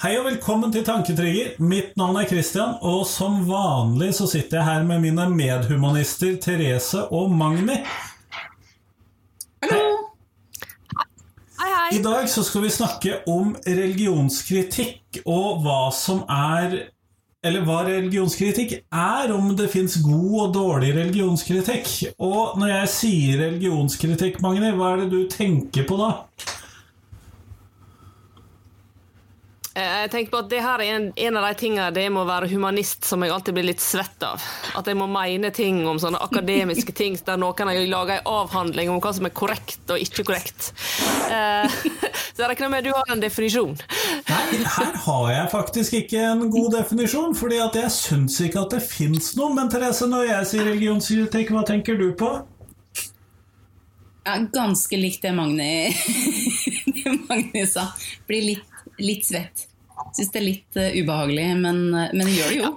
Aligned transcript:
Hei 0.00 0.14
og 0.16 0.24
velkommen 0.24 0.70
til 0.72 0.80
Tanketrigger. 0.80 1.58
Mitt 1.60 1.90
navn 2.00 2.16
er 2.16 2.24
Christian, 2.24 2.70
og 2.80 3.02
som 3.04 3.42
vanlig 3.44 4.14
så 4.16 4.24
sitter 4.30 4.56
jeg 4.56 4.64
her 4.64 4.84
med 4.88 5.02
mine 5.02 5.26
medhumanister 5.28 6.38
Therese 6.40 7.02
og 7.12 7.28
Magni. 7.36 7.74
Hallo! 9.60 9.82
Hei, 11.60 11.68
hei. 11.68 11.98
I 11.98 12.00
dag 12.06 12.30
så 12.32 12.46
skal 12.48 12.64
vi 12.64 12.70
snakke 12.72 13.18
om 13.28 13.52
religionskritikk 13.66 15.20
og 15.26 15.60
hva 15.66 15.82
som 15.92 16.24
er 16.32 16.78
Eller 17.44 17.64
hva 17.64 17.82
religionskritikk 17.84 18.72
er, 18.80 19.30
om 19.36 19.52
det 19.56 19.68
fins 19.72 19.98
god 20.04 20.34
og 20.46 20.56
dårlig 20.56 20.94
religionskritikk. 20.96 21.92
Og 22.20 22.56
når 22.60 22.72
jeg 22.72 22.90
sier 22.94 23.44
religionskritikk, 23.44 24.40
Magni, 24.44 24.72
hva 24.76 24.94
er 24.94 25.04
det 25.04 25.12
du 25.12 25.22
tenker 25.28 25.84
på 25.88 26.00
da? 26.00 26.10
Eh, 29.69 29.69
Jeg 29.80 30.10
tenker 30.12 30.32
på 30.32 30.40
at 30.44 30.50
det 30.52 30.62
her 30.64 30.82
er 30.82 30.94
en, 30.96 31.08
en 31.16 31.38
av 31.40 31.46
de 31.48 31.60
tingene 31.60 31.88
det 31.94 32.06
med 32.12 32.22
å 32.22 32.28
være 32.28 32.50
humanist 32.52 33.06
som 33.08 33.24
jeg 33.24 33.32
alltid 33.34 33.56
blir 33.56 33.68
litt 33.70 33.84
svett 33.84 34.26
av. 34.26 34.42
At 34.78 34.88
jeg 34.88 34.98
må 34.98 35.08
mene 35.10 35.52
ting 35.54 35.82
om 35.88 36.00
sånne 36.02 36.20
akademiske 36.26 36.94
ting 36.96 37.18
der 37.26 37.40
noen 37.40 37.70
har 37.70 37.80
laga 37.90 38.18
en 38.18 38.30
avhandling 38.30 38.92
om 38.92 39.00
hva 39.02 39.14
som 39.16 39.28
er 39.28 39.34
korrekt 39.36 39.92
og 39.92 40.02
ikke 40.02 40.26
korrekt. 40.30 40.72
Eh, 41.30 41.80
Så 42.40 42.44
jeg 42.46 42.54
regner 42.54 42.70
med 42.72 42.78
at 42.80 42.86
du 42.86 42.94
har 42.94 43.10
en 43.12 43.20
definisjon. 43.20 43.74
Nei, 44.30 44.44
her 44.64 44.94
har 45.04 45.24
jeg 45.32 45.48
faktisk 45.52 45.96
ikke 45.98 46.22
en 46.24 46.46
god 46.52 46.76
definisjon, 46.78 47.34
fordi 47.36 47.58
at 47.60 47.76
jeg 47.76 47.92
syns 47.92 48.38
ikke 48.46 48.62
at 48.62 48.76
det 48.76 48.80
fins 48.86 49.34
noe. 49.36 49.52
Men 49.56 49.68
Therese, 49.72 50.08
når 50.08 50.28
jeg 50.28 50.48
sier 50.52 50.68
religionskritikk, 50.70 51.52
hva 51.52 51.64
tenker 51.68 51.98
du 52.00 52.08
på? 52.16 52.30
Ja, 54.24 54.36
ganske 54.52 55.00
likt 55.00 55.24
det 55.24 55.32
Magni, 55.36 55.90
det 56.96 57.16
Magni 57.26 57.66
sa. 57.68 57.90
Blir 58.28 58.46
litt, 58.52 58.80
litt 59.00 59.28
svett. 59.28 59.69
Syns 60.16 60.32
det 60.32 60.40
er 60.40 60.46
litt 60.46 60.78
uh, 60.80 60.88
ubehagelig, 60.96 61.48
men, 61.60 61.82
eh, 61.94 62.14
men 62.16 62.30
jeg 62.30 62.40
gjør 62.40 62.54
det 62.54 62.60
jo. 62.62 62.70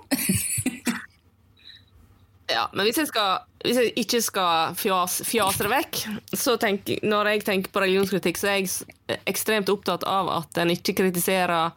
Ja, 2.51 2.67
men 2.73 2.85
hvis 2.85 2.97
jeg, 2.99 3.07
skal, 3.07 3.45
hvis 3.63 3.77
jeg 3.79 3.93
ikke 3.97 4.19
skal 4.21 4.73
fjas, 4.77 5.21
fjase 5.25 5.63
det 5.63 5.69
vekk, 5.71 5.99
så 6.35 6.55
tenk, 6.61 6.91
når 7.05 7.29
jeg 7.31 7.45
tenker 7.47 7.73
på 7.73 7.81
religionskritikk, 7.81 8.39
så 8.39 8.49
er 8.51 8.57
jeg 8.59 9.21
ekstremt 9.31 9.71
opptatt 9.71 10.03
av 10.09 10.29
at 10.33 10.59
en 10.61 10.73
ikke 10.73 10.95
kritiserer 10.99 11.71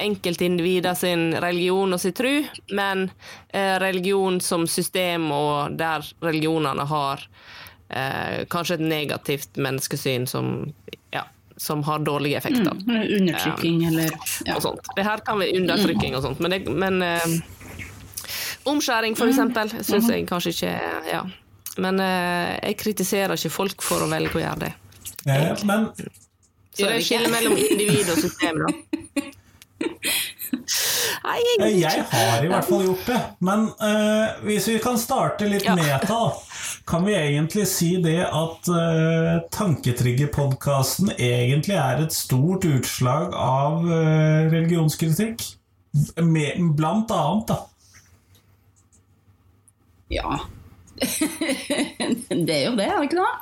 enkeltindivider 0.00 0.96
sin 0.98 1.28
religion 1.42 1.92
og 1.94 2.02
sin 2.02 2.16
tro, 2.16 2.32
men 2.74 3.06
eh, 3.52 3.76
religion 3.82 4.40
som 4.40 4.66
system, 4.70 5.28
og 5.36 5.76
der 5.78 6.06
religionene 6.24 6.88
har 6.88 7.28
eh, 7.88 8.42
kanskje 8.50 8.80
et 8.80 8.86
negativt 8.88 9.60
menneskesyn 9.60 10.26
som, 10.30 10.72
ja, 11.14 11.26
som 11.56 11.82
har 11.82 11.98
dårlige 12.04 12.38
effekter. 12.38 12.72
Mm, 12.72 13.02
Undertrykking 13.20 13.84
eller 13.84 14.10
ja. 14.44 14.56
og 14.56 14.62
sånt. 14.62 14.88
Det 14.96 15.04
her 15.06 15.22
kan 15.24 15.38
være 15.40 15.56
undertrykking 15.60 16.16
og 16.16 16.22
sånt, 16.22 16.40
men, 16.44 16.52
det, 16.52 16.68
men 16.68 17.02
eh, 17.02 17.36
omskjæring 18.68 19.16
for 19.16 19.30
eksempel, 19.30 19.72
syns 19.80 20.10
jeg 20.12 20.28
kanskje 20.28 20.54
ikke 20.56 20.76
Ja. 21.12 21.24
Men 21.76 22.00
uh, 22.00 22.56
jeg 22.56 22.76
kritiserer 22.80 23.36
ikke 23.36 23.52
folk 23.52 23.82
for 23.84 24.00
å 24.00 24.06
velge 24.08 24.38
å 24.38 24.40
gjøre 24.40 24.60
det. 24.62 24.70
Ja, 25.28 25.52
men 25.68 25.90
Så 26.72 26.86
det 26.86 26.94
er 26.94 27.02
skille 27.04 27.28
mellom 27.28 27.52
individ 27.52 28.08
og 28.14 28.16
system, 28.22 28.62
da. 28.62 28.70
Nei, 30.52 31.40
eh, 31.60 31.66
jeg, 31.66 31.80
jeg 31.82 32.04
har 32.10 32.44
i 32.44 32.48
hvert 32.50 32.68
fall 32.68 32.84
gjort 32.86 33.06
det. 33.08 33.18
Men 33.46 33.66
uh, 33.80 34.36
hvis 34.46 34.68
vi 34.70 34.76
kan 34.82 34.98
starte 35.00 35.48
litt 35.50 35.64
Ja. 35.66 35.74
meta, 35.78 36.18
kan 36.86 37.04
vi 37.06 37.14
egentlig 37.18 37.66
si 37.70 37.96
det 38.02 38.20
at 38.26 38.68
uh, 38.70 39.40
Tanketrigger-podkasten 39.54 41.10
egentlig 41.16 41.76
er 41.80 42.04
et 42.04 42.14
stort 42.14 42.66
utslag 42.68 43.34
av 43.34 43.82
uh, 43.86 44.46
religionskritikk? 44.52 45.42
Med, 46.20 46.60
blant 46.76 47.10
annet, 47.10 47.48
da. 47.48 47.56
ja. 50.12 50.40
det 52.46 52.54
er 52.54 52.66
jo 52.70 52.74
det, 52.76 52.84
er 52.86 52.98
det 53.00 53.08
ikke 53.08 53.22
det? 53.22 53.32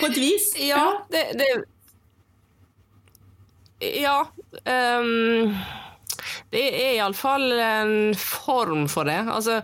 På 0.00 0.08
et 0.08 0.16
vis. 0.20 0.48
ja, 0.60 0.86
det, 1.12 1.22
det 1.40 1.46
Ja. 4.00 4.16
ehm, 4.64 5.54
det 6.50 6.62
er 6.74 6.96
iallfall 6.96 7.52
en 7.62 7.92
form 8.18 8.88
for 8.90 9.06
det. 9.06 9.20
Altså, 9.30 9.60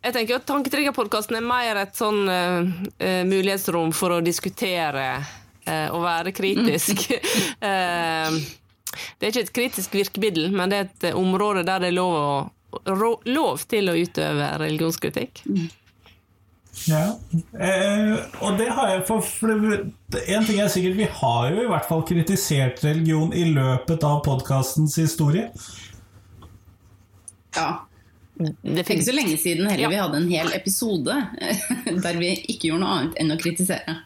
jeg 0.00 0.14
tenker 0.16 0.38
at 0.38 0.46
Tanketriggerpodkasten 0.48 1.36
er 1.36 1.44
mer 1.44 1.82
et 1.82 1.98
sånn 1.98 2.22
eh, 2.32 2.70
eh, 2.96 3.20
mulighetsrom 3.28 3.92
for 3.96 4.16
å 4.16 4.22
diskutere 4.24 5.04
uh, 5.20 5.88
og 5.92 6.00
være 6.06 6.32
kritisk. 6.36 7.04
uh, 7.60 8.38
det 9.20 9.28
er 9.28 9.34
ikke 9.34 9.44
et 9.44 9.52
kritisk 9.60 9.98
virkemiddel, 10.00 10.48
men 10.54 10.72
det 10.72 10.80
er 10.80 10.88
et 10.88 11.10
område 11.18 11.66
der 11.68 11.84
det 11.84 11.92
er 11.92 11.98
lov, 11.98 12.16
å, 12.16 12.88
ro, 12.88 13.12
lov 13.28 13.68
til 13.68 13.92
å 13.92 13.98
utøve 14.00 14.48
religionskritikk. 14.64 15.44
Ja, 16.88 17.18
eh, 17.58 18.14
og 18.40 18.56
det 18.56 18.70
har 18.72 18.88
jeg 18.94 19.02
for, 19.08 19.20
for 19.20 19.48
det- 19.52 20.22
En 20.28 20.44
ting 20.44 20.60
er 20.60 20.68
sikkert, 20.68 20.96
vi 20.96 21.04
har 21.04 21.50
jo 21.50 21.62
i 21.62 21.68
hvert 21.68 21.88
fall 21.88 22.02
kritisert 22.06 22.82
religion 22.84 23.32
i 23.32 23.44
løpet 23.44 24.04
av 24.04 24.22
podkastens 24.24 24.96
historie. 24.96 25.50
Ja. 27.56 27.68
Det 28.40 28.78
er 28.86 28.94
ikke 28.94 29.04
så 29.04 29.12
lenge 29.14 29.36
siden 29.36 29.66
heller 29.68 29.82
Ja. 29.84 29.88
vi 29.92 29.96
hadde 30.00 30.16
en 30.16 30.30
hel 30.30 30.52
episode 30.56 31.16
der 32.04 32.16
vi 32.20 32.30
ikke 32.48 32.70
gjorde 32.70 32.80
noe 32.84 32.94
annet 32.98 33.18
enn 33.20 33.34
å 33.34 33.38
kritisere. 33.40 33.96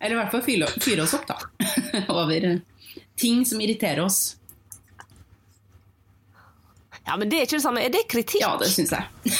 Eller 0.00 0.16
i 0.16 0.18
hvert 0.18 0.32
fall 0.32 0.42
fyre, 0.46 0.66
fyre 0.82 1.02
oss 1.04 1.14
opp, 1.14 1.26
da. 1.28 1.36
Over 2.14 2.60
ting 3.18 3.44
som 3.46 3.60
irriterer 3.60 4.00
oss. 4.04 4.36
Ja, 7.06 7.16
men 7.16 7.28
det 7.30 7.38
er 7.38 7.46
ikke 7.46 7.56
det 7.58 7.64
samme. 7.64 7.82
Er 7.86 7.92
det 7.94 8.02
kritikk? 8.10 8.42
Ja, 8.42 8.56
det 8.60 8.68
syns 8.72 8.92
jeg. 8.92 9.06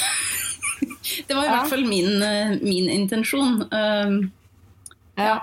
Det 1.29 1.35
var 1.35 1.43
i 1.43 1.47
Ja. 1.49 1.55
hvert 1.57 1.71
fall 1.73 1.85
min, 1.89 2.23
eh, 2.23 2.51
min 2.63 2.89
intensjon. 2.93 3.63
Um, 3.73 4.33
Ja. 5.19 5.41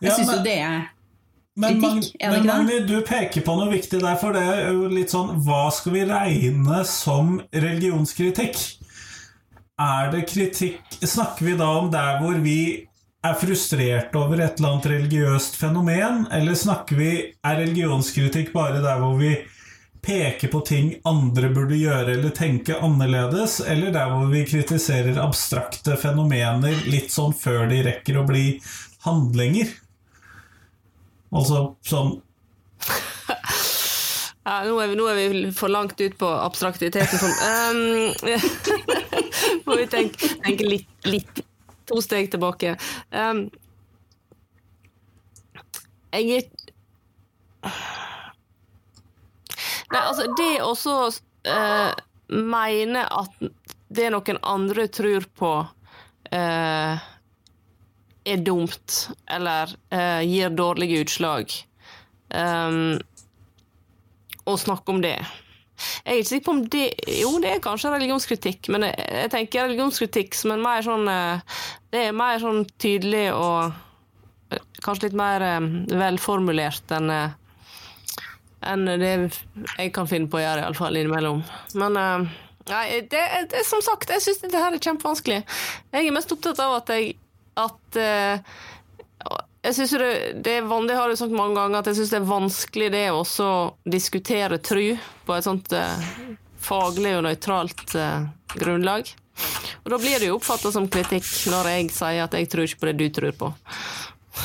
Jeg 0.00 0.12
syns 0.12 0.30
jo 0.36 0.42
det 0.44 0.54
er 0.62 0.84
Men, 1.58 1.80
Magne, 1.80 2.00
Kritikk, 2.00 2.16
er 2.22 2.30
men 2.30 2.44
det 2.44 2.52
Magni, 2.52 2.76
du 2.86 3.00
peker 3.06 3.42
på 3.44 3.54
noe 3.58 3.70
viktig 3.72 3.98
der, 4.00 4.18
for 4.20 4.36
det 4.36 4.42
er 4.46 4.68
jo 4.70 4.90
litt 4.92 5.10
sånn 5.10 5.40
Hva 5.44 5.64
skal 5.74 5.96
vi 5.96 6.04
regne 6.06 6.84
som 6.88 7.40
religionskritikk? 7.50 8.60
Er 9.80 10.12
det 10.12 10.28
kritikk 10.30 11.00
Snakker 11.02 11.48
vi 11.48 11.56
da 11.58 11.72
om 11.80 11.90
der 11.92 12.20
hvor 12.22 12.38
vi 12.44 12.60
er 13.26 13.36
frustrert 13.36 14.14
over 14.16 14.40
et 14.40 14.60
eller 14.60 14.76
annet 14.76 14.86
religiøst 14.94 15.58
fenomen, 15.60 16.22
eller 16.32 16.56
snakker 16.56 16.96
vi 16.96 17.10
Er 17.44 17.58
religionskritikk 17.60 18.54
bare 18.54 18.80
der 18.80 19.02
hvor 19.02 19.18
vi 19.20 19.34
peker 20.00 20.48
på 20.48 20.62
ting 20.64 20.94
andre 21.04 21.50
burde 21.52 21.76
gjøre 21.76 22.14
eller 22.14 22.32
tenke 22.32 22.78
annerledes, 22.80 23.58
eller 23.60 23.92
der 23.92 24.08
hvor 24.14 24.30
vi 24.32 24.46
kritiserer 24.48 25.20
abstrakte 25.20 25.98
fenomener 26.00 26.86
litt 26.88 27.12
sånn 27.12 27.34
før 27.36 27.66
de 27.68 27.82
rekker 27.84 28.16
å 28.16 28.24
bli 28.28 28.46
handlinger? 29.04 29.74
Altså 31.30 31.76
som 31.86 32.16
Ja, 34.40 34.62
nå, 34.64 34.78
er 34.80 34.88
vi, 34.88 34.96
nå 34.96 35.06
er 35.06 35.18
vi 35.20 35.50
for 35.54 35.70
langt 35.70 36.00
ut 36.00 36.14
på 36.18 36.26
abstraktiviteten. 36.26 37.34
Um, 37.44 38.08
må 39.66 39.76
vi 39.76 39.84
tenke, 39.92 40.30
tenke 40.42 40.64
litt, 40.66 40.88
litt 41.06 41.42
To 41.90 41.98
steg 42.02 42.30
tilbake. 42.32 42.72
Um, 43.10 43.44
jeg 46.14 46.38
er 46.38 46.42
Nei, 49.90 50.00
altså, 50.00 50.26
det 50.38 50.52
å 50.62 50.70
så 50.78 50.96
eh, 51.50 51.90
mene 52.30 53.02
at 53.10 53.40
det 53.90 54.10
noen 54.14 54.38
andre 54.46 54.86
tror 54.94 55.26
på, 55.34 55.50
eh, 56.30 57.08
er 58.28 58.42
dumt, 58.44 58.96
eller 59.30 59.72
uh, 59.94 60.20
gir 60.26 60.52
dårlige 60.52 61.04
utslag. 61.04 61.52
Um, 62.30 62.98
og 64.46 64.58
snakke 64.60 64.92
om 64.92 65.00
det. 65.02 65.16
Jeg 66.04 66.12
er 66.12 66.18
ikke 66.20 66.28
sikker 66.28 66.44
på 66.44 66.52
om 66.52 66.64
det 66.72 66.86
Jo, 67.20 67.30
det 67.40 67.54
er 67.54 67.62
kanskje 67.64 67.92
religionskritikk, 67.94 68.68
men 68.74 68.84
jeg, 68.84 69.06
jeg 69.22 69.30
tenker 69.32 69.64
religionskritikk 69.64 70.36
som 70.36 70.52
en 70.52 70.64
mer 70.64 70.84
sånn 70.84 71.08
eh, 71.08 71.60
Det 71.88 72.02
er 72.04 72.16
mer 72.16 72.36
sånn 72.42 72.66
tydelig 72.76 73.30
og 73.32 73.70
eh, 74.52 74.66
kanskje 74.84 75.08
litt 75.08 75.16
mer 75.16 75.46
velformulert 75.88 76.96
enn 76.98 77.14
enn 78.60 78.84
det 79.00 79.14
jeg 79.14 79.92
kan 79.96 80.04
finne 80.04 80.28
på 80.28 80.36
å 80.36 80.42
gjøre, 80.42 80.66
iallfall 80.66 80.98
innimellom. 81.00 81.38
Men 81.80 81.96
nei, 81.96 82.84
det, 83.08 83.22
det, 83.48 83.62
som 83.64 83.80
sagt, 83.80 84.12
jeg 84.12 84.20
syns 84.20 84.42
dette 84.42 84.60
her 84.60 84.76
er 84.76 84.82
kjempevanskelig. 84.84 85.38
Jeg 85.94 86.10
er 86.10 86.12
mest 86.12 86.34
opptatt 86.36 86.60
av 86.60 86.74
at 86.82 86.92
jeg 86.92 87.14
at 87.60 88.00
eh, 88.00 88.58
jeg 89.60 89.76
synes 89.76 89.94
det, 90.00 90.10
det, 90.44 90.56
er 90.62 90.86
det 90.88 90.96
har 90.96 91.12
jeg 91.12 91.20
sagt 91.20 91.36
mange 91.36 91.58
ganger, 91.58 91.80
at 91.80 91.90
jeg 91.90 92.00
syns 92.00 92.12
det 92.14 92.20
er 92.20 92.28
vanskelig 92.30 92.90
det 92.94 93.06
å 93.12 93.24
diskutere 93.84 94.60
tru 94.64 94.84
på 95.26 95.36
et 95.36 95.46
sånt 95.46 95.72
eh, 95.76 96.12
faglig 96.60 97.16
og 97.18 97.26
nøytralt 97.28 97.96
eh, 97.98 98.22
grunnlag. 98.56 99.10
Og 99.84 99.92
da 99.92 99.98
blir 100.00 100.20
det 100.20 100.30
jo 100.30 100.38
oppfatta 100.38 100.72
som 100.72 100.88
kritikk 100.92 101.28
når 101.52 101.72
jeg 101.74 101.90
sier 101.96 102.24
at 102.26 102.36
jeg 102.36 102.48
tror 102.52 102.66
ikke 102.66 102.82
på 102.82 102.90
det 102.90 102.96
du 103.00 103.06
tror 103.20 103.36
på. 103.36 103.52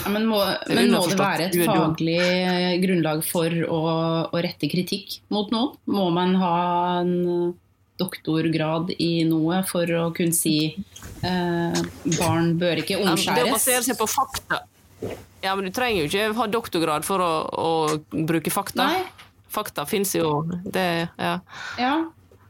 Ja, 0.03 0.11
men 0.11 0.25
må, 0.27 0.39
men 0.67 0.91
må 0.91 1.03
det 1.07 1.17
være 1.19 1.47
et 1.47 1.57
faglig 1.61 2.19
grunnlag 2.83 3.21
for 3.27 3.53
å, 3.69 3.81
å 4.33 4.41
rette 4.43 4.67
kritikk 4.71 5.19
mot 5.31 5.51
noen? 5.53 5.75
Må 5.87 6.09
man 6.15 6.35
ha 6.41 6.55
en 7.03 7.13
doktorgrad 7.99 8.91
i 8.99 9.23
noe 9.27 9.61
for 9.69 9.89
å 9.95 10.07
kunne 10.15 10.35
si 10.35 10.57
eh, 11.23 11.77
barn 12.19 12.55
bør 12.59 12.81
ikke 12.83 12.97
omskjæres. 13.01 13.37
Det 13.39 13.45
å 13.47 13.53
basere 13.53 13.83
seg 13.87 13.99
på 13.99 14.07
fakta 14.09 14.63
Ja, 15.45 15.53
men 15.55 15.67
du 15.67 15.71
trenger 15.75 16.03
jo 16.03 16.09
ikke 16.09 16.33
ha 16.39 16.47
doktorgrad 16.49 17.05
for 17.07 17.21
å, 17.21 17.31
å 17.45 17.71
bruke 18.25 18.51
fakta. 18.53 18.87
Nei. 18.89 19.03
Fakta 19.55 19.85
fins 19.87 20.15
jo. 20.17 20.41
Det, 20.65 21.07
ja. 21.21 21.35
Ja, 21.79 21.93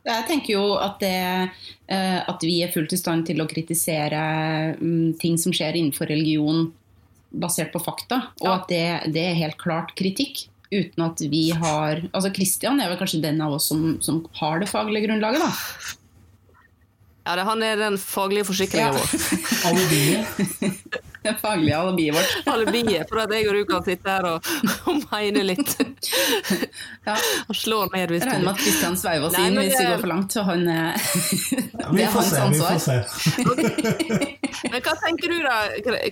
jeg 0.06 0.25
tenker 0.30 0.53
jo 0.56 0.63
at, 0.77 1.00
det, 1.01 1.50
eh, 1.91 2.19
at 2.30 2.45
vi 2.45 2.59
er 2.65 2.71
fullt 2.74 2.94
i 2.95 3.00
stand 3.01 3.27
til 3.27 3.41
å 3.44 3.48
kritisere 3.50 4.21
mm, 4.80 5.18
ting 5.21 5.38
som 5.41 5.53
skjer 5.53 5.77
innenfor 5.77 6.09
religion 6.09 6.68
basert 7.36 7.74
på 7.74 7.81
fakta, 7.83 8.21
og 8.39 8.48
Ja. 8.48 8.53
at 8.62 8.69
det, 8.71 8.83
det 9.13 9.24
er 9.31 9.39
helt 9.41 9.57
klart 9.59 9.91
kritikk. 10.00 10.45
Uten 10.73 11.03
at 11.06 11.21
vi 11.29 11.44
har 11.53 12.01
Altså 12.12 12.31
Kristian 12.33 12.79
er 12.81 12.89
vel 12.89 12.97
kanskje 12.97 13.21
den 13.23 13.41
av 13.45 13.53
oss 13.57 13.67
som, 13.69 13.83
som 14.01 14.23
har 14.39 14.59
det 14.63 14.69
faglige 14.71 15.06
grunnlaget, 15.07 15.44
da. 15.45 15.51
ja 17.27 17.35
det, 17.39 17.45
han 17.47 17.63
er 17.65 17.75
den 17.81 17.97
faglige 18.01 18.45
forsikringa 18.50 18.89
Ja. 18.89 18.95
vår. 18.95 19.07
Det 21.25 21.33
faglige 21.42 21.77
alibiet 21.77 22.16
vårt. 22.16 22.33
Alibiet 22.54 23.10
for 23.10 23.22
at 23.24 23.33
jeg 23.33 23.48
og 23.50 23.57
du 23.57 23.63
kan 23.69 23.86
sitte 23.86 24.12
her 24.13 24.27
og, 24.30 24.50
og 24.92 25.00
mene 25.10 25.45
litt. 25.48 25.75
Ja. 27.06 27.16
Og 27.50 27.57
slår 27.57 27.89
ned 27.94 28.12
hvis 28.13 28.24
Jeg 28.24 28.31
regner 28.31 28.45
med 28.45 28.51
at 28.54 28.62
Kristian 28.62 28.98
sveiver 28.98 29.27
oss 29.27 29.36
Nei, 29.38 29.45
inn 29.50 29.60
hvis 29.60 29.75
vi 29.77 29.86
går 29.89 30.01
for 30.01 30.12
langt. 30.12 30.36
Så 30.36 30.44
han, 30.45 30.66
ja, 30.69 30.92
Vi 31.89 31.98
det 31.98 32.06
er 32.06 32.13
får 32.13 32.30
hans 32.42 32.60
se, 32.86 32.98
vi 33.00 33.45
får 33.45 33.57
se. 33.62 34.69
Men 34.72 34.86
hva 34.86 34.95
tenker 35.01 35.33
du 35.33 35.38
da, 35.45 35.57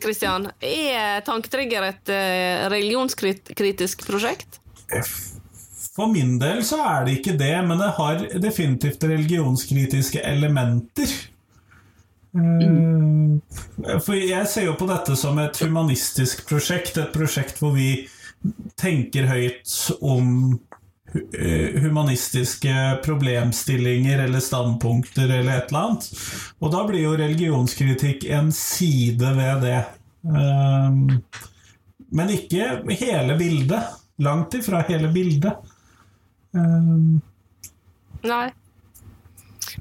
Kristian? 0.04 0.50
Er 0.63 1.24
Tanketrigger 1.25 1.88
et 1.89 2.13
eh, 2.13 2.65
religionskritisk 2.74 4.06
prosjekt? 4.07 4.60
For 5.94 6.10
min 6.10 6.39
del 6.42 6.63
så 6.65 6.80
er 6.81 7.06
det 7.06 7.19
ikke 7.19 7.36
det, 7.38 7.54
men 7.68 7.81
det 7.81 7.92
har 8.00 8.25
definitivt 8.42 9.06
religionskritiske 9.06 10.24
elementer. 10.25 11.12
Eh, 12.33 14.00
For 14.01 14.18
jeg 14.18 14.47
ser 14.50 14.68
jo 14.68 14.75
på 14.80 14.88
dette 14.89 15.15
som 15.19 15.38
et 15.41 15.59
humanistisk 15.62 16.45
prosjekt, 16.50 16.97
et 16.97 17.13
prosjekt 17.13 17.59
hvor 17.62 17.75
vi 17.77 18.07
tenker 18.80 19.27
høyt 19.30 19.74
om 20.03 20.31
eh, 21.13 21.77
humanistiske 21.83 22.74
problemstillinger 23.06 24.25
eller 24.25 24.44
standpunkter 24.44 25.30
eller 25.30 25.59
et 25.59 25.69
eller 25.71 25.83
annet. 25.83 26.09
Og 26.59 26.74
da 26.74 26.83
blir 26.89 27.06
jo 27.06 27.18
religionskritikk 27.19 28.25
en 28.33 28.51
side 28.56 29.36
ved 29.38 29.63
det. 29.68 29.83
Eh, 30.27 30.89
Men 32.13 32.29
ikke 32.29 32.81
hele 33.00 33.38
bildet. 33.39 33.94
Langt 34.21 34.53
ifra 34.53 34.83
hele 34.89 35.09
bildet. 35.13 35.53
Eh, 36.53 36.91
Nei. 38.24 38.45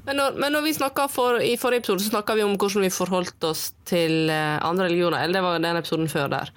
Men 0.03 0.19
når, 0.19 0.37
men 0.39 0.51
når 0.51 0.65
vi 0.65 0.73
for, 1.11 1.39
I 1.41 1.55
forrige 1.57 1.83
episode 1.83 2.03
så 2.03 2.11
snakka 2.11 2.35
vi 2.35 2.43
om 2.43 2.57
hvordan 2.57 2.83
vi 2.83 2.91
forholdt 2.91 3.43
oss 3.47 3.71
til 3.87 4.29
eh, 4.29 4.59
andre 4.59 4.89
religioner. 4.89 5.23
Eller 5.23 5.39
det 5.39 5.43
var 5.45 5.59
den 5.63 5.79
episoden 5.79 6.09
før 6.11 6.27
der. 6.33 6.51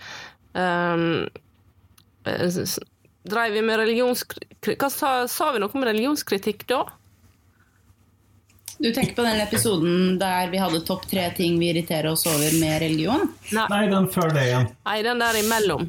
Um, 0.56 1.26
Dreiv 3.26 3.52
vi 3.52 3.62
med 3.62 3.76
religionskritikk 3.76 4.80
Hva 4.80 4.88
sa, 4.90 5.10
sa 5.30 5.50
vi 5.52 5.60
noe 5.60 5.74
om 5.74 5.84
religionskritikk 5.84 6.64
da? 6.70 6.80
Du 8.78 8.88
tenker 8.92 9.14
på 9.16 9.24
den 9.24 9.40
episoden 9.40 10.18
der 10.20 10.50
vi 10.52 10.60
hadde 10.60 10.82
topp 10.86 11.06
tre 11.08 11.28
ting 11.36 11.56
vi 11.60 11.70
irriterer 11.70 12.10
oss 12.10 12.26
over 12.28 12.58
med 12.60 12.80
religion? 12.82 13.24
Nei, 13.56 13.64
nei, 13.72 13.84
den 13.92 14.10
før 14.12 14.34
det 14.36 14.44
igjen. 14.50 14.68
nei 14.88 14.98
den 15.06 15.22
der 15.22 15.38
imellom. 15.40 15.86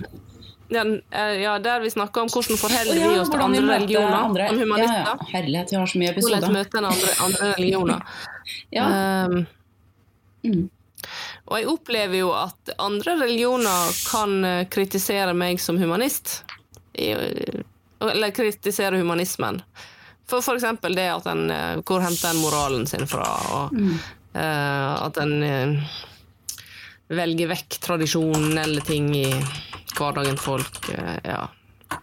Den, 0.70 1.02
eh, 1.12 1.38
ja, 1.42 1.58
der 1.64 1.80
vi 1.80 1.90
snakker 1.90 2.22
om 2.26 2.28
hvordan 2.32 2.58
forholder 2.60 2.98
ja, 3.00 3.10
vi 3.14 3.20
oss 3.22 3.30
til 3.32 3.40
andre 3.40 3.62
religioner. 3.78 4.16
andre- 4.20 4.50
om 4.52 4.60
humanister. 4.60 5.04
Ja, 5.04 5.14
ja. 5.20 5.28
Herlighet, 5.32 5.72
vi 5.72 5.78
har 5.80 5.86
så 5.88 6.00
mye 6.02 6.14
Hvordan 6.18 6.54
møter 6.54 6.78
en 6.82 6.86
andre, 6.92 7.14
andre 7.24 7.52
religioner. 7.58 8.02
Ja. 8.72 8.88
Um, 9.26 9.46
Mm. 10.44 10.70
Og 11.48 11.58
jeg 11.60 11.68
opplever 11.68 12.16
jo 12.20 12.30
at 12.36 12.70
andre 12.80 13.16
religioner 13.20 13.90
kan 14.12 14.46
eh, 14.46 14.66
kritisere 14.72 15.34
meg 15.36 15.60
som 15.60 15.78
humanist. 15.82 16.44
Eller 16.96 18.32
kritisere 18.32 18.98
humanismen. 19.00 19.62
For 20.30 20.40
f.eks. 20.44 20.64
det 20.94 21.08
at 21.10 21.26
en 21.32 21.50
eh, 21.52 21.76
Hvor 21.88 22.02
henter 22.04 22.30
en 22.34 22.42
moralen 22.44 22.88
sin 22.88 23.08
fra? 23.08 23.26
Og 23.58 23.76
eh, 24.36 25.06
at 25.08 25.18
en 25.24 25.36
uh, 25.44 25.98
velger 27.10 27.48
vekk 27.54 27.80
tradisjonelle 27.82 28.82
ting 28.88 29.10
i 29.16 29.30
hverdagen 29.98 30.38
folk. 30.42 30.90
eh, 30.94 31.18
ja. 31.24 31.48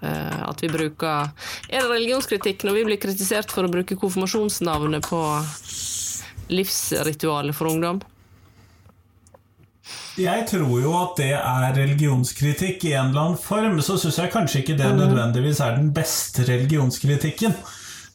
Eh, 0.00 0.40
at 0.48 0.62
vi 0.62 0.70
bruker 0.72 1.28
Er 1.68 1.82
det 1.82 1.90
religionskritikk 1.90 2.64
når 2.64 2.78
vi 2.78 2.84
blir 2.88 3.00
kritisert 3.02 3.52
for 3.52 3.66
å 3.66 3.72
bruke 3.72 3.98
konfirmasjonsnavnet 4.00 5.04
på 5.04 5.20
livsritualet 6.48 7.56
for 7.56 7.68
ungdom? 7.68 8.00
Jeg 10.16 10.46
tror 10.48 10.76
jo 10.80 10.92
at 10.96 11.16
det 11.18 11.32
er 11.34 11.74
religionskritikk 11.76 12.84
i 12.88 12.94
en 12.94 13.10
eller 13.10 13.20
annen 13.20 13.40
form, 13.40 13.80
så 13.82 13.98
syns 14.00 14.20
jeg 14.22 14.32
kanskje 14.32 14.60
ikke 14.62 14.76
det 14.78 14.92
nødvendigvis 14.96 15.60
er 15.60 15.74
den 15.76 15.90
beste 15.96 16.46
religionskritikken. 16.48 17.56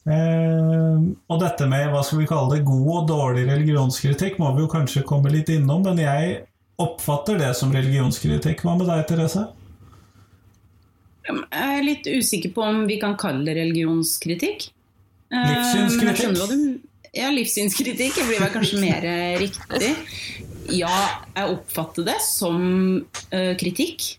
Eh, 0.09 1.01
og 1.29 1.41
dette 1.43 1.67
med 1.69 1.91
hva 1.91 2.01
skal 2.05 2.23
vi 2.23 2.29
kalle 2.29 2.55
det, 2.55 2.65
god 2.65 2.89
og 2.95 3.09
dårlig 3.11 3.43
religionskritikk 3.51 4.39
må 4.41 4.53
vi 4.55 4.63
jo 4.63 4.71
kanskje 4.71 5.05
komme 5.05 5.33
litt 5.33 5.51
innom, 5.53 5.83
men 5.85 5.99
jeg 6.01 6.39
oppfatter 6.79 7.37
det 7.41 7.51
som 7.59 7.75
religionskritikk. 7.75 8.63
Hva 8.63 8.77
med 8.79 8.87
deg, 8.89 9.03
Therese? 9.09 9.49
Jeg 11.29 11.79
er 11.79 11.85
litt 11.85 12.07
usikker 12.09 12.53
på 12.55 12.65
om 12.65 12.85
vi 12.89 12.99
kan 13.01 13.15
kalle 13.19 13.45
det 13.47 13.57
religionskritikk. 13.59 14.69
Eh, 15.29 15.37
jeg 15.37 15.57
Livssynskritikk? 15.57 16.85
Ja, 17.13 17.29
livssynskritikk 17.33 18.17
blir 18.27 18.41
vel 18.41 18.53
kanskje 18.53 18.81
mer 18.81 19.05
eh, 19.05 19.35
riktig. 19.41 19.91
Ja, 20.73 20.95
jeg 21.33 21.53
oppfatter 21.55 22.05
det 22.05 22.17
som 22.25 22.63
eh, 23.33 23.53
kritikk. 23.57 24.15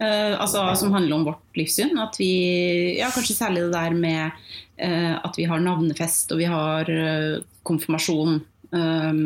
Eh, 0.00 0.34
altså 0.40 0.66
Som 0.80 0.92
handler 0.96 1.18
om 1.18 1.26
vårt 1.28 1.58
livssyn. 1.60 1.96
At 2.00 2.16
vi, 2.20 2.30
ja, 2.98 3.10
Kanskje 3.14 3.38
særlig 3.38 3.66
det 3.66 3.74
der 3.76 3.96
med 3.96 4.44
at 4.74 5.36
vi 5.38 5.44
har 5.46 5.60
navnefest 5.62 6.32
og 6.34 6.40
vi 6.40 6.48
har 6.50 6.88
konfirmasjon. 7.62 8.40
eh, 8.74 9.18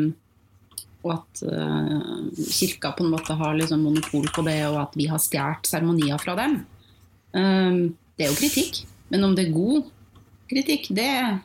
og 0.99 1.13
at 1.15 1.41
kirka 2.51 2.91
på 2.91 3.05
en 3.05 3.13
måte 3.13 3.33
har 3.39 3.53
liksom 3.55 3.85
monopol 3.87 4.25
på 4.35 4.43
det, 4.43 4.57
og 4.67 4.81
at 4.81 4.97
vi 4.99 5.05
har 5.07 5.21
stjålet 5.23 5.69
seremonier 5.71 6.19
fra 6.19 6.35
dem. 6.35 6.57
Um, 7.35 7.97
det 8.17 8.25
er 8.25 8.31
jo 8.33 8.39
kritikk, 8.39 8.81
men 9.13 9.23
om 9.27 9.35
det 9.37 9.47
er 9.47 9.55
god 9.55 9.91
kritikk, 10.49 10.89
det 10.97 11.05
er 11.05 11.37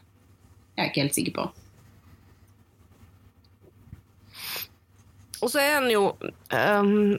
jeg 0.79 0.91
ikke 0.91 1.05
helt 1.05 1.19
sikker 1.19 1.37
på. 1.37 1.45
Og 5.45 5.53
så 5.53 5.61
er 5.61 5.75
en 5.77 5.91
jo 5.93 6.07
um, 6.17 7.19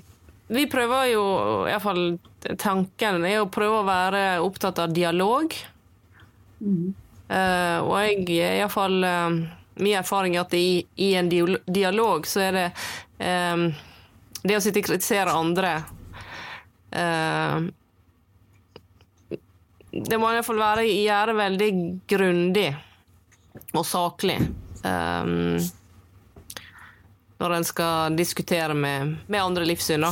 Vi 0.50 0.66
prøver 0.70 1.12
jo, 1.12 1.26
iallfall 1.70 2.18
tanken 2.62 3.26
er 3.26 3.42
å 3.42 3.50
prøve 3.50 3.82
å 3.82 3.88
være 3.88 4.24
opptatt 4.46 4.82
av 4.82 4.94
dialog. 4.94 5.54
Eh, 6.62 7.80
og 7.82 7.94
jeg 8.00 8.38
er 8.40 8.60
iallfall 8.62 9.02
um, 9.04 9.40
Min 9.82 9.98
erfaring 10.00 10.38
er 10.38 10.46
at 10.46 10.54
i, 10.56 10.86
i 11.02 11.12
en 11.20 11.30
dialog 11.30 12.28
så 12.30 12.46
er 12.46 12.56
det 12.56 12.66
um, 13.20 13.66
Det 14.46 14.56
å 14.56 14.62
sitte 14.64 14.80
og 14.80 14.88
kritisere 14.88 15.34
andre 15.36 15.72
ehm, 16.96 17.68
Det 19.96 20.20
må 20.20 20.34
iallfall 20.34 20.60
være 20.60 20.86
gjøre 20.90 21.38
veldig 21.38 21.72
grundig 22.12 22.68
og 23.72 23.86
saklig. 23.88 24.38
Um, 24.84 25.58
når 27.40 27.56
en 27.58 27.68
skal 27.68 28.16
diskutere 28.18 28.74
med, 28.74 29.16
med 29.28 29.42
andre 29.42 29.66
livssyn. 29.66 30.04
Da. 30.04 30.12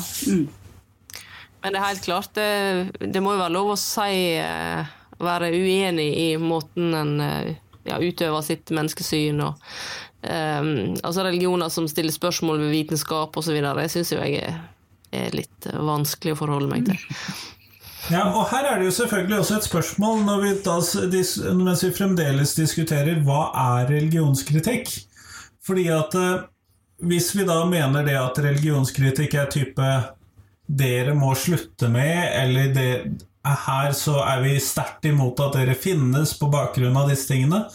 Men 1.63 1.73
det 1.73 1.79
er 1.79 1.87
helt 1.87 2.03
klart, 2.03 2.33
det, 2.35 3.09
det 3.13 3.21
må 3.23 3.35
jo 3.35 3.43
være 3.43 3.55
lov 3.55 3.73
å 3.73 3.79
si 3.79 4.35
eh, 4.35 4.93
Være 5.23 5.53
uenig 5.53 6.09
i 6.19 6.29
måten 6.41 6.95
en 6.97 7.13
eh, 7.23 7.53
ja, 7.87 7.99
utøver 8.01 8.43
sitt 8.43 8.73
menneskesyn 8.75 9.39
og 9.45 9.61
um, 10.25 10.97
Altså 10.99 11.23
religioner 11.23 11.71
som 11.71 11.87
stiller 11.87 12.11
spørsmål 12.11 12.65
ved 12.65 12.73
vitenskap 12.73 13.37
osv. 13.39 13.55
Det 13.63 13.87
syns 13.93 14.11
jo 14.11 14.19
jeg 14.19 14.41
er, 14.43 14.59
er 15.15 15.37
litt 15.37 15.69
vanskelig 15.71 16.35
å 16.35 16.41
forholde 16.41 16.71
meg 16.71 16.89
til. 16.89 16.99
Ja, 18.11 18.25
og 18.35 18.49
her 18.51 18.65
er 18.67 18.81
det 18.81 18.89
jo 18.89 18.95
selvfølgelig 18.97 19.37
også 19.39 19.57
et 19.57 19.67
spørsmål 19.69 20.23
når 20.27 20.41
vi 20.41 20.53
da, 20.65 20.73
mens 21.55 21.83
vi 21.85 21.91
fremdeles 21.95 22.55
diskuterer 22.57 23.21
hva 23.23 23.45
er 23.77 23.87
religionskritikk. 23.93 24.91
Fordi 25.63 25.85
at 25.95 26.17
eh, 26.19 26.41
hvis 27.07 27.31
vi 27.35 27.45
da 27.47 27.61
mener 27.69 28.03
det 28.03 28.17
at 28.19 28.41
religionskritikk 28.43 29.37
er 29.39 29.51
type 29.51 29.93
dere 30.67 31.13
må 31.15 31.33
slutte 31.35 31.89
med, 31.91 32.27
eller 32.39 32.73
det, 32.75 32.89
her 33.43 33.91
så 33.95 34.19
er 34.23 34.43
vi 34.43 34.53
sterkt 34.63 35.07
imot 35.07 35.39
at 35.43 35.57
dere 35.57 35.75
finnes 35.75 36.35
på 36.39 36.47
bakgrunn 36.51 36.97
av 36.99 37.11
disse 37.11 37.29
tingene, 37.31 37.65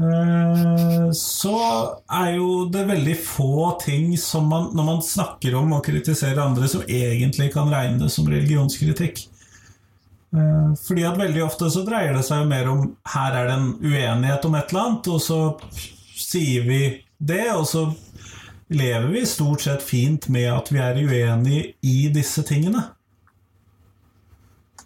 eh, 0.00 1.08
så 1.16 1.56
er 2.20 2.36
jo 2.36 2.64
det 2.72 2.86
veldig 2.88 3.16
få 3.24 3.74
ting 3.84 4.12
som 4.20 4.48
man, 4.52 4.70
når 4.76 4.88
man 4.88 5.04
snakker 5.04 5.56
om 5.60 5.76
og 5.76 5.84
kritiserer 5.84 6.40
andre, 6.44 6.68
som 6.68 6.84
egentlig 6.86 7.50
kan 7.56 7.72
regnes 7.72 8.16
som 8.16 8.28
religionskritikk. 8.28 9.26
Eh, 10.36 10.74
Fordi 10.86 11.06
at 11.06 11.18
veldig 11.18 11.42
ofte 11.44 11.70
så 11.70 11.82
dreier 11.86 12.14
det 12.14 12.22
seg 12.26 12.46
mer 12.50 12.70
om 12.70 12.84
her 13.14 13.40
er 13.40 13.50
det 13.50 13.56
en 13.58 13.72
uenighet 13.82 14.46
om 14.46 14.54
et 14.54 14.70
eller 14.70 14.86
annet, 14.86 15.10
og 15.10 15.24
så 15.24 15.40
sier 16.20 16.68
vi 16.68 16.82
det, 17.18 17.46
og 17.56 17.66
så 17.68 17.88
lever 18.70 19.10
vi 19.10 19.26
stort 19.26 19.66
sett 19.66 19.82
fint 19.82 20.28
med 20.30 20.46
at 20.52 20.70
vi 20.70 20.78
er 20.78 21.02
uenige 21.02 21.74
i 21.82 21.98
disse 22.14 22.44
tingene. 22.46 22.86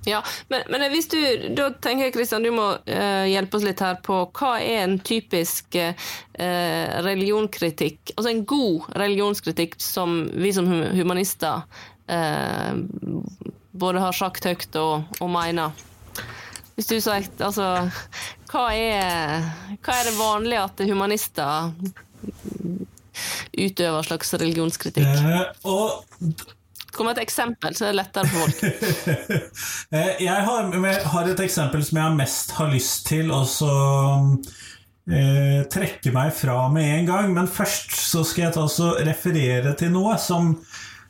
Ja, 0.04 0.20
men, 0.48 0.64
men 0.68 0.84
hvis 0.92 1.08
du, 1.08 1.18
da 1.56 1.70
tenker 1.80 2.06
jeg 2.06 2.14
Kristian, 2.16 2.44
du 2.44 2.50
må 2.52 2.66
eh, 2.84 3.24
hjelpe 3.32 3.56
oss 3.56 3.64
litt 3.64 3.80
her 3.80 3.96
på 4.04 4.18
hva 4.36 4.50
er 4.60 4.82
en 4.82 4.98
typisk 5.00 5.78
eh, 5.80 5.94
religionskritikk, 7.06 8.12
altså 8.16 8.32
en 8.32 8.44
god 8.48 8.90
religionskritikk 9.00 9.78
som 9.80 10.26
vi 10.36 10.52
som 10.56 10.68
humanister 10.92 11.64
eh, 12.12 12.76
både 13.74 14.02
har 14.02 14.14
sagt 14.16 14.46
høyt 14.48 14.76
og, 14.80 15.04
og 15.20 15.30
mener. 15.34 15.74
Hvis 16.74 16.88
du 16.90 16.96
sagt, 17.02 17.38
altså 17.42 17.68
hva 18.50 18.64
er, 18.74 19.44
hva 19.82 19.94
er 20.00 20.08
det 20.08 20.16
vanlige 20.18 20.64
at 20.64 20.82
humanister 20.88 21.70
utøver 23.54 24.02
slags 24.06 24.34
religionskritikk? 24.34 25.06
Eh, 25.06 25.46
og 25.70 26.04
Kom 26.94 27.08
med 27.08 27.16
et 27.18 27.24
eksempel, 27.24 27.74
så 27.74 27.88
er 27.88 27.90
det 27.90 27.98
lettere 27.98 28.28
for 28.30 28.44
folk. 28.44 28.58
Eh, 29.94 30.10
Jeg 30.22 30.44
har, 30.46 30.68
jeg 30.70 31.00
har 31.10 31.30
et 31.32 31.40
eksempel 31.42 31.82
som 31.82 31.98
jeg 31.98 32.18
mest 32.20 32.52
har 32.54 32.70
lyst 32.70 33.06
til 33.08 33.32
å 33.34 33.40
eh, 35.10 35.64
trekke 35.74 36.12
meg 36.14 36.30
fra 36.38 36.68
med 36.70 36.86
en 37.00 37.08
gang. 37.10 37.32
Men 37.34 37.50
først 37.50 37.94
så 37.98 38.22
skal 38.26 38.46
jeg 38.46 38.54
ta 38.58 38.68
så 38.70 38.92
referere 39.06 39.74
til 39.78 39.90
noe 39.94 40.14
som 40.22 40.52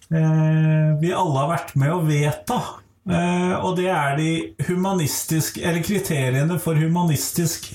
vi 0.09 1.11
alle 1.15 1.39
har 1.41 1.49
vært 1.51 1.77
med 1.81 1.93
å 1.95 2.03
vedta. 2.05 2.59
Eh, 3.05 3.55
og 3.61 3.77
det 3.77 3.91
er 3.93 4.15
de 4.17 4.29
eller 4.57 5.83
kriteriene 5.85 6.57
for 6.63 6.79
humanistisk 6.81 7.69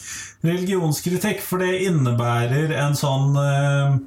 religionskritikk. 0.45 1.43
For 1.45 1.61
det 1.61 1.83
innebærer 1.85 2.73
en 2.81 2.97
sånn 2.97 3.37
eh, 3.37 3.99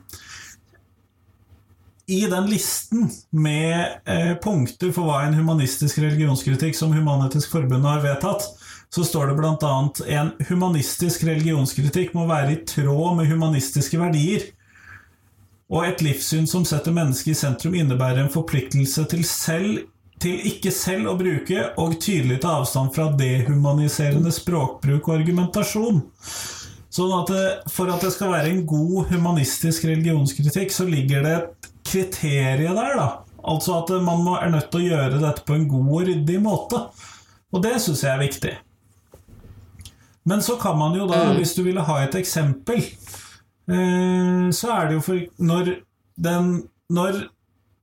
i 2.12 2.24
den 2.26 2.48
listen 2.50 3.06
med 3.30 4.02
eh, 4.04 4.32
punkter 4.42 4.90
for 4.94 5.06
hva 5.06 5.22
en 5.26 5.38
humanistisk 5.38 6.02
religionskritikk 6.02 6.76
som 6.76 6.94
Human-Etisk 6.96 7.54
Forbund 7.54 7.86
har 7.86 8.02
vedtatt, 8.02 8.48
så 8.92 9.06
står 9.06 9.30
det 9.30 9.36
bl.a.: 9.38 9.76
En 10.10 10.32
humanistisk 10.50 11.22
religionskritikk 11.24 12.12
må 12.18 12.26
være 12.28 12.56
i 12.56 12.64
tråd 12.66 13.16
med 13.20 13.30
humanistiske 13.30 14.00
verdier. 14.00 14.50
Og 15.72 15.86
et 15.88 16.02
livssyn 16.04 16.46
som 16.48 16.66
setter 16.68 16.92
mennesket 16.92 17.32
i 17.32 17.38
sentrum, 17.38 17.74
innebærer 17.78 18.20
en 18.22 18.32
forpliktelse 18.32 19.06
til 19.08 19.24
selv 19.24 19.86
til 20.22 20.42
ikke 20.46 20.70
selv 20.70 21.10
å 21.10 21.16
bruke 21.18 21.64
og 21.82 21.96
tydelig 22.02 22.38
ta 22.44 22.58
avstand 22.60 22.92
fra 22.94 23.08
dehumaniserende 23.18 24.30
språkbruk 24.30 25.08
og 25.08 25.16
argumentasjon. 25.16 26.02
Sånn 26.92 27.14
at 27.16 27.32
det, 27.32 27.44
For 27.72 27.90
at 27.90 28.04
det 28.04 28.12
skal 28.14 28.30
være 28.34 28.52
en 28.52 28.64
god 28.68 29.10
humanistisk 29.10 29.86
religionskritikk, 29.88 30.70
så 30.70 30.86
ligger 30.86 31.24
det 31.24 31.32
et 31.38 31.70
kriterium 31.88 32.76
der. 32.78 32.98
da. 33.00 33.08
Altså 33.42 33.80
at 33.80 33.90
man 34.04 34.22
må, 34.22 34.36
er 34.38 34.52
nødt 34.52 34.70
til 34.70 34.84
å 34.84 34.90
gjøre 34.92 35.22
dette 35.22 35.46
på 35.46 35.56
en 35.56 35.66
god 35.70 35.88
og 35.96 36.06
ryddig 36.10 36.38
måte. 36.44 36.84
Og 37.52 37.64
det 37.64 37.74
syns 37.82 38.04
jeg 38.04 38.12
er 38.12 38.22
viktig. 38.22 38.52
Men 40.28 40.44
så 40.44 40.54
kan 40.60 40.78
man 40.78 40.94
jo 40.94 41.08
da, 41.10 41.24
hvis 41.34 41.56
du 41.56 41.64
ville 41.66 41.82
ha 41.82 41.96
et 42.04 42.14
eksempel, 42.14 42.84
så 43.68 44.72
er 44.74 44.88
det 44.88 44.98
jo 44.98 45.04
for 45.06 45.20
når, 45.38 45.68
den, 46.18 46.48
når 46.90 47.20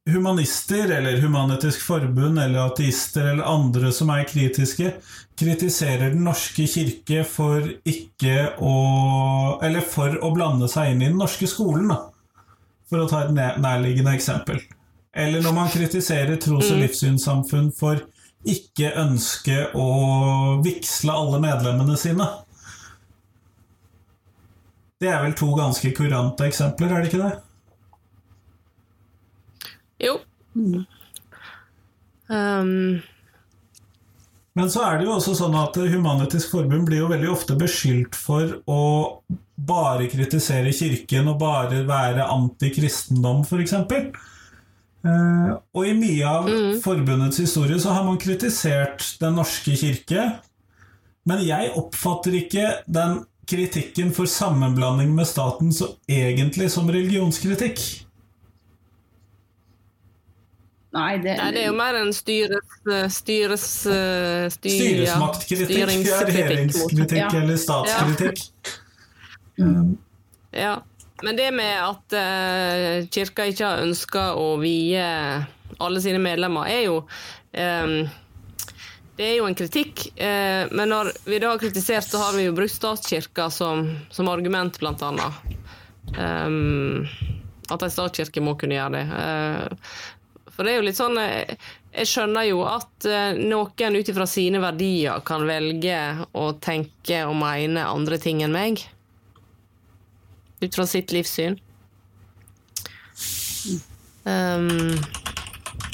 humanister 0.09 0.91
eller 0.91 1.21
Human-Etisk 1.21 1.81
Forbund 1.85 2.39
eller 2.39 2.65
ateister 2.67 3.31
eller 3.31 3.47
andre 3.47 3.91
som 3.95 4.11
er 4.13 4.27
kritiske, 4.27 4.93
kritiserer 5.39 6.11
Den 6.11 6.25
norske 6.27 6.65
kirke 6.67 7.23
for 7.27 7.63
ikke 7.87 8.53
å 8.59 9.59
Eller 9.63 9.85
for 9.85 10.17
å 10.23 10.33
blande 10.35 10.67
seg 10.71 10.93
inn 10.93 11.03
i 11.03 11.09
den 11.11 11.19
norske 11.19 11.47
skolen, 11.47 11.87
da. 11.91 12.01
For 12.89 13.03
å 13.03 13.09
ta 13.09 13.23
et 13.25 13.33
nærliggende 13.61 14.15
eksempel. 14.17 14.61
Eller 15.13 15.43
når 15.45 15.53
man 15.55 15.71
kritiserer 15.71 16.39
tros- 16.41 16.71
og 16.71 16.81
livssynssamfunn 16.81 17.71
for 17.77 18.01
ikke 18.47 18.93
ønske 19.01 19.65
å 19.75 20.61
vigsle 20.63 21.13
alle 21.13 21.41
medlemmene 21.43 21.97
sine. 21.99 22.27
Det 24.99 25.07
er 25.07 25.21
vel 25.23 25.35
to 25.39 25.53
ganske 25.55 25.91
kurante 25.95 26.47
eksempler, 26.49 26.91
er 26.91 27.03
det 27.03 27.11
ikke 27.11 27.23
det? 27.23 27.35
Jo. 30.03 30.17
Um, 32.29 32.99
Men 34.53 34.71
så 34.71 34.83
er 34.83 34.99
det 34.99 35.07
jo 35.07 35.13
også 35.15 35.35
sånn 35.39 35.55
at 35.59 35.77
Human-Etisk 35.79 36.51
Forbund 36.51 36.87
blir 36.89 37.03
jo 37.03 37.11
veldig 37.11 37.31
ofte 37.31 37.55
beskyldt 37.59 38.17
for 38.17 38.57
å 38.67 38.81
bare 39.55 40.07
kritisere 40.11 40.71
kirken 40.75 41.31
og 41.31 41.39
bare 41.41 41.83
være 41.87 42.27
antikristendom, 42.31 43.45
f.eks. 43.47 43.73
Eh, 44.99 45.51
og 45.55 45.87
i 45.87 45.95
mye 45.95 46.27
av 46.27 46.47
forbundets 46.83 47.39
historie 47.39 47.79
så 47.79 47.93
har 47.95 48.03
man 48.03 48.17
kritisert 48.19 49.05
Den 49.21 49.37
norske 49.39 49.71
kirke, 49.79 50.25
men 51.23 51.43
jeg 51.45 51.71
oppfatter 51.79 52.35
ikke 52.35 52.65
den 52.91 53.21
kritikken 53.49 54.13
for 54.15 54.29
sammenblanding 54.29 55.15
med 55.15 55.27
staten 55.27 55.73
så 55.73 55.93
egentlig 56.07 56.69
som 56.71 56.89
religionskritikk. 56.91 57.81
Nei, 60.89 61.19
det, 61.21 61.35
nei, 61.37 61.49
det 61.53 61.63
er 61.63 61.67
jo 61.67 61.75
mer 61.77 61.99
en 61.99 62.13
styres... 62.15 62.77
styres 63.13 63.65
styr, 63.85 64.53
Styresmaktkritikk, 64.55 65.75
ja, 66.09 66.21
regjeringskritikk 66.25 67.19
Ja. 67.19 67.27
eller 67.41 67.59
statskritikk. 67.61 68.71
Ja. 70.55 70.79
Men 71.21 71.37
det 71.37 71.49
med 71.53 71.75
at 71.83 72.15
uh, 72.15 73.07
kirka 73.11 73.45
ikke 73.51 73.67
har 73.67 73.83
ønska 73.83 74.31
å 74.39 74.53
vie 74.61 75.03
alle 75.79 76.01
sine 76.01 76.19
medlemmer, 76.23 76.65
er 76.71 76.81
jo 76.87 76.95
eh, 77.53 78.09
Det 79.19 79.25
er 79.27 79.33
jo 79.35 79.47
en 79.49 79.55
kritikk. 79.55 80.05
Eh, 80.15 80.69
men 80.71 80.93
når 80.93 81.09
vi 81.25 81.41
da 81.43 81.49
har 81.51 81.59
kritisert, 81.59 82.07
så 82.07 82.21
har 82.21 82.37
vi 82.37 82.45
jo 82.45 82.53
brukt 82.55 82.71
statskirka 82.71 83.49
som, 83.51 83.97
som 84.15 84.29
argument, 84.31 84.79
blant 84.79 85.01
annet. 85.03 85.33
Um, 86.15 87.03
at 87.67 87.83
en 87.83 87.91
statskirke 87.91 88.39
må 88.39 88.53
kunne 88.55 88.77
gjøre 88.77 88.93
det. 88.95 89.03
Uh, 89.11 90.47
for 90.55 90.63
det 90.63 90.71
er 90.71 90.79
jo 90.79 90.85
litt 90.87 90.97
sånn 90.97 91.19
Jeg, 91.19 91.57
Jeg 91.93 92.09
skjønner 92.09 92.47
jo 92.47 92.63
at 92.65 93.09
uh, 93.11 93.35
noen 93.35 93.99
ut 93.99 94.13
ifra 94.13 94.25
sine 94.27 94.63
verdier 94.63 95.19
kan 95.27 95.43
velge 95.51 95.99
å 96.31 96.47
tenke 96.63 97.19
og 97.27 97.35
mene 97.43 97.83
andre 97.91 98.23
ting 98.23 98.39
enn 98.47 98.55
meg. 98.55 98.85
Ut 100.63 100.79
fra 100.79 100.87
sitt 100.87 101.11
livssyn. 101.11 101.59
Um, 104.23 104.95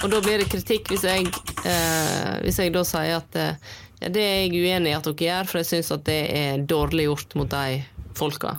og 0.05 0.11
da 0.13 0.21
blir 0.21 0.41
det 0.41 0.51
kritikk 0.51 0.91
hvis 0.93 1.03
jeg, 1.07 1.25
eh, 1.65 2.31
hvis 2.45 2.61
jeg 2.61 2.73
da 2.75 2.85
sier 2.85 3.17
at 3.17 3.37
eh, 3.41 3.73
ja, 4.03 4.11
det 4.13 4.21
er 4.21 4.35
jeg 4.43 4.61
uenig 4.61 4.91
i 4.91 4.95
at 4.97 5.07
dere 5.07 5.25
gjør, 5.25 5.49
for 5.49 5.61
jeg 5.61 5.69
syns 5.71 5.91
at 5.95 6.03
det 6.05 6.21
er 6.35 6.65
dårlig 6.69 7.07
gjort 7.07 7.37
mot 7.39 7.49
de 7.49 7.79
folka. 8.15 8.53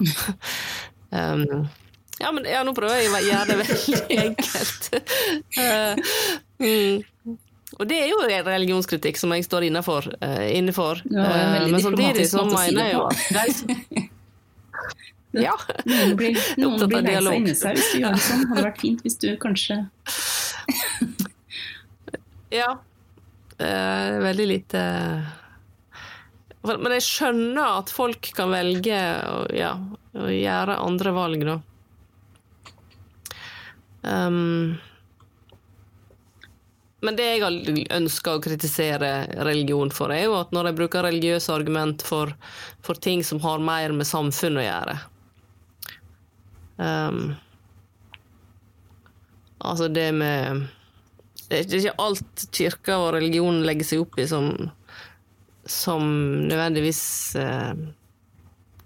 um, 1.15 1.67
ja, 2.19 2.33
men 2.33 2.49
ja, 2.49 2.65
nå 2.67 2.73
prøver 2.75 2.99
jeg 2.99 3.13
å 3.13 3.21
gjøre 3.29 3.47
det 3.53 3.59
veldig 3.63 4.19
enkelt. 4.25 4.89
uh, 5.61 5.95
mm. 6.65 7.37
Og 7.77 7.89
det 7.91 7.99
er 8.01 8.09
jo 8.09 8.21
en 8.25 8.47
religionskritikk 8.49 9.19
som 9.21 9.35
jeg 9.37 9.45
står 9.45 9.69
innafor. 9.69 10.09
Uh, 10.23 10.47
innenfor. 10.51 11.03
Ja, 11.13 11.27
Eh, 11.27 11.53
veldig 11.53 11.73
men 11.73 11.83
samtidig 11.85 12.29
så 12.31 12.45
mener 12.49 12.83
jeg 12.83 12.95
jo 12.95 13.07
at 13.07 13.19
Ja. 15.47 15.53
Noen 15.85 16.15
blir, 16.17 16.39
noen 16.57 16.89
blir 16.89 17.03
lei 17.05 17.55
seg 17.59 17.77
gjør 18.01 18.17
det 18.17 18.23
sånn. 18.25 18.47
Hadde 18.49 18.63
vært 18.71 18.81
fint 18.81 19.03
hvis 19.05 19.19
du 19.21 19.29
kanskje 19.43 19.83
Ja. 22.57 22.73
Eh, 23.59 24.19
veldig 24.21 24.47
lite 24.51 24.81
Men 26.67 26.93
jeg 26.97 27.05
skjønner 27.07 27.79
at 27.79 27.93
folk 27.95 28.33
kan 28.37 28.51
velge 28.53 28.99
å, 29.31 29.39
ja, 29.55 29.71
å 30.19 30.27
gjøre 30.33 30.81
andre 30.83 31.13
valg, 31.15 31.45
da. 31.47 31.55
Um, 34.07 34.77
men 37.07 37.17
det 37.19 37.27
jeg 37.29 37.43
har 37.45 37.97
ønska 37.97 38.35
å 38.35 38.43
kritisere 38.43 39.11
religion 39.47 39.91
for, 39.95 40.11
er 40.15 40.27
jo 40.27 40.37
at 40.41 40.53
når 40.55 40.71
jeg 40.71 40.79
bruker 40.81 41.07
religiøse 41.07 41.55
argument 41.55 42.03
for, 42.07 42.33
for 42.87 42.99
ting 42.99 43.23
som 43.27 43.39
har 43.47 43.63
mer 43.63 43.95
med 43.95 44.09
samfunn 44.09 44.59
å 44.59 44.65
gjøre 44.67 44.97
um, 46.79 47.21
Altså 49.67 49.89
det 49.89 50.11
med 50.15 50.67
det 51.49 51.61
er 51.63 51.79
ikke 51.79 52.03
alt 52.03 52.47
kirka 52.55 52.99
og 53.03 53.13
religionen 53.17 53.67
legger 53.67 53.87
seg 53.87 54.03
opp 54.03 54.19
i 54.19 54.27
som, 54.31 54.51
som 55.63 56.03
nødvendigvis 56.49 57.03
eh, 57.39 57.85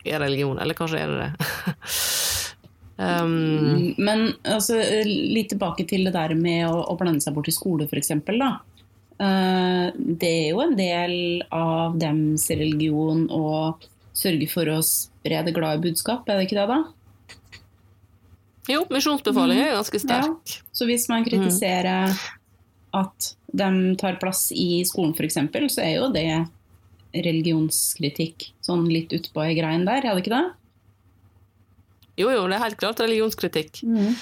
er 0.05 0.21
religion. 0.21 0.61
Eller 0.61 0.77
kanskje 0.77 1.05
er 1.05 1.15
det 1.15 1.23
det. 1.25 1.33
Um, 3.01 3.95
Men 3.97 4.35
altså, 4.45 4.77
litt 5.09 5.49
tilbake 5.55 5.87
til 5.89 6.03
det 6.05 6.11
der 6.13 6.35
med 6.37 6.67
å, 6.69 6.83
å 6.85 6.97
blande 7.01 7.25
seg 7.25 7.33
bort 7.33 7.49
i 7.49 7.55
skole, 7.57 7.87
f.eks. 7.89 8.11
Uh, 8.13 9.87
det 9.97 10.29
er 10.29 10.49
jo 10.51 10.61
en 10.61 10.77
del 10.77 11.15
av 11.49 11.97
dems 11.97 12.45
religion 12.53 13.23
å 13.33 13.79
sørge 14.13 14.51
for 14.53 14.69
å 14.69 14.83
spre 14.85 15.41
det 15.47 15.57
glade 15.57 15.81
budskap, 15.81 16.29
er 16.29 16.43
det 16.43 16.51
ikke 16.51 16.59
det, 16.61 16.67
da? 16.75 16.83
jo, 18.71 18.85
misjonsbefaling 18.93 19.63
er 19.65 19.73
ganske 19.75 20.01
sterk. 20.03 20.59
Så 20.73 20.87
hvis 20.89 21.09
man 21.11 21.25
kritiserer 21.27 22.15
at 22.97 23.33
de 23.53 23.69
tar 24.01 24.19
plass 24.23 24.49
i 24.55 24.83
skolen, 24.87 25.13
f.eks., 25.15 25.39
så 25.75 25.83
er 25.85 25.95
jo 25.99 26.09
det 26.15 26.27
religionskritikk. 27.15 28.51
Sånn 28.65 28.87
litt 28.91 29.13
utpå 29.17 29.43
ei 29.45 29.55
grein 29.59 29.87
der, 29.89 30.05
er 30.05 30.15
det 30.15 30.25
ikke 30.25 30.35
det? 30.37 30.45
Jo, 32.21 32.29
jo, 32.35 32.45
det 32.51 32.59
er 32.59 32.65
helt 32.67 32.79
klart 32.81 33.01
religionskritikk. 33.03 33.83
Mm. 33.87 34.13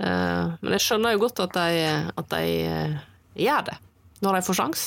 Uh, 0.00 0.54
men 0.62 0.76
jeg 0.76 0.84
skjønner 0.86 1.12
jo 1.16 1.22
godt 1.26 1.42
at 1.44 1.56
de, 1.56 1.84
at 2.22 2.30
de 2.32 2.44
uh, 2.70 2.98
gjør 3.36 3.66
det, 3.68 3.76
når 4.24 4.38
de 4.38 4.44
får 4.46 4.58
sjans. 4.60 4.84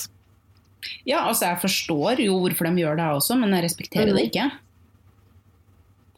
Ja, 1.08 1.22
altså 1.30 1.48
jeg 1.52 1.62
forstår 1.62 2.22
jo 2.26 2.38
hvorfor 2.44 2.68
de 2.70 2.82
gjør 2.84 2.98
det 3.00 3.10
også, 3.20 3.38
men 3.40 3.54
jeg 3.56 3.66
respekterer 3.68 4.10
Mm. 4.12 4.18
det 4.18 4.26
ikke. 4.32 4.48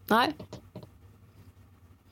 Nei, 0.09 0.27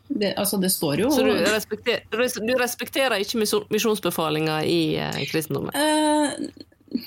Det, 0.09 0.33
altså 0.37 0.59
det 0.61 0.69
står 0.73 0.99
jo 1.05 1.09
Så 1.15 1.23
du 1.25 1.31
respekterer, 1.47 2.03
du 2.11 2.53
respekterer 2.59 3.23
ikke 3.23 3.39
misjonsbefalinga 3.71 4.59
i 4.67 4.95
eh, 4.99 5.21
kristendommen? 5.31 5.71
Eh, 5.73 7.01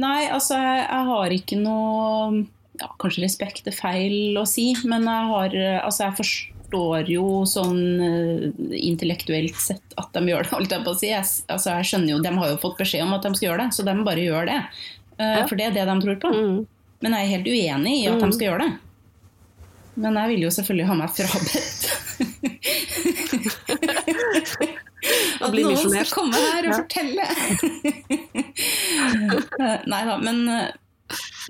Nei, 0.00 0.28
altså 0.30 0.54
jeg, 0.58 0.82
jeg 0.86 1.06
har 1.08 1.32
ikke 1.34 1.56
noe 1.58 2.42
ja, 2.80 2.88
Kanskje 3.02 3.24
respekt 3.24 3.66
er 3.70 3.74
feil 3.74 4.36
å 4.38 4.44
si, 4.48 4.68
men 4.86 5.06
jeg 5.08 5.30
har 5.32 5.56
Altså 5.86 6.04
jeg 6.06 6.18
forstår 6.20 7.10
jo 7.10 7.24
sånn 7.50 7.80
eh, 8.06 8.44
intellektuelt 8.86 9.58
sett 9.58 9.96
at 9.98 10.12
de 10.14 10.22
gjør 10.30 10.46
det, 10.46 10.52
holdt 10.54 10.74
jeg 10.76 10.84
på 10.86 10.92
å 10.94 10.98
si. 11.00 11.08
Jeg, 11.10 11.26
altså 11.50 11.74
jeg 11.78 11.88
skjønner 11.90 12.12
jo, 12.14 12.20
De 12.22 12.34
har 12.42 12.52
jo 12.52 12.60
fått 12.62 12.78
beskjed 12.78 13.02
om 13.06 13.16
at 13.16 13.26
de 13.26 13.32
skal 13.34 13.48
gjøre 13.48 13.64
det, 13.64 13.74
så 13.74 13.86
de 13.88 13.96
bare 14.06 14.22
gjør 14.28 14.46
det. 14.52 14.60
Eh. 15.18 15.40
For 15.50 15.58
det 15.58 15.66
er 15.70 15.74
det 15.80 15.88
de 15.90 15.96
tror 16.04 16.20
på. 16.22 16.30
Mm. 16.36 16.60
Men 17.02 17.16
jeg 17.16 17.26
er 17.26 17.32
helt 17.34 17.50
uenig 17.50 17.96
i 17.96 18.06
at 18.06 18.20
Mm. 18.20 18.22
de 18.22 18.36
skal 18.36 18.46
gjøre 18.50 18.62
det. 18.68 18.70
Men 20.00 20.16
jeg 20.16 20.32
vil 20.32 20.46
jo 20.46 20.52
selvfølgelig 20.54 20.88
ha 20.88 20.94
meg 20.96 21.10
frabedt 21.12 21.80
at 25.40 25.56
noen 25.56 25.78
skal 25.78 26.12
komme 26.12 26.40
her 26.40 26.68
og 26.68 26.76
fortelle. 26.82 27.26
nei 29.90 30.02
da, 30.08 30.18
men 30.20 30.44
eh, 30.48 30.70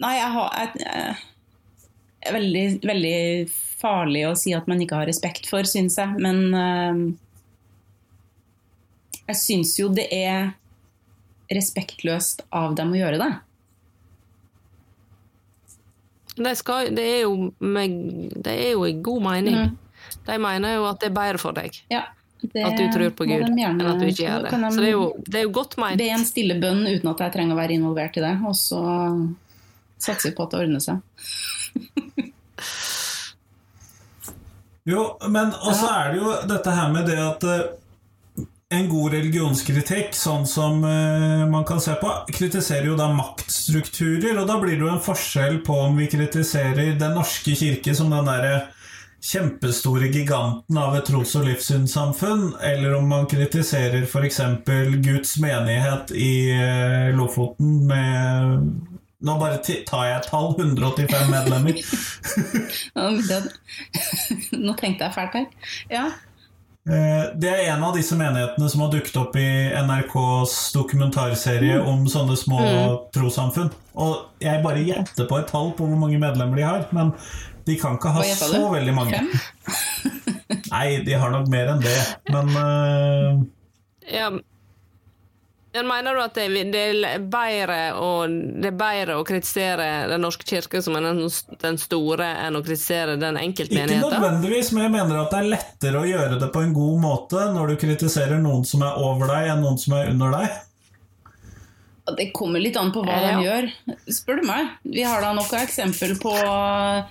Nei, 0.01 0.15
jeg 0.17 0.31
har 0.33 0.55
jeg, 0.57 0.69
jeg, 0.81 1.17
er 2.25 2.33
veldig, 2.33 2.63
veldig 2.89 3.19
farlig 3.81 4.23
å 4.29 4.37
si 4.39 4.55
at 4.57 4.69
man 4.71 4.81
ikke 4.81 4.97
har 5.03 5.09
respekt 5.11 5.45
for, 5.51 5.69
syns 5.69 5.99
jeg. 6.01 6.17
Men 6.25 6.39
eh, 6.57 7.03
jeg 9.29 9.37
syns 9.43 9.75
jo 9.77 9.91
det 9.93 10.07
er 10.17 10.55
respektløst 11.53 12.47
av 12.57 12.73
dem 12.79 12.95
å 12.95 13.01
gjøre 13.03 13.21
det. 13.21 13.31
De 16.37 16.55
skal, 16.57 16.91
det, 16.95 17.05
er 17.05 17.21
jo 17.25 17.51
med, 17.59 17.99
det 18.45 18.53
er 18.55 18.73
jo 18.77 18.85
i 18.87 18.93
god 19.03 19.23
mening. 19.23 19.57
Mm. 19.57 19.77
De 20.27 20.39
mener 20.39 20.75
jo 20.79 20.85
at 20.89 21.01
det 21.03 21.11
er 21.11 21.15
bedre 21.17 21.39
for 21.43 21.53
deg 21.57 21.77
Ja, 21.91 22.05
det 22.41 22.63
at 22.65 22.77
du 22.79 22.85
tror 22.95 23.11
på 23.19 23.27
Gud, 23.29 23.43
gjerne- 23.51 23.69
enn 23.71 23.81
at 23.91 23.99
du 24.01 24.07
ikke 24.07 24.25
gjør 24.25 24.47
det. 24.47 24.51
de 24.51 24.71
Så 24.73 24.81
det 24.81 24.89
er 24.89 24.95
jo, 24.97 25.05
det 25.27 25.39
er 25.41 25.45
jo 25.45 25.53
godt 25.59 25.77
meint. 25.77 25.99
be 26.01 26.09
en 26.15 26.25
stille 26.25 26.57
bønn 26.63 26.87
uten 26.87 27.11
at 27.13 27.19
jeg 27.27 27.33
trenger 27.37 27.55
å 27.55 27.61
være 27.61 27.77
involvert 27.77 28.17
i 28.17 28.25
det, 28.25 28.33
og 28.47 28.55
så 28.57 28.81
satser 30.01 30.31
vi 30.31 30.37
på 30.37 30.47
at 30.47 30.51
det 30.55 30.61
ordner 30.65 30.81
seg. 30.81 31.01
Jo, 34.89 35.03
men 35.29 35.53
også 35.53 35.87
er 35.93 36.13
det 36.15 36.21
jo 36.23 36.31
dette 36.49 36.73
her 36.75 36.89
med 36.95 37.07
det 37.11 37.19
at 37.21 37.45
eh, 37.45 37.67
en 38.71 38.89
god 38.89 39.15
religionskritikk, 39.17 40.13
sånn 40.15 40.45
som 40.47 40.85
uh, 40.87 41.47
man 41.51 41.65
kan 41.67 41.81
se 41.83 41.97
på, 41.99 42.11
kritiserer 42.31 42.87
jo 42.87 42.99
da 42.99 43.09
maktstrukturer, 43.13 44.39
og 44.39 44.47
da 44.47 44.61
blir 44.63 44.77
det 44.77 44.87
jo 44.87 44.93
en 44.93 45.03
forskjell 45.03 45.59
på 45.67 45.75
om 45.89 45.99
vi 45.99 46.07
kritiserer 46.11 46.95
Den 47.01 47.17
norske 47.19 47.57
kirke 47.59 47.97
som 47.99 48.15
den 48.15 48.31
derre 48.31 48.69
kjempestore 49.21 50.07
giganten 50.09 50.79
av 50.81 50.95
et 50.97 51.11
tros- 51.11 51.35
og 51.37 51.49
livssynssamfunn, 51.51 52.47
eller 52.71 52.95
om 53.01 53.11
man 53.11 53.27
kritiserer 53.29 54.07
f.eks. 54.07 54.41
Guds 55.03 55.35
menighet 55.43 56.15
i 56.15 56.33
uh, 56.55 57.11
Lofoten 57.19 57.83
med 57.91 58.71
Nå 59.21 59.35
bare 59.37 59.59
tar 59.61 60.07
jeg 60.07 60.17
et 60.17 60.27
tall 60.31 60.55
185 60.57 61.27
medlemmer. 61.29 61.77
Nå 64.65 64.73
tenkte 64.81 65.11
jeg 65.11 65.17
fælt 65.19 65.37
her. 65.37 65.75
Ja. 65.93 66.07
Eh, 66.89 67.25
Det 67.37 67.51
er 67.51 67.75
en 67.75 67.83
av 67.85 67.95
disse 67.97 68.17
menighetene 68.17 68.69
som 68.73 68.81
har 68.85 68.93
dukket 68.95 69.17
opp 69.21 69.37
i 69.37 69.47
NRKs 69.85 70.55
dokumentarserie 70.73 71.77
om 71.85 72.07
sånne 72.09 72.37
små 72.41 72.61
trossamfunn. 73.15 73.71
Og 74.01 74.41
jeg 74.41 74.63
bare 74.65 74.85
gjetter 74.87 75.29
på 75.29 75.39
et 75.41 75.51
tall 75.53 75.73
på 75.77 75.87
hvor 75.87 76.01
mange 76.01 76.19
medlemmer 76.23 76.57
de 76.57 76.65
har, 76.67 76.87
men 76.97 77.13
de 77.69 77.77
kan 77.79 77.99
ikke 77.99 78.15
ha 78.17 78.25
så 78.25 78.63
veldig 78.73 78.95
mange. 78.97 79.21
Nei, 80.73 80.87
de 81.05 81.19
har 81.21 81.31
nok 81.35 81.51
mer 81.53 81.75
enn 81.75 81.83
det, 81.85 81.99
men 82.33 82.55
uh... 82.57 83.43
Ja. 84.11 84.31
Men 85.73 85.87
mener 85.87 86.17
du 86.17 86.21
at 86.25 86.35
det, 86.35 86.45
er- 86.51 87.19
bedre 87.31 87.77
å, 87.95 88.09
det 88.27 88.73
er 88.73 88.79
bedre 88.81 89.19
å 89.21 89.27
kritisere 89.27 89.85
Den 90.11 90.25
norske 90.25 90.43
kirke 90.49 90.81
som 90.83 90.97
er 90.99 91.05
den, 91.07 91.21
den 91.63 91.79
store, 91.79 92.27
enn 92.47 92.59
å 92.59 92.63
kritisere 92.67 93.15
den 93.21 93.39
enkeltmenigheten? 93.39 94.03
Ikke 94.03 94.19
nødvendigvis, 94.19 94.73
men 94.75 94.89
jeg 94.89 94.95
mener 94.97 95.21
at 95.23 95.31
det 95.31 95.39
er 95.45 95.53
lettere 95.53 96.01
å 96.03 96.09
gjøre 96.09 96.41
det 96.43 96.49
på 96.55 96.65
en 96.65 96.75
god 96.75 96.99
måte 97.05 97.45
når 97.55 97.71
du 97.71 97.77
kritiserer 97.85 98.43
noen 98.43 98.67
som 98.67 98.83
er 98.83 98.99
over 98.99 99.31
deg, 99.31 99.53
enn 99.53 99.63
noen 99.63 99.79
som 99.79 99.95
er 100.01 100.11
under 100.11 100.35
deg. 100.41 100.59
Det 102.19 102.33
kommer 102.35 102.59
litt 102.59 102.75
an 102.81 102.91
på 102.91 103.05
hva 103.07 103.15
Ja. 103.21 103.27
de 103.39 103.45
gjør, 103.47 103.67
spør 104.11 104.41
du 104.41 104.47
meg. 104.49 104.71
Vi 104.83 105.05
har 105.07 105.23
da 105.23 105.31
noe 105.37 105.61
eksempel 105.63 106.17
på 106.19 106.33
uh, 106.35 107.03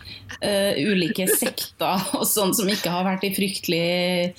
ulike 0.83 1.29
sekter 1.31 2.09
og 2.19 2.25
sånn 2.27 2.51
som 2.57 2.67
ikke 2.67 2.91
har 2.91 3.07
vært 3.07 3.23
i 3.23 3.31
fryktelig 3.31 4.33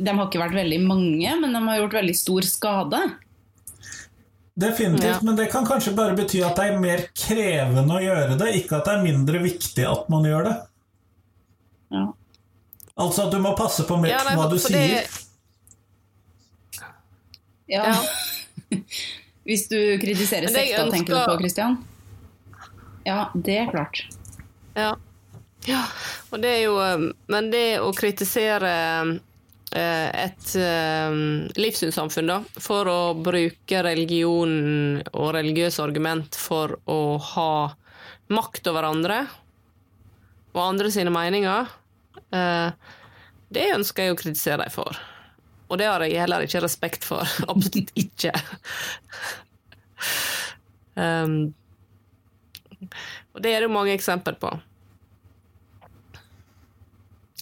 De 0.00 0.10
har 0.10 0.26
ikke 0.26 0.42
vært 0.42 0.56
veldig 0.58 0.80
mange, 0.82 1.36
men 1.38 1.52
de 1.54 1.62
har 1.68 1.78
gjort 1.84 1.98
veldig 2.00 2.16
stor 2.18 2.42
skade. 2.48 3.04
Definitivt, 4.60 5.04
Ja. 5.08 5.18
men 5.24 5.36
det 5.38 5.46
kan 5.52 5.64
kanskje 5.66 5.94
bare 5.96 6.12
bety 6.18 6.42
at 6.44 6.56
det 6.58 6.64
er 6.68 6.78
mer 6.82 7.00
krevende 7.16 7.94
å 7.96 8.00
gjøre 8.02 8.36
det, 8.40 8.48
ikke 8.60 8.76
at 8.80 8.84
det 8.88 8.92
er 8.98 9.02
mindre 9.06 9.40
viktig 9.40 9.86
at 9.88 10.08
man 10.12 10.26
gjør 10.28 10.44
det. 10.50 10.56
Ja. 11.96 12.02
Altså 13.00 13.24
at 13.24 13.32
du 13.32 13.38
må 13.40 13.54
passe 13.56 13.86
på 13.88 13.96
mer 14.02 14.12
Ja, 14.12 14.18
nei, 14.26 14.34
hva 14.36 14.48
du 14.50 14.58
sier. 14.60 15.00
det- 15.00 15.08
Ja. 17.70 17.94
Hvis 19.46 19.68
du 19.70 19.76
kritiserer 20.02 20.48
sex, 20.50 20.72
ønsker... 20.78 20.90
tenker 20.90 21.14
du 21.14 21.20
på, 21.30 21.38
Christian? 21.40 21.78
Ja, 23.06 23.30
det 23.34 23.56
er 23.62 23.70
klart. 23.70 24.02
Ja. 24.76 24.92
ja. 25.66 25.84
Og 26.30 26.42
det 26.42 26.50
er 26.58 26.62
jo 26.66 26.76
um, 26.78 27.06
Men 27.32 27.48
det 27.50 27.80
å 27.80 27.88
kritisere 27.96 28.70
eh, 28.70 29.14
et 29.78 30.54
eh, 30.58 31.18
livssynssamfunn, 31.60 32.30
da, 32.30 32.40
for 32.58 32.90
å 32.90 33.00
bruke 33.14 33.82
religion 33.86 34.98
og 35.12 35.28
religiøse 35.36 35.84
argument 35.84 36.34
for 36.34 36.74
å 36.90 37.18
ha 37.34 37.52
makt 38.34 38.70
over 38.70 38.88
andre 38.88 39.20
og 40.50 40.62
andre 40.64 40.90
sine 40.90 41.12
meninger, 41.14 41.70
eh, 42.34 42.72
det 43.50 43.70
ønsker 43.76 44.06
jeg 44.08 44.14
å 44.14 44.18
kritisere 44.18 44.64
dem 44.64 44.74
for. 44.74 44.98
Og 45.70 45.78
det 45.78 45.86
har 45.86 46.02
jeg 46.02 46.18
heller 46.18 46.42
ikke 46.42 46.64
respekt 46.64 47.06
for. 47.06 47.22
Absolutt 47.52 47.92
ikke. 47.98 48.34
um, 50.98 51.52
og 53.34 53.42
det 53.44 53.54
er 53.54 53.62
det 53.62 53.68
jo 53.68 53.74
mange 53.76 53.94
eksempler 53.94 54.38
på. 54.42 54.50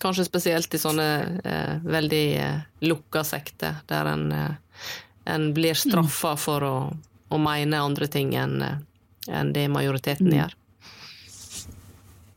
Kanskje 0.03 0.27
spesielt 0.29 0.75
i 0.75 0.81
sånne 0.81 1.09
eh, 1.45 1.75
veldig 1.83 2.27
eh, 2.39 2.61
lukka 2.87 3.25
sekter, 3.27 3.81
der 3.91 4.13
en, 4.13 4.31
eh, 4.33 4.87
en 5.35 5.51
blir 5.57 5.79
straffa 5.79 6.37
for 6.39 6.67
å, 6.67 6.77
å 7.29 7.41
mene 7.43 7.83
andre 7.83 8.07
ting 8.11 8.35
enn 8.39 8.63
en 9.29 9.53
det 9.53 9.67
majoriteten 9.69 10.33
gjør. 10.33 10.55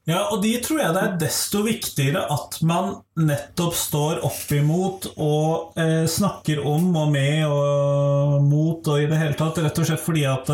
Ja, 0.09 0.25
og 0.33 0.41
de 0.41 0.55
tror 0.63 0.79
jeg 0.81 0.93
det 0.95 1.01
er 1.05 1.17
desto 1.21 1.61
viktigere 1.63 2.23
at 2.33 2.57
man 2.65 2.95
nettopp 3.21 3.75
står 3.77 4.23
opp 4.25 4.53
imot 4.57 5.11
og 5.13 5.77
eh, 5.79 6.07
snakker 6.09 6.63
om 6.65 6.89
og 6.97 7.11
med 7.13 7.45
og 7.45 8.39
mot 8.43 8.89
og 8.89 9.03
i 9.03 9.07
det 9.11 9.19
hele 9.21 9.37
tatt, 9.37 9.61
rett 9.61 9.77
og 9.77 9.87
slett 9.87 10.01
fordi 10.01 10.25
at 10.27 10.49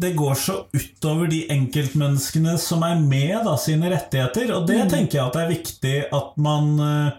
det, 0.00 0.12
går 0.18 0.34
så 0.38 0.56
utover 0.72 1.30
de 1.30 1.44
enkeltmenneskene 1.52 2.56
som 2.58 2.84
er 2.86 3.00
med 3.00 3.44
da, 3.46 3.56
sine 3.60 3.90
rettigheter, 3.92 4.52
og 4.56 4.68
det 4.70 4.84
tenker 4.92 5.18
jeg 5.18 5.26
at 5.26 5.36
det 5.36 5.42
er 5.42 5.52
viktig 5.54 5.96
at 6.16 6.38
man 6.40 6.70
eh, 6.84 7.18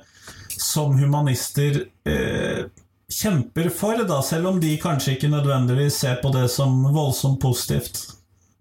som 0.62 0.98
humanister 1.00 1.84
eh, 2.10 2.65
kjemper 3.12 3.70
for, 3.70 4.04
da, 4.08 4.22
selv 4.26 4.52
om 4.54 4.60
de 4.62 4.74
kanskje 4.82 5.15
ikke 5.15 5.32
nødvendigvis 5.32 6.02
ser 6.04 6.20
på 6.24 6.32
det 6.34 6.48
som 6.54 6.84
voldsomt 6.94 7.41
positivt 7.41 8.04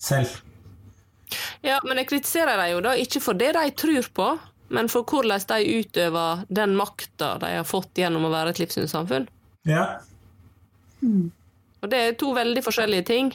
selv. 0.01 0.41
Ja, 1.63 1.79
men 1.87 2.01
jeg 2.01 2.09
kritiserer 2.11 2.59
dem 2.59 2.73
jo 2.75 2.81
da 2.85 2.95
ikke 2.99 3.23
for 3.23 3.39
det 3.39 3.53
de 3.57 3.67
tror 3.79 4.09
på, 4.15 4.31
men 4.75 4.89
for 4.91 5.07
hvordan 5.07 5.43
de 5.51 5.79
utøver 5.81 6.45
den 6.49 6.75
makta 6.79 7.37
de 7.43 7.53
har 7.59 7.69
fått 7.69 7.99
gjennom 7.99 8.27
å 8.27 8.33
være 8.33 8.55
et 8.55 8.63
livssynssamfunn. 8.63 9.29
Ja. 9.69 10.01
Og 11.81 11.91
det 11.91 12.01
er 12.01 12.19
to 12.19 12.33
veldig 12.37 12.63
forskjellige 12.65 13.07
ting. 13.11 13.33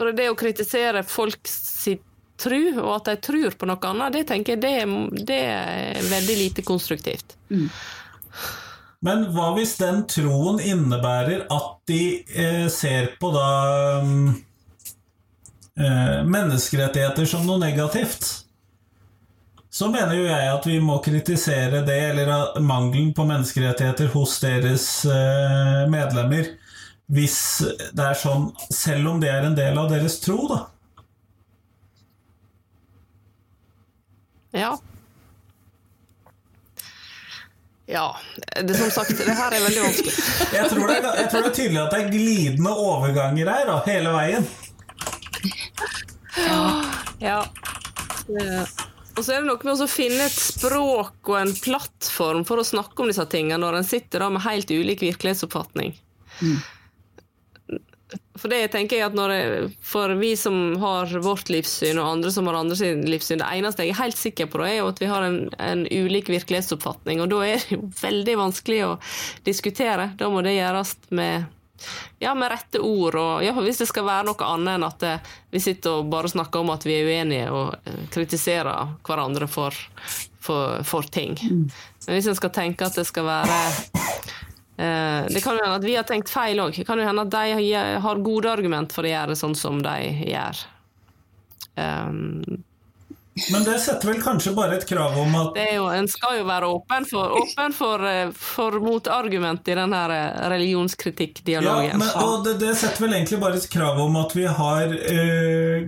For 0.00 0.16
det 0.16 0.30
å 0.32 0.36
kritisere 0.38 1.02
folk 1.04 1.44
sitt 1.44 2.06
tru, 2.40 2.72
og 2.80 2.94
at 2.94 3.10
de 3.10 3.16
tror 3.20 3.56
på 3.60 3.68
noe 3.68 3.90
annet, 3.90 4.14
det 4.16 4.22
tenker 4.30 4.56
jeg 4.56 4.62
det, 4.62 5.24
det 5.28 5.40
er 5.44 6.06
veldig 6.08 6.36
lite 6.38 6.64
konstruktivt. 6.64 7.34
Men 9.04 9.26
hva 9.34 9.50
hvis 9.56 9.74
den 9.80 10.06
troen 10.08 10.60
innebærer 10.60 11.46
at 11.52 11.74
de 11.88 12.00
eh, 12.32 12.66
ser 12.72 13.12
på 13.20 13.30
da 13.32 13.50
mm, 14.04 14.30
eh, 15.80 16.16
menneskerettigheter 16.28 17.28
som 17.28 17.44
noe 17.48 17.60
negativt? 17.60 18.28
Så 19.70 19.88
mener 19.92 20.16
jo 20.16 20.24
jeg 20.26 20.48
at 20.50 20.64
vi 20.66 20.80
må 20.82 20.98
kritisere 21.04 21.84
det, 21.86 22.00
eller 22.10 22.60
mangelen 22.64 23.12
på 23.16 23.24
menneskerettigheter 23.28 24.10
hos 24.16 24.40
deres 24.42 24.88
eh, 25.04 25.84
medlemmer, 25.92 26.54
hvis 27.10 27.38
det 27.96 28.04
er 28.04 28.18
sånn, 28.18 28.50
selv 28.70 29.10
om 29.10 29.22
det 29.22 29.30
er 29.32 29.48
en 29.48 29.56
del 29.58 29.78
av 29.80 29.90
deres 29.90 30.20
tro, 30.22 30.44
da. 30.50 30.60
Ja. 34.54 34.70
Ja. 37.90 38.16
Det, 38.62 38.74
som 38.74 38.90
sagt, 38.94 39.18
det 39.18 39.34
her 39.34 39.54
er 39.54 39.64
veldig 39.64 39.82
vanskelig. 39.82 40.14
Jeg 40.60 40.70
tror, 40.70 40.86
det 40.86 40.98
er, 40.98 41.08
jeg 41.22 41.30
tror 41.30 41.44
det 41.44 41.50
er 41.50 41.56
tydelig 41.56 41.80
at 41.82 41.94
det 41.94 42.00
er 42.00 42.12
glidende 42.12 42.74
overganger 42.74 43.50
her, 43.50 43.64
da, 43.70 43.76
hele 43.86 44.14
veien. 44.14 44.46
Ja. 46.38 46.62
ja. 47.22 47.38
Og 49.16 49.24
så 49.24 49.34
er 49.34 49.42
det 49.42 49.48
noe 49.48 49.58
med 49.66 49.82
å 49.82 49.88
finne 49.90 50.26
et 50.26 50.36
språk 50.38 51.30
og 51.30 51.38
en 51.40 51.54
plattform 51.54 52.44
for 52.48 52.62
å 52.62 52.66
snakke 52.66 53.02
om 53.02 53.10
disse 53.10 53.26
tingene 53.30 53.58
når 53.62 53.80
en 53.80 53.88
sitter 53.88 54.22
da 54.22 54.30
med 54.32 54.44
helt 54.46 54.70
ulik 54.70 55.02
virkelighetsoppfatning. 55.06 55.96
For 58.40 58.48
det 58.48 58.70
tenker 58.72 58.96
jeg 58.96 59.10
at 59.10 59.34
jeg, 59.34 59.70
For 59.84 60.14
vi 60.16 60.32
som 60.38 60.56
har 60.80 61.12
vårt 61.20 61.52
livssyn, 61.52 62.00
og 62.00 62.08
andre 62.16 62.32
som 62.32 62.48
har 62.48 62.56
andre 62.60 62.78
sin 62.78 63.04
livssyn, 63.04 63.42
det 63.42 63.50
eneste 63.52 63.84
jeg 63.84 63.94
er 63.94 64.00
helt 64.00 64.20
sikker 64.20 64.48
på, 64.50 64.62
er 64.64 64.80
at 64.86 65.00
vi 65.02 65.10
har 65.10 65.26
en, 65.26 65.42
en 65.60 65.84
ulik 65.84 66.32
virkelighetsoppfatning. 66.32 67.20
Og 67.20 67.30
da 67.32 67.44
er 67.46 67.60
det 67.60 67.76
jo 67.76 67.86
veldig 68.00 68.36
vanskelig 68.40 68.82
å 68.88 68.92
diskutere. 69.44 70.12
Da 70.16 70.30
må 70.32 70.44
det 70.46 70.56
gjøres 70.56 70.96
med 71.12 71.48
ja, 72.20 72.34
med 72.36 72.50
rette 72.52 72.80
ord, 72.84 73.14
og 73.16 73.44
ja, 73.44 73.54
hvis 73.56 73.78
det 73.80 73.86
skal 73.88 74.04
være 74.04 74.26
noe 74.28 74.48
annet 74.48 74.74
enn 74.74 74.84
at 74.84 75.04
eh, 75.08 75.30
vi 75.48 75.62
sitter 75.64 76.02
og 76.02 76.10
bare 76.12 76.28
snakker 76.28 76.60
om 76.60 76.72
at 76.74 76.84
vi 76.84 76.98
er 76.98 77.08
uenige 77.08 77.46
og 77.56 77.88
eh, 77.88 78.02
kritiserer 78.12 78.96
hverandre 79.06 79.48
for, 79.48 79.76
for, 80.44 80.84
for 80.84 81.08
ting. 81.08 81.38
Men 81.40 82.18
hvis 82.18 82.28
en 82.28 82.36
skal 82.36 82.52
tenke 82.52 82.84
at 82.84 83.00
det 83.00 83.06
skal 83.08 83.24
være 83.30 83.56
Det 84.80 85.42
kan 85.44 85.58
jo 85.58 85.64
hende 85.64 85.76
at 85.76 85.84
vi 85.84 85.94
har 85.98 86.06
tenkt 86.08 86.30
feil 86.32 86.60
òg. 86.62 86.74
Det 86.76 86.86
kan 86.88 86.98
jo 86.98 87.04
hende 87.04 87.26
at 87.26 87.30
de 87.34 87.98
har- 88.00 88.24
gode 88.24 88.48
argument 88.50 88.92
for 88.92 89.04
å 89.04 89.10
gjøre 89.12 89.36
sånn 89.36 89.56
som 89.56 89.82
de 89.84 89.96
gjør. 90.32 90.64
Um, 91.76 92.42
Men 93.52 93.64
det 93.64 93.78
setter 93.80 94.10
vel 94.10 94.20
kanskje 94.20 94.52
bare 94.56 94.76
et 94.76 94.86
krav 94.88 95.14
om 95.16 95.34
at 95.38 95.54
det 95.54 95.68
jo, 95.76 95.86
en 95.94 96.08
skal 96.10 96.40
jo 96.40 96.44
være 96.48 96.66
åpen 96.66 97.06
for, 97.08 97.36
åpen 97.40 97.72
for, 97.72 98.02
eh, 98.04 98.32
for 98.36 98.76
motargument 98.82 99.68
i 99.70 99.76
den 99.78 99.94
her 99.96 100.10
eh, 100.10 100.48
Ja, 101.92 101.96
men, 101.96 102.10
og 102.20 102.44
det, 102.44 102.58
det 102.60 102.74
setter 102.76 103.06
vel 103.06 103.14
egentlig 103.16 103.40
bare 103.40 103.60
et 103.60 103.70
krav 103.70 104.00
om 104.02 104.18
at 104.20 104.34
vi 104.36 104.44
har 104.44 104.92
eh, 105.14 105.86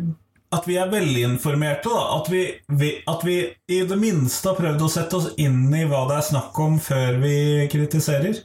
At 0.53 0.69
vi 0.69 0.77
er 0.77 0.89
velinformerte. 0.93 1.89
Da. 1.91 2.01
At, 2.21 2.31
vi, 2.31 2.43
vi, 2.69 2.95
at 3.09 3.23
vi 3.25 3.37
i 3.73 3.83
det 3.89 3.97
minste 4.01 4.53
har 4.53 4.59
prøvd 4.61 4.87
å 4.87 4.91
sette 4.93 5.17
oss 5.17 5.31
inn 5.41 5.67
i 5.75 5.85
hva 5.89 6.07
det 6.09 6.19
er 6.21 6.27
snakk 6.31 6.59
om, 6.61 6.79
før 6.81 7.21
vi 7.23 7.69
kritiserer. 7.73 8.43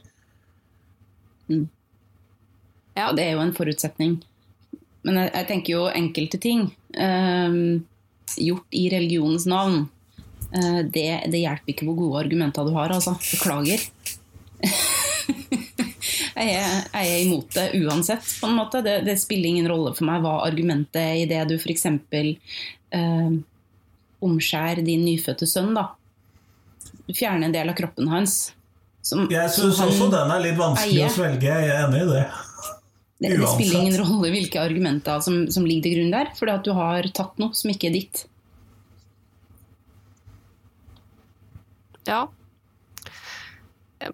Ja, 2.98 3.12
det 3.14 3.24
er 3.24 3.36
jo 3.36 3.44
en 3.44 3.54
forutsetning. 3.56 4.18
Men 5.06 5.20
jeg, 5.22 5.30
jeg 5.34 5.48
tenker 5.48 5.74
jo 5.74 5.84
enkelte 5.88 6.40
ting 6.42 6.66
eh, 6.98 7.58
gjort 8.36 8.76
i 8.76 8.88
religionens 8.92 9.46
navn. 9.48 9.86
eh, 10.52 10.80
det, 10.84 11.08
det 11.32 11.44
hjelper 11.44 11.74
ikke 11.74 11.88
hvor 11.88 11.98
gode 12.00 12.24
argumenter 12.24 12.66
du 12.66 12.74
har, 12.76 12.92
altså. 12.94 13.14
Beklager. 13.30 13.86
jeg, 16.38 16.48
er, 16.48 16.88
jeg 16.92 17.12
er 17.12 17.20
imot 17.22 17.54
det 17.54 17.68
uansett, 17.78 18.26
på 18.40 18.50
en 18.50 18.58
måte. 18.58 18.82
Det, 18.84 19.00
det 19.06 19.18
spiller 19.22 19.52
ingen 19.52 19.70
rolle 19.70 19.94
for 19.96 20.08
meg 20.08 20.24
hva 20.24 20.40
argumentet 20.48 21.00
er 21.02 21.22
i 21.22 21.28
det 21.30 21.44
du 21.52 21.56
f.eks. 21.60 21.86
Eh, 22.98 23.32
omskjærer 24.18 24.82
din 24.82 25.06
nyfødte 25.06 25.46
sønn, 25.46 25.74
da. 25.78 25.92
Fjerne 27.14 27.48
en 27.48 27.54
del 27.54 27.70
av 27.70 27.78
kroppen 27.78 28.10
hans. 28.10 28.48
Som, 29.08 29.24
Jeg 29.32 29.48
syns 29.54 29.78
også 29.80 30.10
den 30.12 30.32
er 30.34 30.42
litt 30.44 30.58
vanskelig 30.58 30.98
eier. 30.98 31.08
å 31.08 31.14
svelge. 31.14 31.48
Jeg 31.48 31.68
er 31.72 31.86
enig 31.86 32.02
i 32.04 32.08
det. 32.10 32.24
Det, 33.18 33.30
det 33.40 33.48
spiller 33.50 33.80
ingen 33.80 33.96
rolle 34.02 34.28
hvilke 34.30 34.60
argumenter 34.62 35.22
som, 35.24 35.38
som 35.50 35.64
ligger 35.66 35.88
til 35.88 35.94
grunn 35.96 36.12
der, 36.12 36.28
fordi 36.38 36.52
at 36.54 36.66
du 36.66 36.74
har 36.76 37.08
tatt 37.16 37.40
noe 37.40 37.56
som 37.56 37.72
ikke 37.72 37.88
er 37.88 37.96
ditt. 37.96 38.20
Ja. 42.08 42.28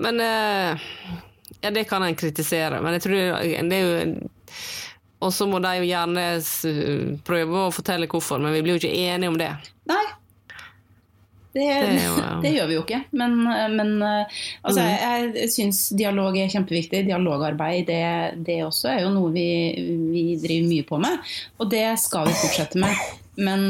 Men 0.00 0.20
eh, 0.20 0.78
Ja, 1.60 1.70
det 1.70 1.84
kan 1.88 2.02
en 2.02 2.16
kritisere, 2.16 2.80
men 2.82 2.96
jeg 2.96 3.02
tror 3.04 3.14
det 3.14 3.76
er 3.76 3.84
jo 3.84 4.30
Og 5.24 5.30
så 5.32 5.46
må 5.48 5.60
de 5.64 5.74
gjerne 5.86 6.24
prøve 7.24 7.66
å 7.66 7.72
fortelle 7.72 8.08
hvorfor, 8.10 8.40
men 8.42 8.52
vi 8.52 8.62
blir 8.64 8.76
jo 8.76 8.82
ikke 8.82 8.96
enige 9.12 9.30
om 9.32 9.38
det. 9.40 9.52
Nei. 9.88 10.02
Det, 11.54 11.64
det, 11.70 12.00
jo, 12.02 12.14
ja. 12.22 12.30
gjør 12.50 12.66
vi 12.72 12.74
jo 12.74 12.82
ikke. 12.82 12.98
Men, 13.14 13.36
men 13.76 13.92
eh, 14.02 14.38
altså, 14.66 14.80
Mm. 14.82 14.88
jeg, 14.98 15.28
jeg 15.38 15.52
syns 15.54 15.82
dialog 15.94 16.34
er 16.40 16.50
kjempeviktig. 16.50 17.04
Dialogarbeid 17.06 17.86
det, 17.86 18.00
det 18.48 18.56
også 18.66 18.90
er 18.90 19.04
jo 19.04 19.12
noe 19.14 19.30
vi, 19.34 19.44
vi 20.10 20.24
driver 20.42 20.66
mye 20.72 20.86
på 20.88 20.98
med. 21.04 21.32
Og 21.62 21.70
det 21.70 21.84
skal 22.02 22.26
vi 22.26 22.34
fortsette 22.42 22.82
med. 22.82 23.06
Men 23.38 23.68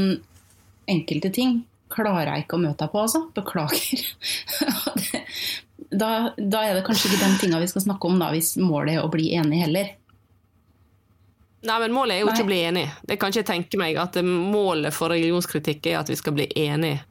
enkelte 0.90 1.30
ting 1.36 1.58
klarer 1.94 2.32
jeg 2.32 2.46
ikke 2.46 2.56
å 2.56 2.62
møte 2.64 2.80
deg 2.86 2.90
på, 2.94 3.04
altså. 3.04 3.26
Beklager. 3.36 4.00
Da, 5.94 6.32
da 6.34 6.60
er 6.66 6.74
det 6.74 6.80
kanskje 6.88 7.06
ikke 7.12 7.20
den 7.20 7.36
tinga 7.38 7.58
vi 7.62 7.68
skal 7.70 7.84
snakke 7.84 8.08
om 8.08 8.16
da, 8.18 8.32
hvis 8.34 8.56
målet 8.58 8.96
er 8.96 9.04
å 9.04 9.10
bli 9.12 9.28
enig 9.36 9.60
heller. 9.62 9.92
Nei, 11.64 11.76
men 11.84 11.94
Målet 11.94 12.16
er 12.16 12.20
jo 12.24 12.26
Nei. 12.26 12.34
ikke 12.34 12.44
å 12.44 12.48
bli 12.48 12.58
enig. 12.66 12.82
Det 13.08 13.16
kan 13.20 13.30
ikke 13.30 13.40
jeg 13.44 13.48
tenke 13.48 13.78
meg 13.80 13.96
at 14.02 14.18
målet 14.26 14.92
for 14.96 15.14
religionskritikk 15.14 15.86
er 15.92 16.00
at 16.02 16.10
vi 16.10 16.16
skal 16.18 16.34
bli 16.36 16.48
enige. 16.64 17.04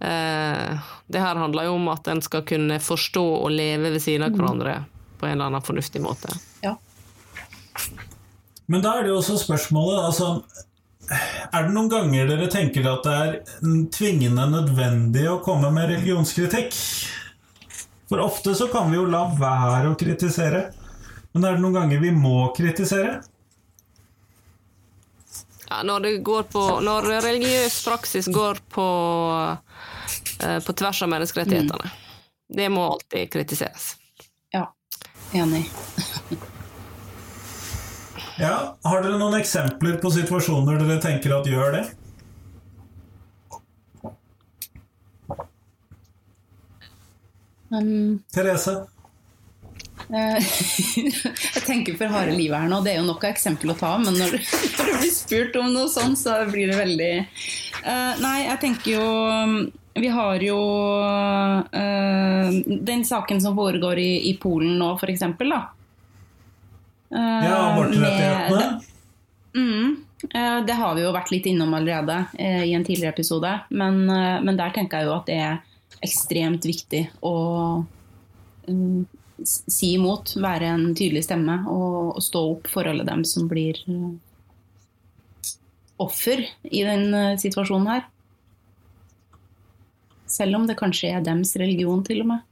Eh, 0.00 0.78
det 1.06 1.20
her 1.20 1.36
handler 1.36 1.68
jo 1.68 1.76
om 1.76 1.88
at 1.92 2.08
en 2.08 2.22
skal 2.24 2.44
kunne 2.48 2.80
forstå 2.80 3.24
og 3.42 3.50
leve 3.52 3.92
ved 3.92 4.00
siden 4.02 4.24
av 4.24 4.36
hverandre 4.36 4.78
på 5.20 5.28
en 5.28 5.36
eller 5.36 5.50
annen 5.50 5.64
fornuftig 5.64 6.00
måte. 6.00 6.32
Ja. 6.64 6.76
Men 8.70 8.84
da 8.84 8.96
er 8.96 9.04
det 9.04 9.12
jo 9.12 9.18
også 9.20 9.36
spørsmålet 9.40 10.04
altså, 10.04 10.26
Er 11.52 11.66
det 11.66 11.74
noen 11.74 11.88
ganger 11.90 12.28
dere 12.30 12.46
tenker 12.52 12.86
at 12.86 13.06
det 13.06 13.14
er 13.14 13.38
tvingende 13.92 14.46
nødvendig 14.52 15.24
å 15.28 15.40
komme 15.44 15.72
med 15.74 15.90
religionskritikk? 15.90 16.76
For 18.10 18.22
ofte 18.22 18.54
så 18.58 18.70
kan 18.70 18.90
vi 18.90 18.98
jo 18.98 19.08
la 19.10 19.24
være 19.34 19.90
å 19.90 19.98
kritisere. 19.98 20.68
Men 21.34 21.44
er 21.44 21.58
det 21.58 21.64
noen 21.64 21.76
ganger 21.76 22.00
vi 22.02 22.14
må 22.14 22.48
kritisere? 22.56 23.20
Ja, 25.70 25.82
når, 25.86 26.00
det 26.06 26.14
går 26.26 26.48
på, 26.50 26.62
når 26.82 27.06
religiøs 27.22 27.76
praksis 27.86 28.26
går 28.34 28.58
på, 28.74 28.86
på 30.66 30.76
tvers 30.82 31.02
av 31.04 31.12
menneskerettighetene. 31.12 31.90
Det 32.50 32.68
må 32.72 32.86
alltid 32.92 33.32
kritiseres. 33.32 33.92
Ja. 34.50 34.64
Enig. 35.32 35.64
Ja, 38.40 38.76
Har 38.82 39.02
dere 39.04 39.18
noen 39.20 39.36
eksempler 39.38 39.98
på 40.00 40.10
situasjoner 40.14 40.80
dere 40.80 41.00
tenker 41.02 41.36
at 41.36 41.48
gjør 41.48 41.76
det? 41.76 41.84
Um, 47.70 48.22
Therese? 48.34 48.80
Eh, 50.10 50.46
jeg 51.54 51.62
tenker 51.68 51.94
for 52.00 52.10
harde 52.10 52.34
livet 52.34 52.58
her 52.58 52.70
nå. 52.72 52.80
Det 52.82 52.94
er 52.94 52.98
jo 52.98 53.06
nok 53.06 53.22
av 53.28 53.30
eksempel 53.30 53.74
å 53.74 53.78
ta, 53.78 53.92
men 54.02 54.16
når, 54.18 54.40
når 54.40 54.88
du 54.88 54.96
blir 55.04 55.12
spurt 55.14 55.58
om 55.60 55.68
noe 55.76 55.92
sånt, 55.92 56.18
så 56.18 56.40
blir 56.50 56.72
det 56.72 56.80
veldig 56.80 57.12
uh, 57.20 58.18
Nei, 58.24 58.38
jeg 58.48 58.58
tenker 58.64 58.96
jo 58.96 59.04
Vi 59.94 60.08
har 60.08 60.40
jo 60.44 60.58
eh, 61.72 62.50
den 62.80 63.04
saken 63.04 63.40
som 63.42 63.56
foregår 63.58 63.98
i, 63.98 64.30
i 64.30 64.36
Polen 64.38 64.78
nå, 64.78 64.92
eksempel, 65.10 65.50
da. 65.50 65.60
Uh, 67.10 67.44
Ja, 67.44 67.56
abortrettighetene? 67.72 68.56
med- 68.56 68.86
Mm, 69.50 69.96
uh, 70.36 70.60
det 70.66 70.76
har 70.78 70.94
vi 70.94 71.02
jo 71.02 71.10
vært 71.10 71.32
litt 71.32 71.46
innom 71.50 71.74
allerede 71.74 72.20
uh, 72.38 72.62
i 72.62 72.72
en 72.72 72.84
tidligere 72.86 73.10
episode. 73.16 73.50
Men, 73.70 74.04
men 74.06 74.56
der 74.56 74.70
tenker 74.70 75.00
jeg 75.00 75.08
jo 75.08 75.16
at 75.16 75.26
det 75.26 75.38
er 75.42 75.58
ekstremt 76.06 76.62
viktig 76.64 77.00
å 77.26 77.82
mm, 78.68 79.02
si 79.42 79.96
imot, 79.96 80.36
være 80.38 80.70
en 80.70 80.84
tydelig 80.94 81.24
stemme 81.26 81.64
og, 81.66 82.14
og 82.14 82.22
stå 82.22 82.44
opp 82.52 82.70
for 82.70 82.86
alle 82.86 83.02
dem 83.08 83.24
som 83.26 83.48
blir 83.50 83.82
offer 86.00 86.46
i 86.62 86.84
den 86.86 87.10
situasjonen 87.42 87.90
her. 87.90 88.06
Selv 90.30 90.60
om 90.60 90.68
det 90.68 90.78
kanskje 90.78 91.10
er 91.16 91.26
dems 91.26 91.56
religion, 91.58 92.04
til 92.06 92.22
og 92.24 92.32
med. 92.34 92.46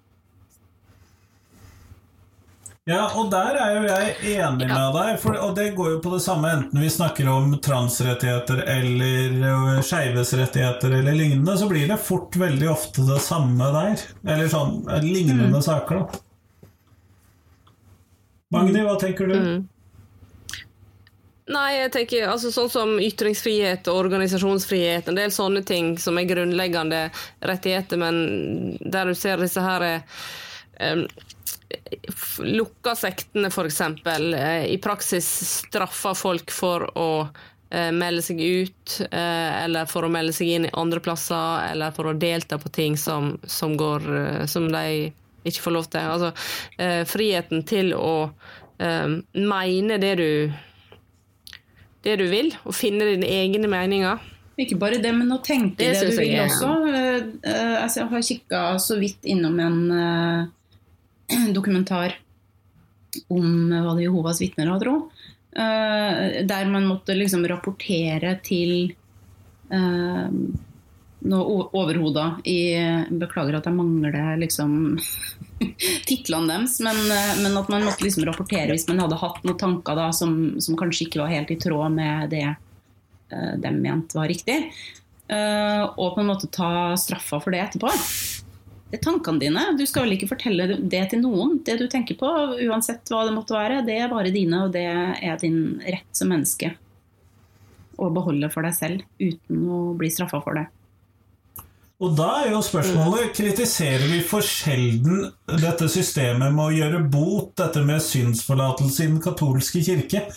Ja, 2.88 3.03
og 3.21 3.27
der 3.29 3.57
er 3.61 3.75
jo 3.75 3.81
jeg 3.85 4.37
enig 4.38 4.67
med 4.71 4.95
deg, 4.97 5.19
for, 5.21 5.37
og 5.45 5.51
det 5.59 5.75
går 5.77 5.91
jo 5.93 5.99
på 6.01 6.12
det 6.14 6.23
samme 6.25 6.49
enten 6.57 6.81
vi 6.81 6.88
snakker 6.88 7.29
om 7.29 7.51
transrettigheter 7.61 8.62
eller 8.64 9.35
uh, 9.43 9.81
skeives 9.85 10.33
rettigheter 10.38 10.95
eller 10.97 11.19
lignende, 11.19 11.57
så 11.61 11.69
blir 11.69 11.85
det 11.91 11.99
fort 12.01 12.38
veldig 12.41 12.71
ofte 12.73 13.05
det 13.11 13.21
samme 13.27 13.69
der. 13.75 14.07
Eller 14.25 14.49
sånn 14.49 14.79
lignende 14.87 15.11
lignende 15.19 15.61
saker, 15.67 16.01
da. 16.01 16.23
Magni, 18.57 18.81
hva 18.81 18.97
tenker 18.97 19.29
du? 19.29 19.37
Nei, 21.48 21.78
jeg 21.78 21.92
tenker 21.94 22.26
altså 22.28 22.50
sånn 22.52 22.68
som 22.68 22.90
ytringsfrihet 23.00 23.88
og 23.88 24.02
organisasjonsfrihet, 24.02 25.06
en 25.08 25.16
del 25.16 25.32
sånne 25.32 25.62
ting 25.64 25.94
som 26.00 26.18
er 26.20 26.28
grunnleggende 26.28 27.06
rettigheter, 27.40 28.00
men 28.00 28.76
der 28.84 29.08
du 29.08 29.16
ser 29.16 29.40
disse 29.40 29.62
her 29.64 29.87
um, 30.84 31.06
lukka 32.44 32.92
sektene, 33.00 33.48
f.eks., 33.48 33.80
eh, 33.80 34.66
i 34.68 34.76
praksis 34.82 35.28
straffer 35.64 36.18
folk 36.18 36.52
for 36.52 36.84
å 36.98 37.11
melde 37.68 38.22
seg 38.24 38.38
ut, 38.40 38.94
eller 39.12 39.84
for 39.90 40.06
å 40.06 40.08
melde 40.08 40.32
seg 40.32 40.54
inn 40.54 40.64
i 40.64 40.70
andre 40.80 41.02
plasser, 41.04 41.66
eller 41.74 41.92
for 41.92 42.08
å 42.08 42.14
delta 42.16 42.56
på 42.56 42.70
ting 42.72 42.94
som, 42.96 43.34
som, 43.44 43.74
går, 43.76 44.06
som 44.48 44.70
de 44.72 45.11
ikke 45.44 45.66
får 45.66 45.74
lov 45.76 45.90
til. 45.92 46.08
Altså, 46.14 46.30
friheten 47.12 47.66
til 47.68 47.92
å 47.92 48.30
mene 48.80 50.00
det 50.00 50.14
du 50.16 50.30
det 52.06 52.18
du 52.20 52.26
vil, 52.30 52.52
og 52.64 52.76
finne 52.76 53.06
dine 53.08 53.28
egne 53.28 53.70
meninger. 53.70 54.20
Ikke 54.58 54.78
bare 54.80 54.98
det, 55.02 55.11
men 55.14 55.30
å 55.30 55.38
tenke 55.44 55.78
Det 55.78 55.92
det, 55.94 56.06
du 56.11 56.16
vil 56.18 56.32
jeg 56.32 56.50
også. 56.50 56.70
Eh, 56.90 57.26
eh, 57.46 57.74
altså, 57.78 58.00
jeg 58.00 58.11
har 58.11 58.24
kikka 58.26 58.62
så 58.82 58.98
vidt 58.98 59.28
innom 59.30 59.58
en 59.62 59.78
eh, 59.94 61.44
dokumentar 61.56 62.16
om 63.30 63.70
hva 63.70 63.84
var 63.87 63.98
det 63.98 64.08
Jehovas 64.08 64.42
vitner, 64.42 64.70
har, 64.72 64.82
tror. 64.82 65.06
Eh, 65.54 66.40
der 66.48 66.72
man 66.72 66.88
måtte 66.90 67.16
liksom 67.16 67.46
rapportere 67.50 68.38
til 68.46 68.90
o- 71.26 71.68
overhoder 71.72 72.38
i 72.48 72.59
Beklager 73.11 73.59
at 73.59 73.66
jeg 73.66 73.76
mangler 73.76 74.37
liksom 74.38 74.98
titlene 76.09 76.52
deres, 76.52 76.78
men, 76.85 77.00
eh, 77.11 77.35
men 77.42 77.59
at 77.59 77.70
man 77.72 77.87
måtte 77.87 78.07
liksom 78.07 78.26
rapportere 78.28 78.74
hvis 78.74 78.88
man 78.90 79.02
hadde 79.02 79.18
hatt 79.20 79.42
noen 79.44 79.59
tanker 79.59 79.98
da, 79.98 80.09
som, 80.14 80.61
som 80.62 80.78
kanskje 80.78 81.09
ikke 81.09 81.22
var 81.24 81.35
helt 81.35 81.52
i 81.54 81.59
tråd 81.61 81.94
med 81.96 82.31
det 82.35 82.46
uh, 82.48 83.54
de 83.59 83.74
mente 83.74 84.18
var 84.18 84.31
riktig. 84.31 84.61
Uh, 85.28 85.85
og 85.98 86.14
på 86.14 86.22
en 86.22 86.31
måte 86.31 86.48
ta 86.54 86.96
straffa 86.96 87.40
for 87.42 87.52
det 87.52 87.61
etterpå. 87.66 87.90
Det 88.88 88.96
er 88.96 89.04
tankene 89.04 89.42
dine. 89.42 89.64
Du 89.76 89.85
skal 89.85 90.07
vel 90.07 90.14
ikke 90.16 90.31
fortelle 90.31 90.78
det 90.81 91.02
til 91.11 91.20
noen, 91.20 91.59
det 91.66 91.76
du 91.76 91.85
tenker 91.92 92.16
på, 92.16 92.31
uansett 92.70 93.11
hva 93.12 93.26
det 93.28 93.35
måtte 93.37 93.52
være. 93.52 93.83
Det 93.85 93.98
er 94.00 94.09
bare 94.09 94.33
dine, 94.33 94.62
og 94.64 94.72
det 94.72 94.87
er 94.88 95.42
din 95.42 95.76
rett 95.85 96.09
som 96.16 96.33
menneske 96.33 96.72
å 97.98 98.09
beholde 98.14 98.48
for 98.52 98.64
deg 98.64 98.76
selv 98.78 99.04
uten 99.18 99.64
å 99.68 99.81
bli 99.98 100.09
straffa 100.14 100.40
for 100.40 100.57
det. 100.57 100.68
Og 101.98 102.14
da 102.14 102.28
er 102.44 102.52
jo 102.52 102.61
spørsmålet 102.62 103.32
Kritiserer 103.34 104.04
vi 104.06 104.20
for 104.26 104.44
sjelden 104.46 105.24
dette 105.50 105.88
systemet 105.90 106.54
med 106.54 106.64
å 106.68 106.74
gjøre 106.76 107.00
bot, 107.11 107.56
dette 107.58 107.82
med 107.87 108.02
synsforlatelse 108.04 109.02
i 109.02 109.11
den 109.11 109.22
katolske 109.22 109.82
kirke? 109.82 110.28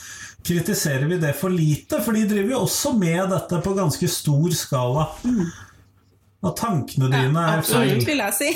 Kritiserer 0.41 1.05
vi 1.05 1.19
det 1.21 1.35
for 1.37 1.53
lite? 1.53 1.99
For 2.01 2.17
de 2.17 2.25
driver 2.29 2.55
jo 2.55 2.63
også 2.65 2.95
med 2.97 3.29
dette 3.29 3.59
på 3.61 3.75
ganske 3.77 4.09
stor 4.09 4.55
skala. 4.57 5.05
Og 6.41 6.55
tankene 6.57 7.11
dine 7.13 7.45
er 7.45 7.61
feil. 7.61 7.93
Absolutt, 7.93 8.07
vil 8.09 8.23
jeg 8.25 8.37
si. 8.39 8.49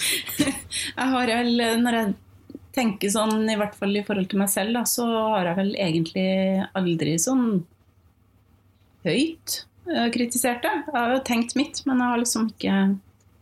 jeg 0.98 1.12
har 1.14 1.30
vel, 1.30 1.62
når 1.84 2.00
jeg 2.00 2.16
tenker 2.74 3.14
sånn, 3.14 3.46
i 3.46 3.54
hvert 3.60 3.78
fall 3.78 3.94
i 3.94 4.02
forhold 4.08 4.26
til 4.32 4.42
meg 4.42 4.50
selv, 4.50 4.74
da, 4.74 4.82
så 4.90 5.06
har 5.36 5.52
jeg 5.52 5.60
vel 5.60 5.72
egentlig 5.86 6.28
aldri 6.74 7.14
sånn 7.22 7.46
høyt 9.06 9.60
eh, 9.90 10.08
kritisert 10.14 10.62
det. 10.64 10.74
Jeg 10.86 10.96
har 10.96 11.16
jo 11.16 11.24
tenkt 11.26 11.56
mitt, 11.58 11.82
men 11.88 12.02
jeg 12.02 12.12
har 12.12 12.22
liksom 12.22 12.48
ikke 12.54 12.76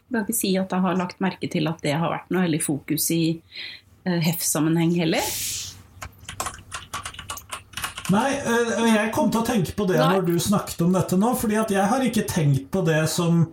jeg 0.04 0.20
kan 0.20 0.26
ikke 0.28 0.36
si 0.36 0.50
at 0.60 0.70
jeg 0.70 0.84
har 0.84 0.98
lagt 0.98 1.22
merke 1.24 1.48
til 1.50 1.66
at 1.66 1.80
det 1.82 1.94
har 1.98 2.12
vært 2.12 2.28
noe 2.30 2.44
veldig 2.44 2.60
fokus 2.62 3.08
i 3.14 3.22
eh, 3.34 4.20
HEF-sammenheng 4.22 4.92
heller. 5.00 5.30
Nei, 8.12 8.30
øh, 8.36 8.82
jeg 8.84 9.12
kom 9.16 9.30
til 9.32 9.40
å 9.40 9.46
tenke 9.48 9.72
på 9.74 9.86
det 9.88 9.96
Nei. 9.96 10.10
når 10.12 10.26
du 10.28 10.34
snakket 10.42 10.82
om 10.84 10.92
dette 10.94 11.16
nå, 11.18 11.32
fordi 11.40 11.56
at 11.56 11.72
jeg 11.72 11.88
har 11.88 12.04
ikke 12.04 12.26
tenkt 12.28 12.68
på 12.74 12.84
det 12.84 13.00
som 13.10 13.46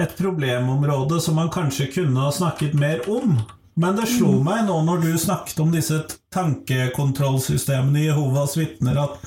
et 0.00 0.14
problemområde 0.16 1.20
som 1.20 1.36
man 1.36 1.52
kanskje 1.52 1.90
kunne 1.92 2.24
ha 2.24 2.32
snakket 2.32 2.72
mer 2.78 3.04
om. 3.12 3.36
Men 3.76 3.96
det 3.96 4.08
slo 4.08 4.38
meg 4.44 4.66
nå 4.68 4.78
når 4.84 5.04
du 5.04 5.12
snakket 5.20 5.60
om 5.64 5.70
disse 5.72 6.00
tankekontrollsystemene 6.32 8.00
i 8.00 8.06
Jehovas 8.08 8.56
vitner, 8.56 8.98
at 9.04 9.20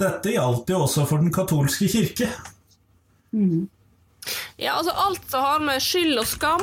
dette 0.00 0.34
gjaldt 0.34 0.70
jo 0.70 0.82
også 0.84 1.06
for 1.08 1.22
den 1.22 1.32
katolske 1.34 1.88
kirke. 1.88 2.28
Ja, 4.56 4.76
altså 4.76 4.92
alt 4.96 5.30
som 5.30 5.44
har 5.44 5.60
med 5.62 5.82
skyld 5.82 6.18
og 6.18 6.26
skam, 6.28 6.62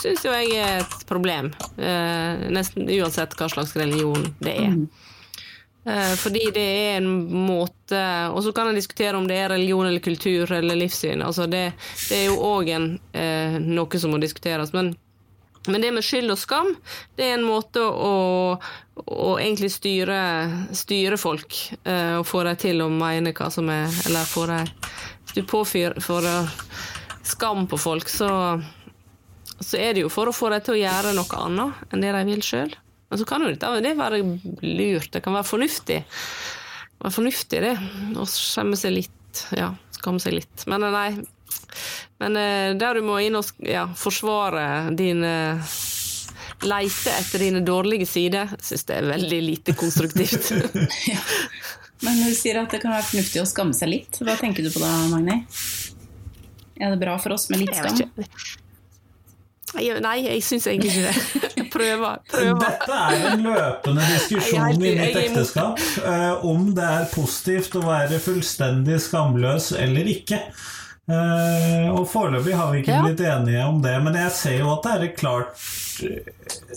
syns 0.00 0.24
jo 0.24 0.34
jeg 0.34 0.54
er 0.58 0.84
et 0.84 1.06
problem. 1.08 1.50
Eh, 1.76 2.46
nesten 2.54 2.88
uansett 2.88 3.34
hva 3.38 3.50
slags 3.52 3.74
religion 3.76 4.30
det 4.40 4.54
er. 4.66 4.78
Eh, 5.84 6.14
fordi 6.16 6.46
det 6.54 6.64
er 6.64 6.94
en 6.96 7.10
måte 7.44 7.98
Og 8.32 8.38
så 8.40 8.54
kan 8.56 8.70
en 8.70 8.78
diskutere 8.78 9.18
om 9.18 9.26
det 9.28 9.36
er 9.36 9.50
religion 9.52 9.84
eller 9.84 10.00
kultur 10.00 10.52
eller 10.56 10.78
livssyn. 10.80 11.20
Altså 11.22 11.44
det, 11.44 11.74
det 12.08 12.22
er 12.22 12.30
jo 12.30 12.38
òg 12.40 12.70
eh, 12.72 13.58
noe 13.60 14.00
som 14.00 14.14
må 14.14 14.20
diskuteres. 14.22 14.72
Men, 14.72 14.94
men 15.66 15.80
det 15.80 15.92
med 15.96 16.04
skyld 16.04 16.34
og 16.34 16.38
skam, 16.38 16.74
det 17.16 17.28
er 17.28 17.38
en 17.38 17.46
måte 17.46 17.80
å, 17.80 18.14
å 19.00 19.30
egentlig 19.38 19.70
styre, 19.72 20.18
styre 20.76 21.18
folk. 21.20 21.56
uh, 21.86 22.20
og 22.20 22.26
få 22.28 22.44
dem 22.48 22.60
til 22.60 22.84
å 22.84 22.90
mene 22.92 23.32
hva 23.32 23.50
som 23.52 23.68
er 23.72 23.88
Eller 24.04 24.28
få 24.28 24.46
dem 24.50 24.68
Hvis 25.24 25.36
du 25.38 25.42
påfører 25.48 26.50
skam 27.24 27.66
på 27.66 27.78
folk, 27.80 28.08
så 28.12 28.60
så 29.64 29.78
er 29.78 29.94
det 29.94 30.04
jo 30.04 30.10
for 30.12 30.28
å 30.28 30.34
få 30.34 30.50
dem 30.52 30.64
til 30.64 30.76
å 30.76 30.80
gjøre 30.80 31.14
noe 31.16 31.40
annet 31.40 31.92
enn 31.92 32.02
det 32.02 32.12
de 32.16 32.22
vil 32.28 32.42
sjøl. 32.44 32.74
Men 33.08 33.20
så 33.20 33.26
kan 33.28 33.44
jo 33.44 33.52
det 33.54 33.94
være 33.98 34.20
lurt, 34.64 35.12
det 35.14 35.22
kan 35.24 35.36
være 35.36 35.46
fornuftig. 35.46 36.00
Være 37.02 37.14
fornuftig, 37.14 37.60
det. 37.62 37.74
Å 38.18 38.26
skjemme 38.28 38.78
seg 38.80 38.96
litt. 38.96 39.44
Ja, 39.54 39.72
skamme 39.94 40.22
seg 40.22 40.38
litt. 40.40 40.66
Men 40.70 40.86
nei. 40.94 41.08
Men 42.22 42.38
eh, 42.40 42.70
der 42.78 43.00
du 43.00 43.06
må 43.06 43.18
inn 43.24 43.36
og 43.38 43.66
ja, 43.66 43.88
forsvare 43.98 44.94
dine 44.96 45.34
Leite 46.64 47.12
etter 47.12 47.42
dine 47.42 47.60
dårlige 47.60 48.06
sider, 48.08 48.52
syns 48.62 48.86
det 48.88 48.94
er 48.96 49.08
veldig 49.10 49.40
lite 49.42 49.74
konstruktivt. 49.76 50.52
Men 52.04 52.20
når 52.20 52.32
du 52.32 52.36
sier 52.38 52.60
at 52.60 52.72
det 52.72 52.80
kan 52.80 52.94
være 52.94 53.04
fornuftig 53.10 53.42
å 53.42 53.48
skamme 53.48 53.76
seg 53.76 53.90
litt, 53.90 54.20
hva 54.24 54.36
tenker 54.40 54.64
du 54.64 54.70
på 54.72 54.80
da, 54.80 54.92
Magni? 55.12 55.42
Er 56.80 56.94
det 56.94 57.00
bra 57.02 57.18
for 57.20 57.36
oss 57.36 57.48
med 57.52 57.64
litt 57.64 57.74
skam? 57.76 58.00
Nei, 59.74 60.18
jeg 60.22 60.42
syns 60.46 60.68
egentlig 60.70 60.92
ikke 60.92 61.08
det. 61.08 61.50
Jeg 61.58 61.66
prøver. 61.74 62.20
prøver. 62.30 62.60
Dette 62.62 62.98
er 63.08 63.24
en 63.32 63.42
løpende 63.42 64.06
diskusjon 64.12 64.76
i 64.76 64.94
mitt 64.94 65.18
ekteskap 65.18 65.82
eh, 66.04 66.46
om 66.46 66.68
det 66.76 66.86
er 66.86 67.08
positivt 67.14 67.74
å 67.80 67.82
være 67.86 68.20
fullstendig 68.22 69.00
skamløs 69.02 69.72
eller 69.80 70.10
ikke. 70.14 70.40
Eh, 71.04 71.90
og 71.92 72.06
foreløpig 72.08 72.54
har 72.56 72.70
vi 72.72 72.78
ikke 72.80 72.94
Ja. 72.94 73.02
blitt 73.04 73.20
enige 73.20 73.64
om 73.68 73.82
det, 73.82 74.02
men 74.02 74.14
jeg 74.14 74.30
ser 74.32 74.58
jo 74.58 74.70
at 74.72 74.82
det 74.86 74.92
er 74.94 75.16
klart 75.18 75.58
eh, 76.02 76.30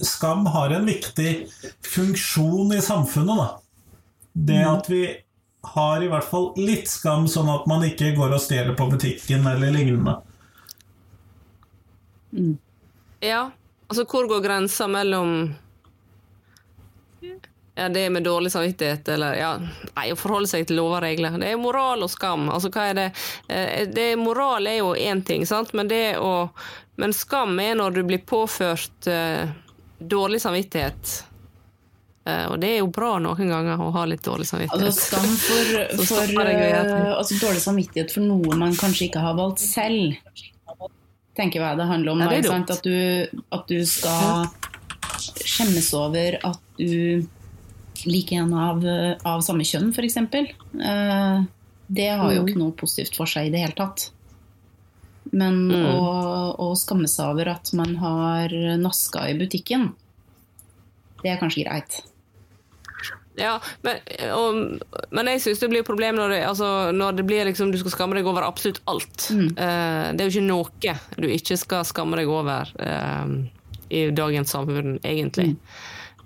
Skam 0.04 0.46
har 0.52 0.70
en 0.76 0.86
viktig 0.86 1.48
funksjon 1.82 2.74
i 2.76 2.82
samfunnet, 2.84 3.38
da. 3.38 3.48
Det 4.36 4.60
at 4.68 4.90
vi 4.92 5.06
har 5.64 6.04
i 6.04 6.08
hvert 6.12 6.28
fall 6.28 6.52
litt 6.58 6.88
skam, 6.88 7.26
sånn 7.28 7.50
at 7.50 7.66
man 7.68 7.82
ikke 7.88 8.12
går 8.16 8.36
og 8.36 8.42
stjeler 8.44 8.76
på 8.78 8.90
butikken 8.92 9.48
eller 9.48 9.72
lignende. 9.74 10.18
Ja, 13.24 13.50
altså 13.90 14.06
hvor 14.06 14.28
går 14.30 14.44
grensa 14.46 14.88
mellom 14.88 15.56
ja, 17.78 17.90
det 17.90 18.10
med 18.10 18.24
dårlig 18.24 18.52
samvittighet, 18.52 19.08
eller 19.08 19.36
ja, 19.36 19.52
nei, 19.94 20.08
å 20.10 20.18
forholde 20.18 20.50
seg 20.50 20.66
til 20.66 20.80
lover 20.80 20.98
og 20.98 21.04
regler. 21.06 21.36
Det 21.38 21.52
er 21.54 21.60
moral 21.62 22.02
og 22.08 22.10
skam. 22.10 22.48
Altså, 22.50 22.72
hva 22.74 22.88
er 22.90 22.98
det? 22.98 23.06
Eh, 23.54 23.84
det 23.94 24.08
moral 24.18 24.66
er 24.66 24.80
jo 24.80 24.96
én 24.98 25.22
ting, 25.22 25.46
sant, 25.46 25.76
men 25.78 25.92
det 25.92 26.18
å 26.18 26.50
Men 26.98 27.14
skam 27.14 27.60
er 27.62 27.76
når 27.78 27.92
du 27.94 28.00
blir 28.10 28.24
påført 28.26 29.06
uh, 29.06 29.46
dårlig 30.00 30.40
samvittighet. 30.42 31.12
Uh, 32.26 32.48
og 32.50 32.56
det 32.64 32.72
er 32.72 32.80
jo 32.80 32.88
bra 32.90 33.12
noen 33.22 33.52
ganger 33.54 33.84
å 33.86 33.92
ha 33.94 34.06
litt 34.10 34.24
dårlig 34.26 34.48
samvittighet. 34.50 34.88
Altså 34.88 35.06
skam 35.06 35.36
for, 35.44 36.08
for 36.10 36.42
eh, 36.42 37.12
altså 37.12 37.38
dårlig 37.38 37.62
samvittighet 37.62 38.18
for 38.18 38.26
noe 38.26 38.58
man 38.58 38.74
kanskje 38.74 39.12
ikke 39.12 39.22
har 39.22 39.38
valgt 39.38 39.62
selv. 39.62 40.18
Tenker 41.38 41.62
jeg 41.62 41.78
det 41.78 41.86
handler 41.86 42.16
om. 42.16 42.26
Ja, 42.26 42.34
det 42.34 42.50
sant? 42.50 42.74
At, 42.74 42.82
du, 42.82 43.46
at 43.54 43.70
du 43.70 43.86
skal 43.86 44.50
skjemmes 45.46 45.94
over 46.02 46.42
at 46.50 46.66
du 46.82 47.28
liker 48.06 48.44
en 48.44 48.54
av, 48.54 48.84
av 49.26 49.42
samme 49.42 49.64
kjønn, 49.68 49.90
f.eks. 49.96 50.18
Eh, 50.18 51.44
Det 51.90 52.10
har 52.20 52.34
jo 52.34 52.42
Mm. 52.44 52.48
ikke 52.48 52.60
noe 52.60 52.72
positivt 52.76 53.16
for 53.16 53.26
seg 53.26 53.48
i 53.48 53.50
det 53.50 53.60
hele 53.64 53.74
tatt. 53.78 54.10
Men 55.32 55.68
Mm. 55.72 55.86
å, 55.96 56.56
å 56.60 56.76
skamme 56.76 57.08
seg 57.08 57.32
over 57.32 57.48
at 57.48 57.72
man 57.74 57.96
har 57.96 58.50
naska 58.78 59.30
i 59.30 59.38
butikken, 59.40 59.94
det 61.24 61.32
er 61.32 61.38
kanskje 61.40 61.64
greit. 61.66 62.02
Ja, 63.38 63.60
men, 63.84 63.98
og, 64.34 64.80
men 65.14 65.28
jeg 65.30 65.42
syns 65.44 65.60
det 65.62 65.70
blir 65.70 65.84
et 65.84 65.86
problem 65.88 66.16
når 66.18 66.30
det, 66.34 66.40
altså, 66.48 66.92
når 66.92 67.18
det 67.20 67.26
blir 67.30 67.46
liksom 67.46 67.72
du 67.72 67.78
skal 67.78 67.92
skamme 67.94 68.16
deg 68.18 68.26
over 68.26 68.42
absolutt 68.48 68.80
alt. 68.90 69.28
Mm. 69.30 69.52
Eh, 69.54 70.06
det 70.18 70.22
er 70.24 70.30
jo 70.32 70.40
ikke 70.40 70.48
noe 70.48 70.96
du 71.22 71.28
ikke 71.30 71.58
skal 71.62 71.86
skamme 71.86 72.18
deg 72.18 72.28
over 72.34 72.72
eh, 72.82 73.36
i 73.94 74.08
dagens 74.12 74.50
samfunn, 74.56 74.98
egentlig. 75.06 75.52
Mm. 75.54 75.60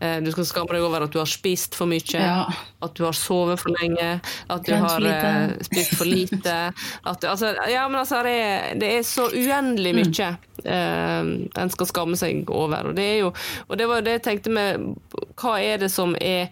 Eh, 0.02 0.18
du 0.26 0.32
skal 0.34 0.46
skamme 0.50 0.74
deg 0.74 0.82
over 0.82 1.04
at 1.06 1.12
du 1.14 1.20
har 1.22 1.30
spist 1.30 1.76
for 1.78 1.86
mye, 1.86 2.02
Ja. 2.18 2.48
at 2.82 2.94
du 2.98 3.04
har 3.06 3.14
sovet 3.14 3.60
for 3.62 3.70
lenge, 3.78 4.16
at 4.50 4.64
du 4.66 4.72
Trent 4.72 4.88
har 4.90 5.00
lite. 5.00 5.28
eh, 5.30 5.52
spist 5.68 5.94
for 6.00 6.10
lite. 6.10 6.56
At, 7.12 7.22
altså, 7.30 7.52
ja, 7.70 7.84
men 7.88 8.00
altså, 8.02 8.24
det 8.26 8.34
er, 8.42 8.76
det 8.82 8.90
er 8.98 9.04
så 9.06 9.28
uendelig 9.30 9.94
Mm. 9.94 10.02
mye 10.02 10.30
eh, 10.66 11.62
en 11.62 11.70
skal 11.70 11.86
skamme 11.92 12.18
seg 12.18 12.50
over. 12.50 12.90
Og 12.90 12.96
det, 12.98 13.08
jo, 13.20 13.32
og 13.68 13.78
det 13.78 13.88
var 13.88 14.02
jo 14.02 14.06
det 14.10 14.18
jeg 14.18 14.24
tenkte 14.30 14.50
med 14.50 14.96
Hva 15.38 15.56
er 15.62 15.78
det 15.86 15.92
som 15.94 16.16
er 16.20 16.50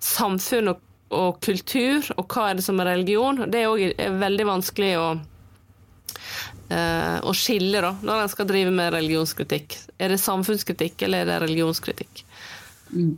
samfunn 0.00 0.68
og, 0.72 0.80
og 1.12 1.38
kultur, 1.44 2.00
og 2.16 2.26
hva 2.32 2.50
er 2.50 2.54
det 2.58 2.64
som 2.64 2.80
er 2.80 2.94
religion? 2.96 3.44
Det 3.50 3.60
er 3.60 3.68
òg 3.68 4.20
veldig 4.20 4.46
vanskelig 4.48 4.94
å 4.98 5.08
å 6.66 7.30
skille 7.36 7.78
da, 7.78 7.92
når 8.02 8.24
en 8.24 8.28
skal 8.32 8.46
drive 8.48 8.72
med 8.74 8.90
religionskritikk. 8.90 9.76
Er 10.02 10.10
det 10.10 10.18
samfunnskritikk, 10.18 11.04
eller 11.06 11.22
er 11.22 11.28
det 11.28 11.36
religionskritikk? 11.44 12.24
Mm. 12.92 13.14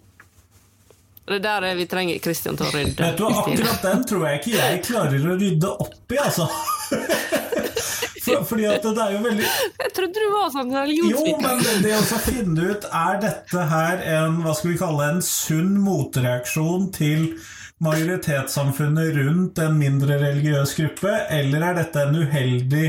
Det 1.28 1.37
er 1.44 1.61
der 1.61 1.74
vi 1.76 1.85
trenger 1.87 2.18
Kristian 2.24 2.57
til 2.57 2.66
å 2.66 2.70
rydde. 2.72 2.94
Vet 3.04 3.18
du. 3.18 3.24
Akkurat 3.28 3.83
den 3.85 4.04
tror 4.09 4.22
jeg 4.31 4.38
ikke 4.40 4.54
jeg 4.57 4.78
klarer 4.87 5.26
å 5.28 5.35
rydde 5.37 5.72
opp 5.85 6.14
i, 6.14 6.20
altså. 6.24 6.46
For, 8.28 8.42
fordi 8.44 8.64
at 8.68 8.83
det 8.85 9.00
er 9.00 9.12
jo 9.14 9.20
veldig 9.24 9.44
Jeg 9.46 9.92
trodde 9.96 10.20
du 10.20 10.33
var 10.35 10.50
sånn 10.52 10.72
Jo, 10.92 11.20
men 11.40 11.62
det- 11.64 11.76
det 11.87 11.92
å 11.96 12.18
finne 12.20 12.66
ut 12.74 12.85
Er 12.85 13.20
dette 13.22 13.62
her 13.70 14.02
en 14.18 14.42
hva 14.44 14.52
skal 14.57 14.72
vi 14.74 14.81
kalle 14.81 15.07
en 15.14 15.22
sunn 15.24 15.78
motreaksjon 15.81 16.90
til 16.92 17.22
majoritetssamfunnet 17.81 19.14
rundt 19.16 19.59
en 19.62 19.78
mindre 19.78 20.18
religiøs 20.20 20.72
gruppe, 20.76 21.12
eller 21.31 21.62
er 21.70 21.74
dette 21.78 22.02
en 22.02 22.16
uheldig 22.20 22.88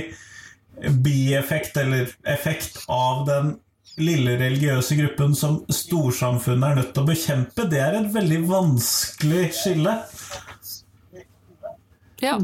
bieffekt 1.05 1.77
eller 1.77 2.09
effekt 2.25 2.79
av 2.89 3.21
den 3.27 3.51
lille 3.97 4.38
religiøse 4.39 4.95
gruppen 4.99 5.36
som 5.36 5.60
storsamfunnet 5.73 6.69
er 6.69 6.80
nødt 6.80 6.93
til 6.95 7.04
å 7.04 7.10
bekjempe? 7.10 7.67
Det 7.71 7.82
er 7.84 7.99
et 7.99 8.10
veldig 8.13 8.39
vanskelig 8.49 9.45
skille. 9.58 9.95
Ja. 12.23 12.38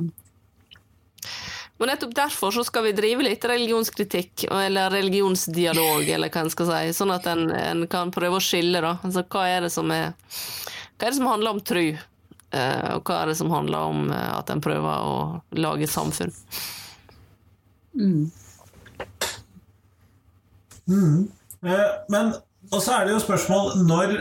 Og 1.75 1.89
nettopp 1.89 2.13
derfor 2.15 2.53
så 2.55 2.63
skal 2.63 2.87
vi 2.87 2.95
drive 2.95 3.25
litt 3.25 3.43
religionskritikk, 3.45 4.45
eller 4.47 4.93
religionsdialog, 4.95 6.07
eller 6.07 6.31
hva 6.31 6.45
en 6.45 6.51
skal 6.53 6.69
si, 6.71 6.93
sånn 6.95 7.11
at 7.11 7.27
en, 7.27 7.49
en 7.51 7.83
kan 7.91 8.13
prøve 8.15 8.39
å 8.39 8.43
skille, 8.43 8.79
da. 8.83 8.95
Altså 9.03 9.25
hva 9.27 9.43
er 9.51 9.67
det 9.67 9.73
som 9.75 9.91
er 9.91 10.13
Hva 10.95 11.09
er 11.09 11.11
det 11.11 11.17
som 11.17 11.27
handler 11.27 11.57
om 11.57 11.59
tru, 11.59 11.83
eh, 11.91 12.87
og 12.95 13.03
hva 13.03 13.19
er 13.19 13.31
det 13.31 13.35
som 13.35 13.51
handler 13.51 13.91
om 13.91 14.07
eh, 14.15 14.31
at 14.37 14.53
en 14.53 14.63
prøver 14.63 15.03
å 15.03 15.17
lage 15.59 15.89
samfunn? 15.91 16.31
Mm. 17.99 18.31
Eh, 20.89 21.91
Men 22.09 22.33
Og 22.71 22.81
så 22.81 22.91
er 22.95 23.05
det 23.05 23.13
jo 23.15 23.19
spørsmål 23.23 23.75
når 23.85 24.15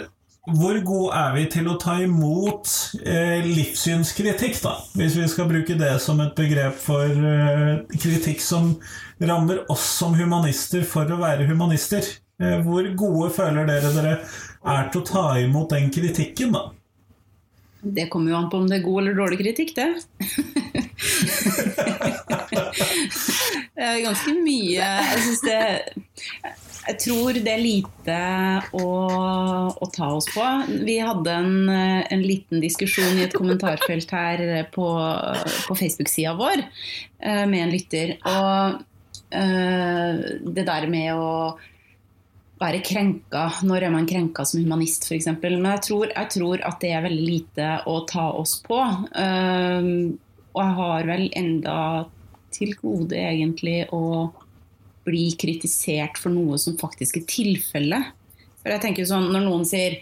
hvor 0.44 0.76
god 0.84 1.14
er 1.16 1.30
vi 1.38 1.44
til 1.48 1.64
å 1.72 1.78
ta 1.80 1.94
imot 2.04 2.68
eh, 3.00 3.40
livssynskritikk, 3.46 4.58
da? 4.60 4.74
Hvis 4.92 5.14
vi 5.16 5.24
skal 5.32 5.48
bruke 5.48 5.72
det 5.80 5.94
som 6.04 6.20
et 6.20 6.34
begrep 6.36 6.76
for 6.76 7.08
eh, 7.08 7.80
kritikk 7.96 8.44
som 8.44 8.74
rammer 9.24 9.62
oss 9.72 9.86
som 10.02 10.12
humanister 10.18 10.84
for 10.84 11.08
å 11.08 11.16
være 11.22 11.46
humanister. 11.48 12.04
Eh, 12.36 12.58
hvor 12.66 12.84
gode 12.92 13.30
føler 13.32 13.64
dere 13.70 13.94
dere 13.96 14.14
er 14.74 14.92
til 14.92 15.00
å 15.00 15.08
ta 15.08 15.24
imot 15.40 15.72
den 15.72 15.88
kritikken, 15.94 16.52
da? 16.52 16.66
Det 17.80 18.10
kommer 18.12 18.34
jo 18.34 18.42
an 18.42 18.50
på 18.52 18.60
om 18.60 18.68
det 18.68 18.82
er 18.82 18.84
god 18.84 19.00
eller 19.00 19.16
dårlig 19.22 19.40
kritikk, 19.40 19.72
det. 19.80 19.88
ganske 24.04 24.34
mye 24.44 24.76
Jeg 24.78 25.24
syns 25.24 25.42
det 25.44 25.58
Jeg 26.84 26.96
tror 27.04 27.38
det 27.38 27.52
er 27.52 27.62
lite 27.62 28.16
å, 28.76 28.88
å 29.72 29.86
ta 29.94 30.10
oss 30.12 30.28
på. 30.34 30.48
Vi 30.84 30.98
hadde 31.00 31.32
en, 31.32 31.68
en 31.72 32.24
liten 32.24 32.60
diskusjon 32.60 33.16
i 33.16 33.24
et 33.24 33.36
kommentarfelt 33.36 34.12
her 34.12 34.42
på, 34.74 34.88
på 35.64 35.76
Facebook-sida 35.80 36.34
vår 36.36 36.60
eh, 36.60 37.46
med 37.48 37.62
en 37.62 37.72
lytter. 37.72 38.18
Og 38.28 38.82
eh, 39.32 40.26
det 40.44 40.66
der 40.68 40.90
med 40.92 41.14
å 41.16 41.30
være 42.60 42.82
krenka. 42.84 43.46
Når 43.66 43.86
er 43.86 43.94
man 43.94 44.08
krenka 44.08 44.44
som 44.46 44.62
humanist, 44.62 45.06
f.eks.? 45.08 45.30
Men 45.40 45.70
jeg 45.72 45.84
tror, 45.88 46.10
jeg 46.12 46.30
tror 46.36 46.64
at 46.66 46.80
det 46.82 46.92
er 46.94 47.06
veldig 47.06 47.26
lite 47.26 47.70
å 47.90 48.00
ta 48.08 48.28
oss 48.36 48.58
på. 48.64 48.80
Um, 49.16 50.18
og 50.54 50.62
jeg 50.62 50.76
har 50.78 51.08
vel 51.10 51.24
enda 51.34 51.76
til 52.54 52.74
gode, 52.80 53.18
egentlig, 53.18 53.84
å 53.94 54.32
bli 55.04 55.28
kritisert 55.36 56.18
for 56.20 56.32
noe 56.32 56.58
som 56.60 56.78
faktisk 56.80 57.20
er 57.20 57.28
tilfellet. 57.28 58.12
For 58.62 58.72
jeg 58.72 58.84
tenker 58.86 59.08
sånn, 59.08 59.28
Når 59.34 59.42
noen 59.44 59.66
sier 59.68 59.98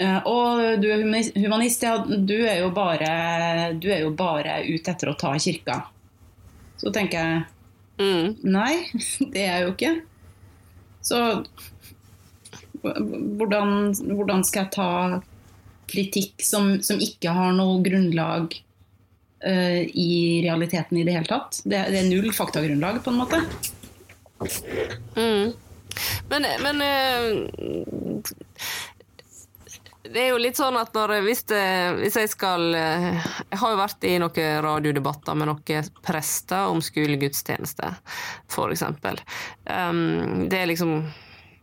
å, 0.00 0.36
du 0.80 0.86
er 0.88 1.02
humanist, 1.36 1.84
ja, 1.84 1.98
du 2.00 2.38
er 2.48 2.62
jo 2.62 2.70
bare, 2.74 3.74
du 3.76 3.90
er 3.92 4.06
jo 4.06 4.14
bare 4.16 4.62
ute 4.64 4.94
etter 4.94 5.12
å 5.12 5.18
ta 5.20 5.34
kirka. 5.36 5.82
Så 6.80 6.90
tenker 6.90 7.20
jeg 7.20 7.42
Mm. 8.00 8.36
Nei, 8.42 8.88
det 9.32 9.44
er 9.44 9.52
jeg 9.52 9.66
jo 9.66 9.74
ikke. 9.74 9.92
Så 11.02 11.18
hvordan, 12.82 13.92
hvordan 14.14 14.44
skal 14.46 14.64
jeg 14.64 14.74
ta 14.74 14.90
kritikk 15.92 16.42
som, 16.46 16.76
som 16.82 17.00
ikke 17.02 17.34
har 17.34 17.52
noe 17.56 17.80
grunnlag 17.84 18.54
eh, 19.46 19.82
i 19.88 20.42
realiteten 20.44 20.98
i 20.98 21.04
det 21.06 21.16
hele 21.16 21.30
tatt? 21.30 21.60
Det, 21.64 21.84
det 21.92 22.00
er 22.02 22.08
null 22.10 22.32
faktagrunnlag, 22.36 23.02
på 23.04 23.12
en 23.12 23.20
måte. 23.20 23.42
Mm. 25.16 25.52
Men, 26.32 26.46
men 26.64 26.82
uh, 26.82 28.32
det 30.12 30.20
er 30.20 30.30
jo 30.32 30.40
litt 30.40 30.58
sånn 30.58 30.76
at 30.80 30.92
når, 30.96 31.14
hvis, 31.24 31.44
det, 31.48 31.64
hvis 32.00 32.16
jeg 32.20 32.30
skal 32.32 32.74
eh, 32.76 33.26
Jeg 33.48 33.60
har 33.62 33.72
jo 33.72 33.80
vært 33.80 34.06
i 34.08 34.14
noen 34.20 34.62
radiodebatter 34.64 35.38
med 35.38 35.48
noen 35.48 35.90
prester 36.04 36.68
om 36.72 36.82
skolegudstjeneste, 36.84 37.92
eksempel. 38.72 39.20
Um, 39.64 40.48
det 40.52 40.62
er 40.62 40.70
liksom 40.72 40.98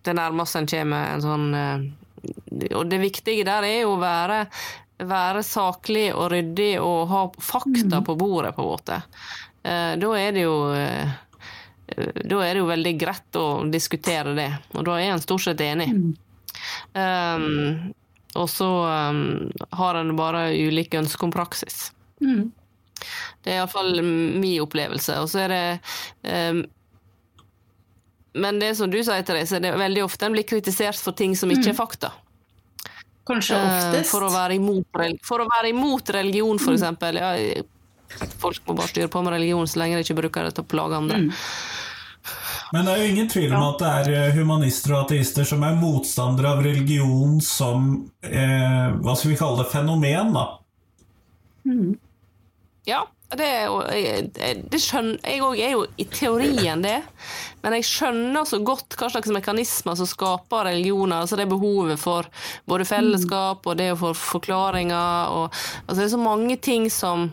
det 0.08 0.16
nærmeste 0.16 0.62
en 0.62 0.70
kommer 0.72 1.14
en 1.14 1.24
sånn 1.26 1.48
eh, 1.60 2.70
Og 2.80 2.88
det 2.90 3.02
viktige 3.04 3.46
der 3.48 3.68
er 3.68 3.82
jo 3.84 3.98
å 3.98 4.02
være, 4.02 4.46
være 5.00 5.44
saklig 5.48 6.10
og 6.14 6.32
ryddig 6.34 6.74
og 6.84 7.08
ha 7.12 7.24
fakta 7.40 8.02
på 8.06 8.16
bordet, 8.20 8.56
på 8.56 8.66
en 8.66 8.72
måte. 8.74 9.02
Eh, 9.64 9.94
da 10.02 10.14
er 10.20 10.36
det 10.36 10.46
jo 10.46 10.56
eh, 10.76 11.18
da 11.90 12.42
er 12.46 12.54
det 12.54 12.62
jo 12.62 12.70
veldig 12.70 12.94
greit 13.02 13.38
å 13.40 13.46
diskutere 13.72 14.36
det, 14.38 14.50
og 14.78 14.86
da 14.88 14.98
er 15.00 15.14
en 15.14 15.24
stort 15.24 15.46
sett 15.46 15.62
enig. 15.66 15.90
Um, 16.94 17.94
og 18.38 18.50
så 18.52 18.70
um, 19.10 19.50
har 19.74 19.98
en 19.98 20.14
bare 20.18 20.52
ulike 20.54 21.00
ønsker 21.00 21.28
om 21.28 21.34
praksis. 21.34 21.90
Mm. 22.22 22.52
Det 23.42 23.54
er 23.54 23.62
iallfall 23.62 24.04
min 24.04 24.60
opplevelse. 24.62 25.16
Og 25.24 25.32
så 25.32 25.46
er 25.46 25.54
det 25.54 25.64
um, 26.52 26.66
Men 28.38 28.60
det 28.62 28.76
som 28.78 28.92
du 28.92 29.00
sier, 29.02 29.24
Therese, 29.26 29.62
det 29.64 29.72
er 29.72 29.82
veldig 29.82 30.04
ofte 30.06 30.28
en 30.28 30.36
blir 30.36 30.46
kritisert 30.48 31.00
for 31.02 31.18
ting 31.18 31.34
som 31.36 31.50
ikke 31.50 31.72
er 31.72 31.80
fakta. 31.80 32.12
Kanskje 33.30 33.58
Eh, 33.58 33.66
oftest. 33.70 34.12
For 34.12 34.26
å 34.26 34.32
være 34.34 34.58
imot, 34.58 35.02
for 35.26 35.44
å 35.44 35.50
være 35.50 35.70
imot 35.74 36.10
religion, 36.16 36.60
for 36.60 36.74
eksempel. 36.74 37.20
Ja, 37.22 37.36
folk 38.42 38.64
må 38.66 38.76
bare 38.76 38.90
styre 38.90 39.12
på 39.12 39.22
med 39.22 39.36
religion 39.38 39.68
så 39.70 39.84
lenge 39.84 40.00
de 40.00 40.08
ikke 40.08 40.18
bruker 40.24 40.48
det 40.48 40.56
til 40.58 40.66
å 40.66 40.72
plage 40.72 40.98
andre. 40.98 41.22
Mm. 41.28 41.32
Men 42.72 42.86
det 42.86 42.94
er 42.94 43.02
jo 43.02 43.12
ingen 43.14 43.30
tvil 43.30 43.54
om 43.54 43.64
at 43.66 43.80
det 43.82 43.92
er 44.00 44.10
eh, 44.14 44.36
humanister 44.38 44.94
og 44.94 45.08
ateister 45.08 45.48
som 45.48 45.64
er 45.66 45.78
motstandere 45.78 46.52
av 46.54 46.62
religion 46.66 47.40
som 47.42 47.88
eh, 48.22 48.90
hva 49.02 49.16
skal 49.18 49.32
vi 49.32 49.40
kalle 49.40 49.64
det, 49.64 49.70
fenomen, 49.72 50.34
da. 50.36 50.46
Mm. 51.66 51.96
Ja, 52.90 53.06
det 53.38 53.50
det 54.72 54.80
skjønner, 54.82 55.20
Jeg 55.22 55.42
òg 55.46 55.60
er 55.62 55.74
jo 55.76 55.84
i 56.02 56.06
teorien 56.10 56.82
det, 56.82 56.98
men 57.62 57.76
jeg 57.78 57.86
skjønner 57.86 58.48
så 58.48 58.58
godt 58.66 58.98
hva 58.98 59.10
slags 59.14 59.30
mekanismer 59.34 59.98
som 60.00 60.10
skaper 60.10 60.66
religioner. 60.72 61.22
altså 61.22 61.38
Det 61.38 61.50
behovet 61.50 62.00
for 62.02 62.26
både 62.66 62.88
fellesskap 62.90 63.68
og 63.68 63.78
det 63.78 63.92
å 63.94 64.00
få 64.00 64.14
forklaringer. 64.18 65.30
Og, 65.30 65.54
altså 65.86 66.00
det 66.00 66.08
er 66.08 66.16
så 66.16 66.24
mange 66.24 66.58
ting 66.58 66.90
som 66.90 67.30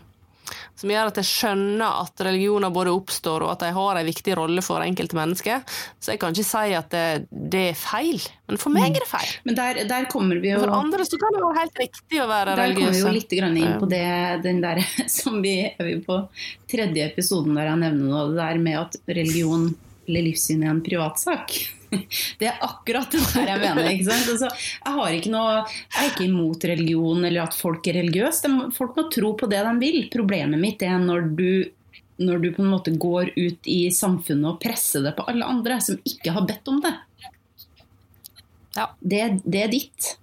som 0.77 0.91
gjør 0.93 1.11
at 1.11 1.19
jeg 1.21 1.29
skjønner 1.29 2.01
at 2.03 2.23
religioner 2.27 2.73
både 2.73 2.93
oppstår 2.93 3.45
og 3.45 3.53
at 3.55 3.65
de 3.65 3.71
har 3.75 3.99
en 3.99 4.07
viktig 4.07 4.35
rolle 4.37 4.63
for 4.65 4.85
enkelte 4.85 5.17
mennesker. 5.17 5.63
Så 5.99 6.13
jeg 6.13 6.21
kan 6.21 6.35
ikke 6.35 6.47
si 6.47 6.75
at 6.77 6.91
det, 6.93 7.05
det 7.31 7.63
er 7.71 7.79
feil, 7.79 8.21
men 8.47 8.61
for 8.61 8.73
meg 8.73 8.91
er 8.91 9.03
det 9.03 9.09
feil. 9.09 9.33
Men 9.47 9.57
der, 9.57 9.81
der 9.89 10.09
kommer 10.11 10.41
vi 10.43 10.53
jo 10.53 10.61
For 10.61 10.75
andre 10.77 11.07
så 11.07 11.19
kan 11.21 11.35
det 11.35 11.43
være 11.43 11.63
helt 11.63 11.81
riktig 11.81 12.21
å 12.21 12.29
være 12.29 12.57
Der 12.59 12.75
kommer 12.77 12.93
vi 12.95 13.01
jo 13.01 13.15
litt 13.17 13.35
inn 13.37 13.73
på 13.81 13.89
det 13.91 14.05
den 14.45 14.61
der, 14.63 14.83
som 15.19 15.41
vi 15.43 15.57
er 15.71 15.97
på 16.05 16.21
tredje 16.69 17.09
episoden 17.09 17.57
der 17.57 17.71
jeg 17.71 17.83
nevner 17.87 18.13
noe, 18.13 18.29
det 18.31 18.41
der 18.43 18.61
med 18.61 18.79
at 18.85 19.01
religion 19.09 19.71
eller 20.07 20.23
livssyn 20.23 20.63
er 20.63 20.71
en 20.71 20.83
privatsak. 20.85 21.57
Det 22.39 22.47
er 22.49 22.59
akkurat 22.65 23.11
det 23.11 23.23
der 23.33 23.49
jeg 23.51 23.61
mener. 23.61 23.89
ikke 23.91 24.07
sant? 24.09 24.29
Altså, 24.33 24.49
jeg, 24.51 24.93
har 24.97 25.15
ikke 25.15 25.31
noe, 25.33 25.55
jeg 25.63 26.03
er 26.03 26.11
ikke 26.11 26.27
imot 26.27 26.67
religion 26.69 27.25
eller 27.25 27.47
at 27.47 27.57
folk 27.57 27.87
er 27.89 27.99
religiøse. 28.01 28.43
De, 28.45 28.69
folk 28.75 28.99
må 28.99 29.07
tro 29.13 29.33
på 29.39 29.49
det 29.51 29.63
de 29.67 29.73
vil. 29.81 29.99
Problemet 30.13 30.61
mitt 30.61 30.83
er 30.85 30.99
når 31.01 31.31
du, 31.39 31.49
når 32.21 32.43
du 32.43 32.51
på 32.55 32.63
en 32.65 32.71
måte 32.75 32.93
går 32.99 33.33
ut 33.37 33.71
i 33.71 33.79
samfunnet 33.93 34.51
og 34.53 34.61
presser 34.63 35.05
det 35.07 35.15
på 35.17 35.27
alle 35.31 35.47
andre 35.47 35.79
som 35.83 35.99
ikke 36.07 36.35
har 36.35 36.47
bedt 36.49 36.71
om 36.73 36.81
det. 36.83 36.95
Ja. 38.77 38.89
Det, 38.99 39.21
det 39.43 39.63
er 39.63 39.73
ditt. 39.73 40.13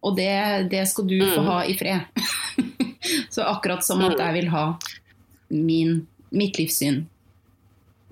Og 0.00 0.16
det, 0.16 0.32
det 0.72 0.86
skal 0.88 1.08
du 1.08 1.18
få 1.22 1.44
ha 1.44 1.60
i 1.68 1.76
fred. 1.76 2.08
Så 3.34 3.44
akkurat 3.48 3.84
som 3.84 4.00
at 4.04 4.18
jeg 4.20 4.36
vil 4.36 4.50
ha 4.52 4.64
min, 5.50 6.02
mitt 6.32 6.60
livssyn 6.60 7.02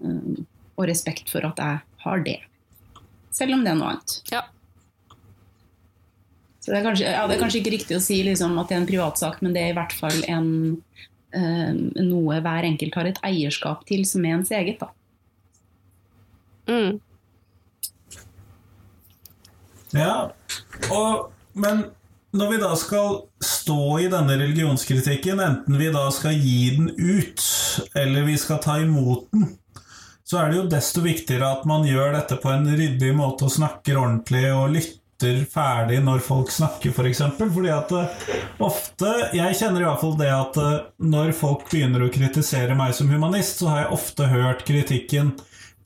um, 0.03 0.47
og 0.79 0.89
respekt 0.89 1.31
for 1.33 1.45
at 1.49 1.61
jeg 1.61 1.88
har 2.05 2.23
det. 2.27 2.39
Selv 3.35 3.57
om 3.57 3.65
det 3.65 3.73
er 3.73 3.79
noe 3.79 3.93
annet. 3.95 4.17
Ja. 4.33 4.45
Så 6.59 6.73
det 6.73 6.81
er 6.81 6.85
kanskje, 6.85 7.09
ja, 7.09 7.25
det 7.25 7.37
er 7.37 7.41
kanskje 7.41 7.61
ikke 7.63 7.75
riktig 7.79 7.97
å 7.97 8.05
si 8.05 8.21
liksom, 8.27 8.57
at 8.61 8.69
det 8.69 8.77
er 8.77 8.83
en 8.83 8.89
privatsak, 8.91 9.39
men 9.45 9.55
det 9.57 9.63
er 9.63 9.73
i 9.73 9.77
hvert 9.79 9.95
fall 9.97 10.19
en, 10.29 10.49
eh, 11.33 11.71
noe 12.05 12.41
hver 12.45 12.67
enkelt 12.69 12.99
har 12.99 13.09
et 13.09 13.21
eierskap 13.25 13.87
til 13.89 14.05
som 14.09 14.27
er 14.27 14.37
ens 14.37 14.53
eget. 14.53 14.83
Da. 14.83 14.91
Mm. 16.69 16.99
Ja, 19.97 20.29
og, 20.93 21.31
men 21.57 21.87
når 22.37 22.51
vi 22.53 22.59
da 22.61 22.75
skal 22.77 23.23
stå 23.41 23.81
i 24.03 24.11
denne 24.13 24.37
religionskritikken, 24.37 25.41
enten 25.41 25.79
vi 25.81 25.89
da 25.95 26.05
skal 26.13 26.37
gi 26.37 26.75
den 26.77 26.91
ut, 26.93 27.41
eller 27.97 28.29
vi 28.29 28.37
skal 28.41 28.61
ta 28.61 28.77
imot 28.83 29.31
den, 29.33 29.55
så 30.29 30.39
er 30.43 30.51
det 30.53 30.59
jo 30.59 30.69
desto 30.69 31.01
viktigere 31.05 31.49
at 31.57 31.63
man 31.69 31.87
gjør 31.89 32.13
dette 32.19 32.37
på 32.43 32.51
en 32.53 32.67
ryddig 32.69 33.15
måte 33.17 33.47
og 33.49 33.53
snakker 33.55 33.97
ordentlig 33.97 34.43
og 34.53 34.75
lytter 34.77 35.39
ferdig 35.51 36.03
når 36.05 36.21
folk 36.23 36.53
snakker, 36.53 36.93
f.eks. 36.93 36.97
For 36.99 37.09
eksempel. 37.09 37.49
Fordi 37.55 37.71
at 37.75 37.95
eh, 37.97 38.27
ofte 38.63 39.15
Jeg 39.35 39.57
kjenner 39.59 39.83
i 39.83 39.87
hvert 39.89 40.03
fall 40.03 40.19
det 40.21 40.29
at 40.31 40.59
eh, 40.63 40.75
når 41.01 41.33
folk 41.39 41.65
begynner 41.73 42.05
å 42.05 42.11
kritisere 42.13 42.77
meg 42.79 42.93
som 42.95 43.09
humanist, 43.11 43.63
så 43.63 43.73
har 43.73 43.81
jeg 43.87 43.97
ofte 43.97 44.29
hørt 44.31 44.67
kritikken 44.69 45.33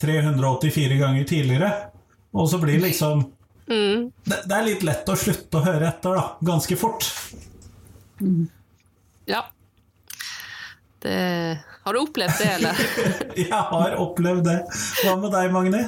384 0.03 0.99
ganger 0.99 1.23
tidligere, 1.29 1.71
og 2.35 2.49
så 2.51 2.59
blir 2.59 2.83
liksom 2.83 3.29
Mm. 3.63 4.09
det, 4.27 4.41
det 4.43 4.55
er 4.57 4.65
litt 4.67 4.81
lett 4.83 5.07
å 5.07 5.13
slutte 5.15 5.55
å 5.55 5.63
høre 5.63 5.87
etter, 5.87 6.17
da. 6.19 6.23
Ganske 6.43 6.75
fort. 6.75 7.05
Ja. 9.23 9.39
Det 10.99 11.13
Har 11.83 11.93
du 11.93 11.99
opplevd 11.99 12.37
det, 12.39 12.51
eller? 12.57 12.83
Jeg 13.43 13.63
har 13.71 13.97
opplevd 13.99 14.45
det. 14.47 14.59
Hva 15.03 15.17
med 15.19 15.33
deg, 15.33 15.49
Magni? 15.51 15.81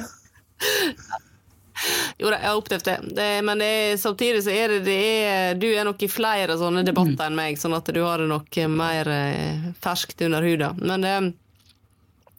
Jo 2.16 2.30
da, 2.32 2.38
jeg 2.38 2.48
har 2.48 2.56
opplevd 2.56 2.86
det. 2.88 2.94
det 3.18 3.26
men 3.44 3.60
det 3.60 3.66
er, 3.68 3.96
samtidig 4.00 4.38
så 4.46 4.52
er 4.54 4.72
det, 4.72 4.78
det 4.86 4.94
er, 4.96 5.58
Du 5.60 5.66
er 5.68 5.84
nok 5.84 6.00
i 6.02 6.08
flere 6.08 6.56
sånne 6.56 6.80
debatter 6.86 7.28
enn 7.28 7.36
meg, 7.36 7.58
sånn 7.60 7.76
at 7.76 7.90
du 7.92 8.00
har 8.00 8.22
det 8.22 8.30
nok 8.30 8.56
mer 8.72 9.10
eh, 9.12 9.66
ferskt 9.84 10.24
under 10.24 10.44
huda. 10.44 10.72
Men, 10.80 11.04
eh, 11.04 11.28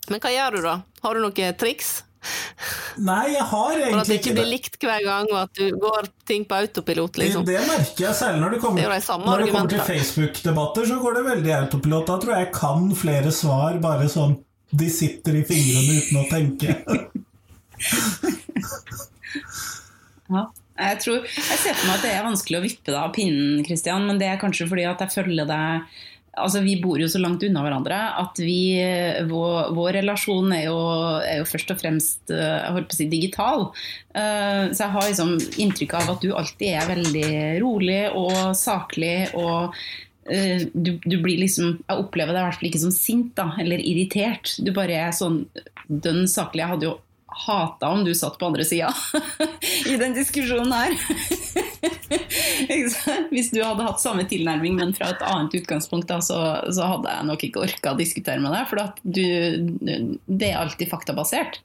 men 0.09 0.23
hva 0.23 0.33
gjør 0.33 0.57
du, 0.57 0.61
da? 0.65 0.75
Har 1.05 1.13
du 1.13 1.21
noen 1.21 1.59
triks? 1.61 1.99
Nei, 2.97 3.33
jeg 3.35 3.43
har 3.45 3.51
For 3.51 3.77
at 3.77 3.77
det 3.77 3.87
egentlig 3.87 4.15
ikke 4.17 4.29
ikke 4.31 4.35
blir 4.39 4.49
likt 4.49 4.85
hver 4.87 5.03
gang, 5.05 5.27
og 5.31 5.37
at 5.43 5.59
du 5.59 5.77
går 5.77 6.09
ting 6.27 6.45
på 6.49 6.57
autopilot, 6.57 7.19
liksom. 7.21 7.45
Det 7.47 7.59
merker 7.67 8.07
jeg 8.07 8.17
særlig 8.17 8.41
når 8.41 8.55
det 8.55 8.61
kommer, 8.63 8.81
Det 8.81 8.87
er 8.87 8.89
jo 8.89 8.97
de 8.97 9.05
samme 9.05 9.29
når 9.29 9.43
det 9.43 9.51
kommer 9.53 9.73
til. 9.73 9.83
Facebook-debatter. 9.91 10.89
Så 10.89 10.99
går 11.03 11.19
det 11.19 11.23
veldig 11.29 11.53
autopilot. 11.61 12.07
Da 12.09 12.17
tror 12.23 12.35
jeg 12.35 12.47
jeg 12.47 12.53
kan 12.57 12.89
flere 13.03 13.31
svar 13.35 13.79
bare 13.83 14.09
sånn 14.11 14.37
De 14.67 14.89
sitter 14.91 15.37
i 15.39 15.43
fingrene 15.47 16.01
uten 16.01 16.21
å 16.23 16.25
tenke. 16.31 16.67
Ja. 20.27 20.41
Jeg, 20.77 20.99
tror, 21.01 21.23
jeg 21.23 21.57
ser 21.57 21.73
for 21.73 21.87
meg 21.87 21.95
at 21.95 22.03
det 22.05 22.09
er 22.13 22.25
vanskelig 22.25 22.59
å 22.59 22.63
vippe 22.65 22.91
deg 22.91 22.99
av 22.99 23.13
pinnen, 23.15 23.63
Christian, 23.65 24.03
men 24.05 24.19
det 24.21 24.27
er 24.29 24.41
kanskje 24.41 24.67
fordi 24.69 24.83
at 24.85 24.99
jeg 25.01 25.13
følger 25.15 25.47
deg 25.49 25.95
Altså, 26.37 26.61
Vi 26.65 26.75
bor 26.81 26.99
jo 27.01 27.07
så 27.09 27.19
langt 27.21 27.43
unna 27.43 27.63
hverandre 27.65 27.97
at 28.21 28.39
vi, 28.41 28.77
vår, 29.29 29.71
vår 29.77 29.97
relasjon 29.99 30.51
er 30.55 30.65
jo, 30.67 30.77
er 31.21 31.41
jo 31.41 31.47
først 31.49 31.73
og 31.73 31.79
fremst 31.81 32.33
eh, 32.33 32.81
si, 32.95 33.07
digital. 33.11 33.69
Eh, 34.13 34.67
Så 34.71 34.83
jeg 34.83 34.93
har 34.95 35.07
liksom 35.07 35.35
inntrykk 35.63 35.95
av 35.99 36.11
at 36.15 36.25
du 36.25 36.33
alltid 36.33 36.75
er 36.75 36.91
veldig 36.91 37.31
rolig 37.63 38.03
og 38.13 38.37
saklig. 38.57 39.15
og 39.37 39.73
eh, 40.29 40.67
du, 40.73 40.97
du 41.03 41.17
blir 41.23 41.41
liksom, 41.43 41.79
Jeg 41.87 42.05
opplever 42.05 42.33
deg 42.35 42.41
i 42.41 42.47
hvert 42.47 42.61
fall 42.61 42.69
ikke 42.71 42.85
som 42.85 42.95
sint 42.95 43.33
da, 43.39 43.51
eller 43.59 43.81
irritert. 43.83 44.55
Du 44.61 44.71
bare 44.75 45.01
er 45.07 45.15
sånn 45.15 45.43
dønn 45.87 46.25
saklig. 46.27 46.63
Jeg 46.65 46.73
hadde 46.75 46.89
jo 46.91 46.95
hata 47.37 47.89
om 47.93 48.03
du 48.05 48.13
satt 48.17 48.37
på 48.39 48.49
andre 48.49 48.65
sida 48.65 48.89
i 49.91 49.97
den 49.99 50.15
diskusjonen 50.17 50.73
her. 50.73 50.95
Hvis 53.33 53.51
du 53.53 53.61
hadde 53.61 53.85
hatt 53.85 54.01
samme 54.01 54.25
tilnærming, 54.29 54.77
men 54.79 54.93
fra 54.97 55.11
et 55.13 55.23
annet 55.25 55.55
utgangspunkt, 55.61 56.09
da, 56.09 56.19
så, 56.25 56.39
så 56.73 56.89
hadde 56.95 57.13
jeg 57.13 57.29
nok 57.29 57.47
ikke 57.47 57.63
orka 57.67 57.93
å 57.93 57.99
diskutere 57.99 58.41
med 58.43 58.55
deg. 58.55 58.67
For 58.69 58.75
du, 59.03 59.25
det 60.25 60.51
er 60.51 60.61
alltid 60.63 60.91
faktabasert. 60.91 61.61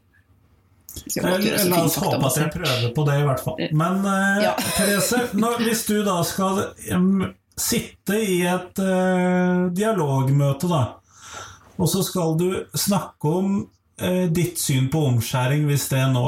Godt 0.93 1.45
La 1.71 1.85
oss 1.87 1.97
håpe 2.01 2.19
at 2.29 2.37
jeg 2.37 2.51
prøver 2.53 2.91
på 2.93 3.05
det, 3.09 3.19
i 3.23 3.27
hvert 3.27 3.45
fall. 3.45 3.61
Men 3.73 4.03
eh, 4.05 4.43
Ja. 4.45 4.57
Therese, 4.77 5.23
når, 5.33 5.63
hvis 5.67 5.87
du 5.89 6.03
da 6.07 6.19
skal 6.27 6.67
um, 6.93 7.31
sitte 7.59 8.19
i 8.21 8.43
et 8.49 8.83
uh, 8.83 9.71
dialogmøte, 9.73 10.69
da, 10.71 10.83
og 11.81 11.89
så 11.89 12.05
skal 12.05 12.37
du 12.39 12.49
snakke 12.77 13.31
om 13.41 13.55
eh, 13.63 13.72
ditt 14.33 14.59
syn 14.59 14.89
på 14.93 15.03
omskjæring, 15.11 15.67
hvis 15.69 15.89
det 15.93 16.03
nå 16.15 16.25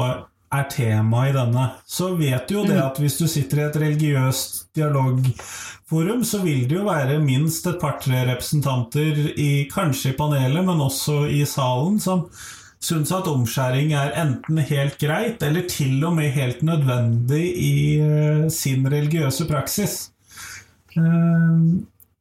er 0.54 0.66
tema 0.70 1.28
i 1.28 1.34
denne, 1.34 1.68
så 1.86 2.12
vet 2.18 2.48
du 2.48 2.58
jo 2.58 2.64
det 2.68 2.78
at 2.80 2.98
hvis 3.02 3.18
du 3.18 3.26
sitter 3.30 3.60
i 3.60 3.64
et 3.68 3.78
religiøst 3.82 4.60
dialogforum, 4.76 6.24
så 6.26 6.42
vil 6.44 6.66
det 6.70 6.78
jo 6.78 6.86
være 6.88 7.20
minst 7.22 7.66
et 7.70 7.80
par-tre 7.82 8.24
representanter, 8.28 9.24
i, 9.34 9.66
kanskje 9.72 10.12
i 10.12 10.18
panelet, 10.18 10.62
men 10.66 10.84
også 10.84 11.24
i 11.30 11.42
salen, 11.48 11.98
som 12.02 12.28
syns 12.84 13.12
at 13.16 13.28
omskjæring 13.30 13.94
er 13.96 14.12
enten 14.20 14.60
helt 14.68 14.98
greit, 15.00 15.42
eller 15.42 15.66
til 15.70 16.02
og 16.04 16.18
med 16.18 16.34
helt 16.34 16.62
nødvendig 16.66 17.44
i 17.56 17.76
eh, 18.00 18.44
sin 18.52 18.84
religiøse 18.92 19.48
praksis. 19.48 19.96
Eh, 20.96 21.64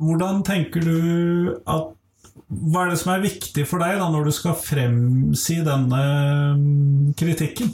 hvordan 0.04 0.41
tenker 0.48 0.88
du 0.88 1.60
at 1.70 1.91
Hva 2.34 2.84
er 2.84 2.94
det 2.94 3.00
som 3.02 3.14
er 3.14 3.24
viktig 3.24 3.66
for 3.70 3.84
deg 3.84 4.00
da 4.02 4.10
når 4.12 4.28
du 4.30 4.34
skal 4.36 4.58
fremsi 4.58 5.60
denne 5.66 6.04
mm, 6.58 7.14
kritikken? 7.20 7.72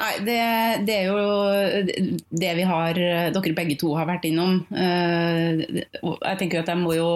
Nei, 0.00 0.12
det, 0.24 0.40
det 0.88 0.94
er 0.96 1.08
jo 1.10 2.18
det 2.32 2.52
vi 2.56 2.64
har 2.64 2.96
Dere 2.96 3.56
begge 3.56 3.76
to 3.80 3.92
har 3.98 4.08
vært 4.08 4.24
innom. 4.30 4.62
Eh, 4.72 5.60
Jeg 5.60 6.40
tenker 6.40 6.62
at 6.62 6.72
jeg 6.72 6.80
må 6.80 6.94
jo 6.96 7.10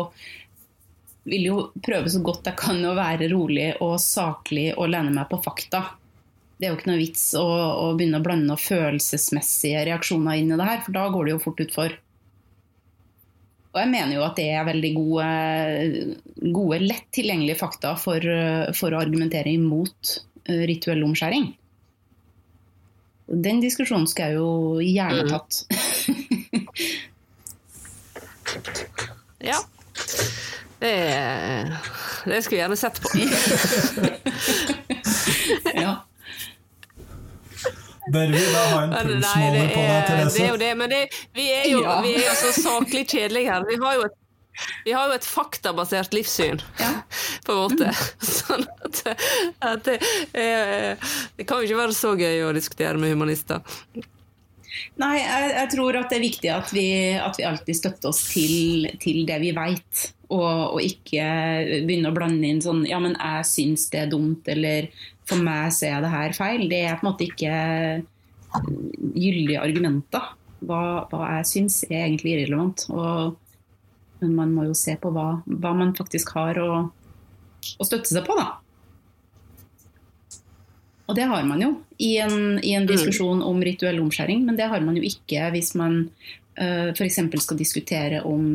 vil 1.25 1.47
jo 1.49 1.59
prøve 1.85 2.11
så 2.13 2.21
godt 2.25 2.51
jeg 2.51 2.59
kan 2.61 2.83
å 2.85 2.97
være 2.97 3.31
rolig 3.33 3.71
og 3.85 3.97
saklig 4.03 4.73
og 4.77 4.91
lene 4.93 5.15
meg 5.15 5.31
på 5.31 5.41
fakta. 5.45 5.81
Det 6.59 6.69
er 6.69 6.73
jo 6.73 6.79
ikke 6.79 6.91
noe 6.93 7.01
vits 7.01 7.25
å, 7.39 7.45
å 7.45 7.87
begynne 7.97 8.21
å 8.21 8.25
blande 8.25 8.57
følelsesmessige 8.61 9.87
reaksjoner 9.89 10.39
inn 10.41 10.53
i 10.55 10.59
det 10.61 10.69
her, 10.69 10.83
for 10.85 10.97
da 10.97 11.09
går 11.13 11.27
det 11.27 11.35
jo 11.35 11.43
fort 11.43 11.63
utfor. 11.65 11.97
Og 13.75 13.81
jeg 13.83 13.91
mener 13.91 14.15
jo 14.15 14.23
at 14.23 14.37
det 14.39 14.47
er 14.55 14.67
veldig 14.69 14.91
gode, 14.95 15.27
gode 16.55 16.79
lett 16.85 17.09
tilgjengelige 17.17 17.59
fakta 17.59 17.97
for, 17.99 18.23
for 18.79 18.95
å 18.95 19.01
argumentere 19.03 19.51
imot 19.51 20.13
eh, 20.47 20.63
rituell 20.71 21.03
omskjæring. 21.09 21.49
Den 23.27 23.59
diskusjonen 23.65 24.07
skal 24.07 24.31
jeg 24.31 24.39
jo 24.39 24.79
gjerne 24.85 25.25
Mm. 25.25 25.31
tatt. 25.35 25.53
Ja. 29.45 29.59
Det, 30.81 30.93
det 32.25 32.39
skulle 32.45 32.57
jeg 32.57 32.63
gjerne 32.63 32.79
sett 32.81 32.97
på. 33.03 33.09
ja. 35.85 35.93
Bør 38.13 38.33
vi 38.35 38.41
da 38.53 38.65
ha 38.73 38.81
en 38.85 38.93
pulsmåler 38.93 39.71
på 39.73 39.81
deg, 39.81 40.03
Therese? 40.09 40.35
det 40.37 40.45
er 40.45 40.51
jo 40.53 40.59
det, 40.61 40.73
men 40.77 40.91
det, 40.93 41.01
vi, 41.37 41.47
er 41.55 41.65
jo, 41.71 41.81
Ja. 41.85 42.01
vi 42.05 42.13
er 42.19 42.27
jo 42.29 42.35
så 42.43 42.53
saklig 42.61 43.07
kjedelige 43.09 43.51
her. 43.53 43.65
Vi 43.69 43.79
har 43.81 43.95
jo 43.97 44.05
et, 44.11 44.17
vi 44.85 44.93
har 44.93 45.09
jo 45.09 45.15
et 45.17 45.25
faktabasert 45.27 46.13
livssyn, 46.15 46.61
Ja. 46.81 46.91
på 47.47 47.53
en 47.57 47.63
måte. 47.65 47.93
Sånn 48.39 48.67
at, 48.85 49.01
at 49.71 49.85
det, 49.89 49.97
eh, 50.37 51.09
det 51.39 51.47
kan 51.49 51.63
jo 51.63 51.71
ikke 51.71 51.81
være 51.81 51.97
så 51.97 52.13
gøy 52.19 52.45
å 52.49 52.53
diskutere 52.57 53.01
med 53.01 53.15
humanister. 53.17 53.65
Nei, 55.01 55.15
jeg, 55.19 55.51
jeg, 55.55 55.71
tror 55.75 55.99
at 55.99 56.11
det 56.11 56.19
er 56.19 56.25
viktig 56.25 56.51
at 56.55 56.71
vi, 56.75 56.87
at 57.19 57.39
vi 57.39 57.47
alltid 57.49 57.79
støtter 57.79 58.11
oss 58.11 58.23
til, 58.31 58.89
til 59.03 59.25
det 59.29 59.41
vi 59.43 59.53
veit. 59.57 60.05
Og, 60.33 60.75
og, 60.75 60.81
ikke 60.83 61.25
begynne 61.85 62.11
å 62.11 62.17
blande 62.17 62.49
inn 62.49 62.63
sånn 62.65 62.83
Ja, 62.89 62.97
men 63.03 63.13
jeg 63.15 63.45
syns 63.47 63.87
det 63.93 64.01
er 64.01 64.11
dumt, 64.11 64.49
eller 64.51 64.89
for 65.29 65.41
meg 65.45 65.73
ser 65.77 65.95
jeg 65.95 66.05
det 66.05 66.15
her 66.15 66.37
feil. 66.37 66.67
Det 66.71 66.81
er 66.87 66.99
på 66.99 67.07
en 67.07 67.11
måte 67.13 67.29
ikke 67.29 67.55
gyldige 69.15 69.63
argumenter. 69.63 70.33
Hva, 70.65 70.83
hva 71.11 71.31
jeg 71.39 71.49
syns 71.51 71.83
er 71.91 72.07
egentlig 72.07 72.39
irrelevant. 72.39 72.87
Og, 72.95 73.37
men 74.23 74.37
man 74.39 74.55
må 74.57 74.69
jo 74.71 74.77
se 74.79 74.97
på 75.01 75.13
hva, 75.15 75.29
hva 75.45 75.75
man 75.77 75.95
faktisk 75.97 76.35
har 76.39 76.61
å, 76.63 76.71
å 76.89 77.89
støtte 77.89 78.15
seg 78.15 78.27
på, 78.27 78.37
da. 78.39 78.64
Og 81.05 81.17
det 81.19 81.27
har 81.29 81.45
man 81.45 81.61
jo 81.61 81.71
i 82.01 82.17
en, 82.23 82.59
i 82.65 82.73
en 82.73 82.87
mm. 82.87 82.91
diskusjon 82.91 83.43
om 83.45 83.61
rituell 83.65 84.01
omskjæring, 84.01 84.45
men 84.47 84.57
det 84.57 84.71
har 84.73 84.85
man 84.85 84.97
jo 84.97 85.05
ikke 85.05 85.51
hvis 85.53 85.75
man 85.77 86.07
uh, 86.61 86.65
eh, 86.65 86.93
f.eks. 86.95 87.21
skal 87.45 87.61
diskutere 87.61 88.23
om 88.25 88.55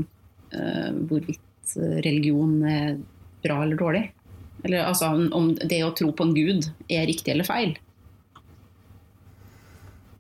uh, 0.56 0.89
hvorvidt 1.10 1.76
religion 2.02 2.56
er 2.66 2.95
bra 3.43 3.62
eller 3.64 3.78
dårlig. 3.78 4.08
Eller 4.64 4.88
altså 4.88 5.12
om 5.14 5.52
det 5.54 5.84
å 5.86 5.93
tro 5.95 6.10
på 6.12 6.26
en 6.26 6.34
gud 6.34 6.66
er 6.89 7.06
riktig 7.08 7.36
eller 7.36 7.47
feil. 7.47 7.78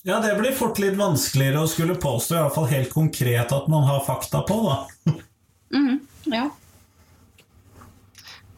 Ja, 0.07 0.19
det 0.23 0.37
blir 0.39 0.53
fort 0.55 0.79
litt 0.79 0.95
vanskeligere 0.97 1.65
å 1.65 1.69
skulle 1.69 1.97
påstå, 1.99 2.37
i 2.37 2.43
hvert 2.45 2.55
fall 2.55 2.69
helt 2.71 2.93
konkret, 2.93 3.51
at 3.51 3.67
man 3.71 3.83
har 3.89 4.05
fakta 4.05 4.45
på, 4.47 4.61
da. 4.63 4.77
mm, 5.75 5.97
ja. 6.31 6.45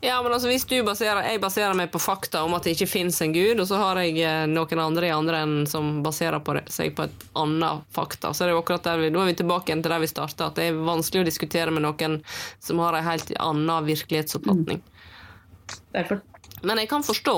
Ja, 0.04 0.16
men 0.24 0.34
altså 0.34 0.50
hvis 0.50 0.64
du 0.66 0.80
baserer, 0.84 1.22
Jeg 1.30 1.42
baserer 1.42 1.76
meg 1.78 1.92
på 1.94 2.00
fakta 2.02 2.42
om 2.42 2.56
at 2.58 2.66
det 2.66 2.74
ikke 2.74 2.90
fins 2.90 3.20
en 3.22 3.36
gud, 3.36 3.60
og 3.62 3.68
så 3.70 3.78
har 3.78 4.00
jeg 4.02 4.18
eh, 4.26 4.48
noen 4.50 4.82
andre 4.82 5.12
i 5.12 5.14
andre 5.14 5.44
enn 5.46 5.68
som 5.70 6.00
baserer 6.02 6.42
på 6.42 6.56
det, 6.58 6.64
seg 6.74 6.96
på 6.98 7.06
et 7.06 7.26
annet 7.38 7.86
fakta. 7.94 8.32
Så 8.34 8.44
er 8.44 8.50
det 8.50 8.58
akkurat 8.58 8.88
der 8.88 8.98
vi, 8.98 9.12
Da 9.14 9.22
er 9.22 9.30
vi 9.30 9.38
tilbake 9.44 9.70
igjen 9.70 9.84
til 9.86 9.94
der 9.94 10.02
vi 10.02 10.10
starta, 10.10 10.50
at 10.50 10.58
det 10.58 10.72
er 10.72 10.80
vanskelig 10.90 11.22
å 11.22 11.30
diskutere 11.30 11.74
med 11.76 11.86
noen 11.86 12.18
som 12.60 12.82
har 12.82 12.98
en 12.98 13.06
helt 13.06 13.30
annen 13.38 13.90
virkelighetsoppfatning. 13.92 14.82
Mm. 14.82 15.78
Derfor. 15.94 16.24
Men 16.66 16.82
jeg 16.82 16.90
kan 16.90 17.06
forstå. 17.06 17.36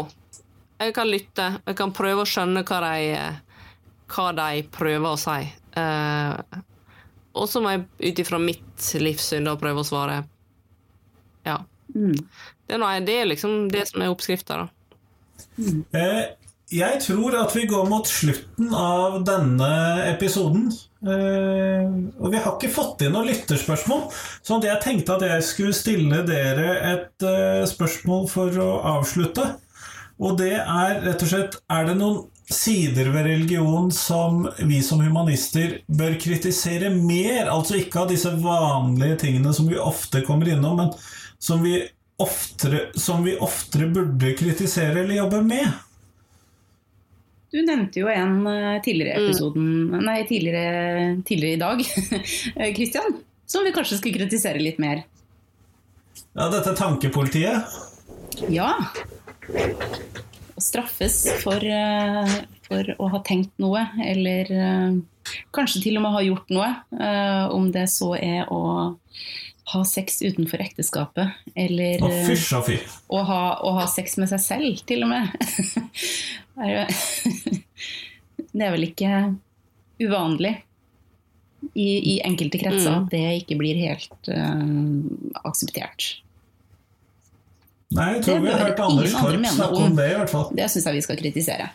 Jeg 0.79 0.95
kan 0.95 1.11
lytte. 1.11 1.49
Jeg 1.67 1.79
kan 1.79 1.91
prøve 1.95 2.23
å 2.23 2.27
skjønne 2.27 2.63
hva 2.67 2.79
de, 2.85 3.19
hva 4.15 4.29
de 4.39 4.63
prøver 4.71 5.09
å 5.11 5.19
si. 5.19 5.41
Uh, 5.75 6.63
og 7.33 7.49
så 7.49 7.59
må 7.59 7.75
jeg 7.75 7.85
ut 8.13 8.23
ifra 8.23 8.39
mitt 8.39 8.89
livssyn 9.03 9.47
da 9.47 9.57
prøve 9.59 9.81
å 9.83 9.87
svare 9.87 10.21
ja. 11.43 11.57
Mm. 11.93 12.15
Det, 12.17 12.75
er 12.75 12.81
noe, 12.81 13.01
det 13.05 13.19
er 13.21 13.29
liksom 13.29 13.67
det 13.73 13.87
som 13.89 14.03
er 14.03 14.13
oppskrifta, 14.13 14.63
da. 14.63 14.69
Mm. 15.57 15.83
Jeg 16.73 17.01
tror 17.03 17.35
at 17.37 17.53
vi 17.53 17.67
går 17.69 17.85
mot 17.89 18.07
slutten 18.09 18.71
av 18.73 19.19
denne 19.27 19.69
episoden. 20.09 20.71
Eh, 21.03 21.89
og 22.17 22.31
vi 22.31 22.39
har 22.39 22.55
ikke 22.55 22.71
fått 22.73 23.03
inn 23.03 23.13
noen 23.13 23.27
lytterspørsmål, 23.29 24.05
så 24.41 24.57
jeg 24.63 24.81
tenkte 24.81 25.17
at 25.17 25.25
jeg 25.27 25.45
skulle 25.45 25.75
stille 25.75 26.23
dere 26.25 26.77
et 26.93 27.25
eh, 27.27 27.65
spørsmål 27.69 28.29
for 28.31 28.61
å 28.63 28.69
avslutte. 28.95 29.51
Og 30.23 30.37
det 30.39 30.55
er 30.61 31.01
rett 31.03 31.25
og 31.25 31.29
slett 31.29 31.57
Er 31.73 31.87
det 31.89 31.97
noen 31.97 32.29
sider 32.53 33.07
ved 33.11 33.25
religion 33.25 33.89
som 33.91 34.43
vi 34.61 34.77
som 34.85 35.01
humanister 35.03 35.79
bør 35.87 36.15
kritisere 36.21 36.91
mer? 36.93 37.49
Altså 37.51 37.79
ikke 37.81 38.03
av 38.03 38.13
disse 38.13 38.31
vanlige 38.39 39.19
tingene 39.25 39.53
som 39.55 39.67
vi 39.69 39.81
ofte 39.81 40.23
kommer 40.25 40.53
innom, 40.53 40.79
men 40.79 40.93
som 41.43 41.63
vi 41.63 41.87
oftere, 42.15 42.91
som 42.93 43.23
vi 43.23 43.37
oftere 43.37 43.87
burde 43.87 44.33
kritisere 44.33 45.01
eller 45.01 45.15
jobbe 45.15 45.41
med? 45.43 45.71
Du 47.51 47.59
nevnte 47.61 47.99
jo 47.99 48.07
en 48.07 48.47
eh, 48.47 48.77
tidligere 48.81 49.19
mm. 49.19 49.25
episoden, 49.25 49.65
mm. 49.91 49.97
nei, 50.07 50.21
tidligere, 50.29 50.77
tidligere, 51.27 51.53
i 51.53 51.59
dag, 51.59 51.83
Kristian, 52.77 53.19
som 53.45 53.67
vi 53.67 53.73
kanskje 53.75 53.99
skulle 53.99 54.21
kritisere 54.21 54.63
litt 54.63 54.79
mer. 54.81 55.03
Ja, 56.31 56.47
dette 56.47 56.73
tankepolitiet? 56.79 57.75
Ja. 58.49 58.71
Å 59.51 60.63
straffes 60.63 61.19
for, 61.43 61.59
eh, 61.59 62.39
for, 62.69 62.95
å 63.03 63.11
ha 63.17 63.23
tenkt 63.27 63.53
noe, 63.61 63.83
eller 63.99 64.55
eh, 64.55 64.97
kanskje 65.53 65.83
til 65.89 65.99
og 65.99 66.07
med 66.07 66.15
ha 66.15 66.23
gjort 66.23 66.55
noe. 66.55 66.71
Om 67.53 67.69
det 67.75 67.89
så 67.91 68.15
er 68.15 68.47
å 68.47 68.63
ha 69.71 69.83
sex 69.87 70.21
utenfor 70.21 70.61
ekteskapet. 70.63 71.27
Eller 71.55 72.03
å, 72.03 72.09
fysj, 72.27 72.49
å, 72.57 72.61
fy. 72.65 72.77
Å, 73.07 73.23
ha, 73.29 73.41
å 73.63 73.69
ha 73.79 73.87
sex 73.91 74.17
med 74.19 74.31
seg 74.33 74.41
selv, 74.43 74.83
til 74.89 75.05
og 75.05 75.09
med. 75.13 75.23
det 78.53 78.67
er 78.67 78.75
vel 78.75 78.89
ikke 78.89 79.11
uvanlig 80.03 80.53
i, 81.73 82.13
i 82.13 82.15
enkelte 82.25 82.59
kretser 82.59 82.91
mm. 82.91 83.07
det 83.11 83.23
ikke 83.39 83.57
blir 83.59 83.79
helt 83.79 84.29
uh, 84.29 84.63
akseptert. 85.47 86.19
Nei, 87.93 88.15
jeg 88.17 88.23
tror 88.25 88.39
det 88.39 88.43
vi 88.43 88.51
har 88.51 88.63
hørt 88.65 88.79
Anders 88.81 89.13
Torp 89.13 89.47
snakke 89.53 89.81
om 89.85 89.97
det, 89.97 90.07
i 90.09 90.17
hvert 90.17 90.33
fall. 90.33 90.47
Det 90.57 90.65
syns 90.73 90.87
jeg 90.89 90.97
vi 90.97 91.03
skal 91.05 91.19
kritisere. 91.19 91.67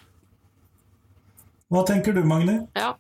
Hva 1.72 1.84
tenker 1.86 2.16
du, 2.16 2.24
Magni? 2.26 2.57
Ja, 2.78 2.95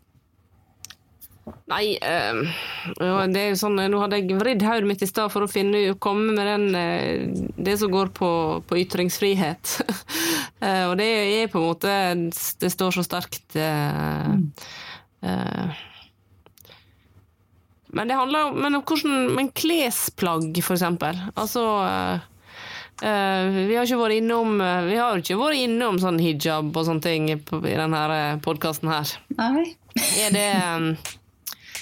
Nei, 1.68 1.96
øh, 2.00 2.38
det 3.28 3.40
er 3.40 3.50
jo 3.52 3.58
sånn 3.60 3.78
Nå 3.90 4.00
hadde 4.02 4.20
jeg 4.20 4.38
vridd 4.40 4.64
hodet 4.66 4.88
mitt 4.88 5.02
i 5.04 5.08
stad 5.08 5.32
for 5.32 5.44
å 5.44 5.50
finne, 5.50 5.94
komme 6.00 6.34
med 6.36 6.48
den, 6.48 6.66
uh, 6.72 7.50
det 7.56 7.76
som 7.80 7.92
går 7.92 8.12
på, 8.16 8.30
på 8.68 8.78
ytringsfrihet. 8.84 9.74
uh, 10.62 10.84
og 10.90 10.96
det 11.00 11.08
er 11.08 11.52
på 11.52 11.60
en 11.60 11.68
måte 11.68 11.98
Det 12.62 12.72
står 12.72 12.98
så 12.98 13.04
sterkt 13.06 13.58
mm. 13.58 14.48
Men 17.88 18.10
det 18.10 18.18
handler 18.18 18.50
om, 18.50 18.58
men 18.62 18.78
om 18.78 18.82
hvordan 18.86 19.32
Men 19.34 19.48
klesplagg, 19.56 20.52
for 20.62 20.76
eksempel. 20.76 21.18
Altså 21.34 21.64
vi 22.98 23.76
har 23.78 23.86
ikke 23.86 24.00
vært 24.00 24.16
innom 24.18 24.56
Vi 24.58 24.96
har 24.98 25.20
ikke 25.20 25.36
vært 25.38 25.60
innom 25.62 26.00
sånn 26.02 26.18
hijab 26.18 26.72
og 26.74 26.86
sånne 26.88 27.04
ting 27.04 27.28
på, 27.46 27.60
i 27.62 27.76
denne 27.78 28.22
podkasten 28.42 28.90
her. 28.90 29.12
Nei. 29.38 29.68
Er 30.18 30.34
det 30.34 30.48
um, 30.76 30.88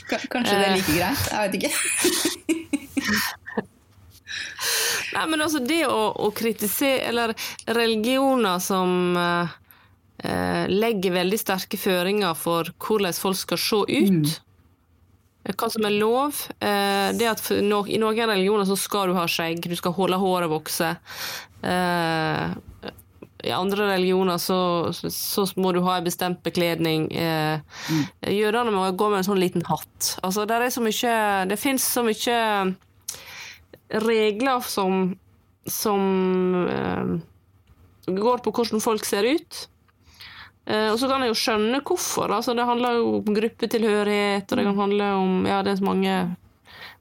Kanskje 0.07 0.55
det 0.55 0.67
er 0.67 0.77
like 0.77 0.95
greit? 0.95 1.23
Jeg 1.31 1.39
vet 1.45 1.55
ikke. 1.61 1.73
Nei, 5.17 5.25
men 5.31 5.45
altså 5.45 5.61
det 5.65 5.87
å, 5.89 6.11
å, 6.13 6.31
kritisere 6.35 7.07
Eller 7.09 7.33
religioner 7.73 8.59
som 8.63 9.17
eh, 9.17 10.67
legger 10.73 11.15
veldig 11.17 11.39
sterke 11.41 11.79
føringer 11.81 12.37
for 12.39 12.73
hvordan 12.83 13.17
folk 13.17 13.39
skal 13.41 13.63
se 13.63 13.81
ut. 13.87 14.13
Mm. 14.13 14.35
Hva 15.55 15.69
som 15.71 15.87
er 15.87 15.95
lov. 15.95 16.43
Eh, 16.59 17.09
det 17.17 17.31
at 17.31 17.45
no, 17.63 17.85
I 17.87 18.01
noen 18.03 18.33
religioner 18.35 18.67
så 18.69 18.77
skal 18.81 19.13
du 19.13 19.19
ha 19.19 19.27
skjegg, 19.31 19.63
du 19.63 19.77
skal 19.79 19.95
holde 19.97 20.19
håret 20.21 20.53
vokse. 20.53 20.97
Uh, 21.67 22.53
i 23.47 23.53
andre 23.55 23.90
religioner 23.92 24.40
så, 24.42 24.59
så, 24.92 25.47
må 25.57 25.72
du 25.72 25.82
ha 25.86 25.99
en 25.99 26.07
bestemt 26.07 26.42
bekledning. 26.47 27.07
Eh, 27.14 27.61
mm. 27.61 28.03
Jødene 28.34 28.74
må 28.74 28.88
gå 28.92 29.11
med 29.12 29.22
en 29.22 29.28
sånn 29.30 29.40
liten 29.42 29.64
hatt. 29.68 30.16
Altså, 30.26 30.44
det 30.49 30.59
er 30.59 30.74
så 30.74 30.82
mye 30.84 31.14
Det 31.51 31.59
fins 31.61 31.86
så 31.97 32.03
mye 32.07 32.40
regler 34.03 34.66
som 34.66 35.14
som 35.66 36.03
eh, 36.70 38.12
går 38.14 38.38
på 38.44 38.53
hvordan 38.55 38.82
folk 38.82 39.05
ser 39.07 39.26
ut. 39.26 39.68
Eh, 40.66 40.88
og 40.92 40.99
så 41.01 41.11
kan 41.11 41.22
jeg 41.22 41.32
jo 41.32 41.38
skjønne 41.40 41.82
hvorfor. 41.86 42.32
Altså, 42.32 42.55
det 42.55 42.66
handler 42.66 43.01
jo 43.01 43.16
om 43.20 43.38
gruppetilhørighet, 43.38 44.51
og 44.51 44.59
det 44.59 44.66
kan 44.68 44.82
handle 44.84 45.12
om 45.20 45.47
Ja, 45.47 45.62
det 45.62 45.74
er 45.74 45.80
så 45.80 45.88
mange 45.90 46.16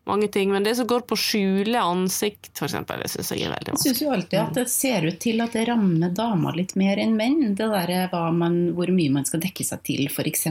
mange 0.05 0.27
ting. 0.27 0.51
Men 0.51 0.63
det 0.63 0.75
som 0.75 0.87
går 0.87 1.05
på 1.09 1.17
skjule 1.19 1.81
ansikt, 1.81 2.51
f.eks., 2.53 2.77
det 2.87 3.09
syns 3.11 3.31
jeg 3.33 3.47
er 3.47 3.53
veldig 3.55 3.73
vanskelig. 3.73 3.89
Jeg 3.89 3.95
syns 3.95 4.03
jo 4.03 4.13
alltid 4.13 4.39
at 4.41 4.59
det 4.59 4.67
ser 4.71 5.09
ut 5.09 5.19
til 5.21 5.43
at 5.43 5.57
det 5.57 5.65
rammer 5.69 6.13
damer 6.15 6.57
litt 6.57 6.75
mer 6.79 7.01
enn 7.01 7.17
menn. 7.17 7.55
Det 7.57 7.67
der 7.73 8.07
hvor 8.13 8.93
mye 8.93 9.13
man 9.13 9.27
skal 9.27 9.43
dekke 9.43 9.65
seg 9.67 9.83
til, 9.87 10.07
f.eks. 10.11 10.47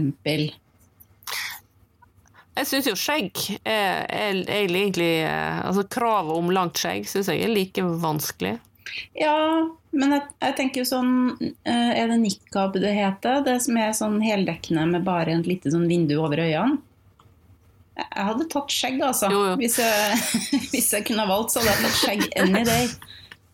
Jeg 2.55 2.71
syns 2.71 2.87
jo 2.87 2.95
skjegg 2.99 3.41
er, 3.67 4.05
er, 4.07 4.37
er, 4.45 4.69
egentlig 4.71 5.09
Altså 5.27 5.83
kravet 5.91 6.37
om 6.39 6.53
langt 6.55 6.79
skjegg 6.79 7.09
syns 7.11 7.33
jeg 7.33 7.43
er 7.43 7.51
like 7.51 7.83
vanskelig. 7.83 8.59
Ja, 9.19 9.35
men 9.97 10.13
jeg, 10.15 10.27
jeg, 10.43 10.55
tenker 10.59 10.83
jo 10.83 10.87
sånn 10.87 11.13
eh, 11.41 11.91
Er 11.99 12.11
det 12.13 12.19
nikab 12.23 12.77
det 12.79 12.93
heter? 12.95 13.43
Det 13.47 13.57
som 13.65 13.79
er 13.81 13.95
sånn 13.97 14.21
heldekkende 14.23 14.87
med 14.93 15.07
bare 15.07 15.35
et 15.35 15.49
lite 15.51 15.73
sånn 15.75 15.89
vindu 15.91 16.17
over 16.21 16.45
øynene? 16.45 16.79
Jeg 17.95 18.27
hadde 18.27 18.47
tatt 18.51 18.75
skjegg, 18.75 18.99
altså. 19.07 19.31
Jo, 19.31 19.41
jo. 19.53 19.57
Hvis, 19.61 19.79
jeg, 19.79 20.19
hvis, 20.73 20.93
jeg, 20.97 21.07
kunne 21.07 21.27
valgt, 21.31 21.55
så 21.55 21.63
hadde 21.63 21.75
jeg 21.75 21.83
tatt 21.85 21.99
skjegg 22.03 22.23
any 22.43 22.63
day. 22.67 22.89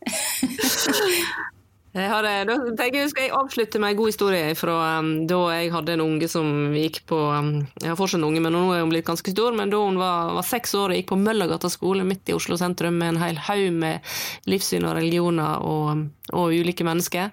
jeg 2.00 2.06
har, 2.08 2.28
da 2.48 2.54
tenker 2.78 3.02
jeg 3.02 3.10
skal 3.12 3.26
jeg 3.26 3.34
avslutte 3.36 3.80
med 3.82 3.92
en 3.92 3.98
god 3.98 4.08
historie 4.08 4.54
fra 4.56 4.76
um, 5.02 5.10
da 5.28 5.40
jeg 5.58 5.72
hadde 5.74 5.92
en 5.92 6.04
unge 6.06 6.28
som 6.32 6.70
gikk 6.72 7.02
på 7.10 7.18
um, 7.18 7.50
Jeg 7.82 7.90
har 7.90 7.98
fortsatt 7.98 8.22
en 8.22 8.28
unge, 8.30 8.40
men 8.46 8.56
nå 8.56 8.62
er 8.72 8.80
hun 8.80 8.94
blitt 8.94 9.08
ganske 9.10 9.34
stor. 9.34 9.52
Men 9.58 9.72
da 9.74 9.82
hun 9.82 10.00
var, 10.00 10.32
var 10.38 10.46
seks 10.48 10.72
år 10.78 10.94
og 10.94 11.00
gikk 11.00 11.10
på 11.12 11.20
Møllergata 11.20 11.68
skole 11.72 12.06
midt 12.08 12.32
i 12.32 12.36
Oslo 12.38 12.56
sentrum 12.60 12.96
med 13.02 13.12
en 13.12 13.20
hel 13.20 13.42
haug 13.50 13.76
med 13.76 14.08
livssyn 14.48 14.88
og 14.88 14.96
religioner 14.96 15.66
og, 15.68 16.06
og 16.32 16.56
ulike 16.56 16.86
mennesker, 16.88 17.28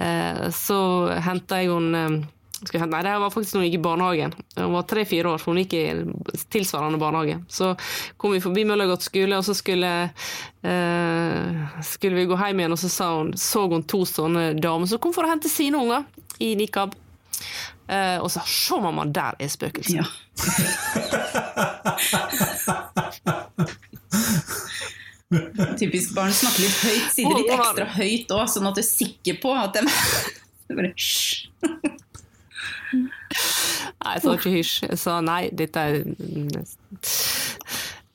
uh, 0.00 0.48
så 0.56 0.80
henta 1.26 1.60
jeg 1.60 1.74
henne 1.74 2.06
um, 2.08 2.18
Nei, 2.56 3.02
det 3.04 3.18
var 3.20 3.30
faktisk 3.30 3.54
når 3.54 3.60
hun 3.60 3.66
gikk 3.68 3.74
i 3.76 3.84
barnehagen. 3.84 4.32
Hun 4.56 4.72
var 4.72 4.86
tre-fire 4.88 5.28
år, 5.28 5.38
for 5.42 5.52
hun 5.52 5.60
gikk 5.60 5.74
i 5.76 5.82
tilsvarende 6.54 6.98
barnehage. 6.98 7.36
Så 7.52 7.74
kom 8.16 8.32
vi 8.32 8.40
forbi 8.40 8.64
Møllergodt 8.64 9.04
skole, 9.04 9.36
og 9.36 9.44
så 9.44 9.52
skulle, 9.54 9.90
eh, 10.64 11.82
skulle 11.84 12.16
vi 12.16 12.24
gå 12.30 12.38
hjem 12.40 12.60
igjen, 12.62 12.72
og 12.72 12.80
så 12.80 12.88
sa 12.88 13.10
hun, 13.18 13.34
så 13.36 13.66
hun 13.68 13.84
to 13.84 14.06
sånne 14.08 14.60
damer 14.60 14.88
som 14.88 14.98
kom 14.98 15.12
for 15.12 15.28
å 15.28 15.30
hente 15.34 15.52
sine 15.52 15.76
unger 15.76 16.04
i 16.40 16.54
nikab. 16.56 16.96
Eh, 17.88 18.18
og 18.18 18.30
sa 18.30 18.40
'se, 18.40 18.80
mamma, 18.80 19.04
der 19.04 19.34
er 19.38 19.46
spøkelset'. 19.46 19.94
Ja. 19.94 20.04
Typisk 25.76 26.14
barn 26.14 26.32
snakker 26.32 26.62
litt 26.62 26.84
høyt, 26.86 27.14
sier 27.14 27.28
det 27.28 27.36
litt 27.40 27.50
ekstra 27.50 27.86
høyt 27.96 28.30
òg, 28.36 28.48
sånn 28.50 28.68
at 28.68 28.74
du 28.78 28.80
er 28.80 28.86
sikker 28.86 29.34
på 29.42 29.50
at 29.58 29.72
de 29.74 29.80
bare 30.76 30.92
Hysj. 30.94 31.50
Nei, 34.04 34.16
sa 34.22 34.34
ikke 34.36 34.52
hysj. 34.54 34.74
Sa 35.00 35.20
nei, 35.24 35.48
dette 35.56 35.82
er 35.82 35.96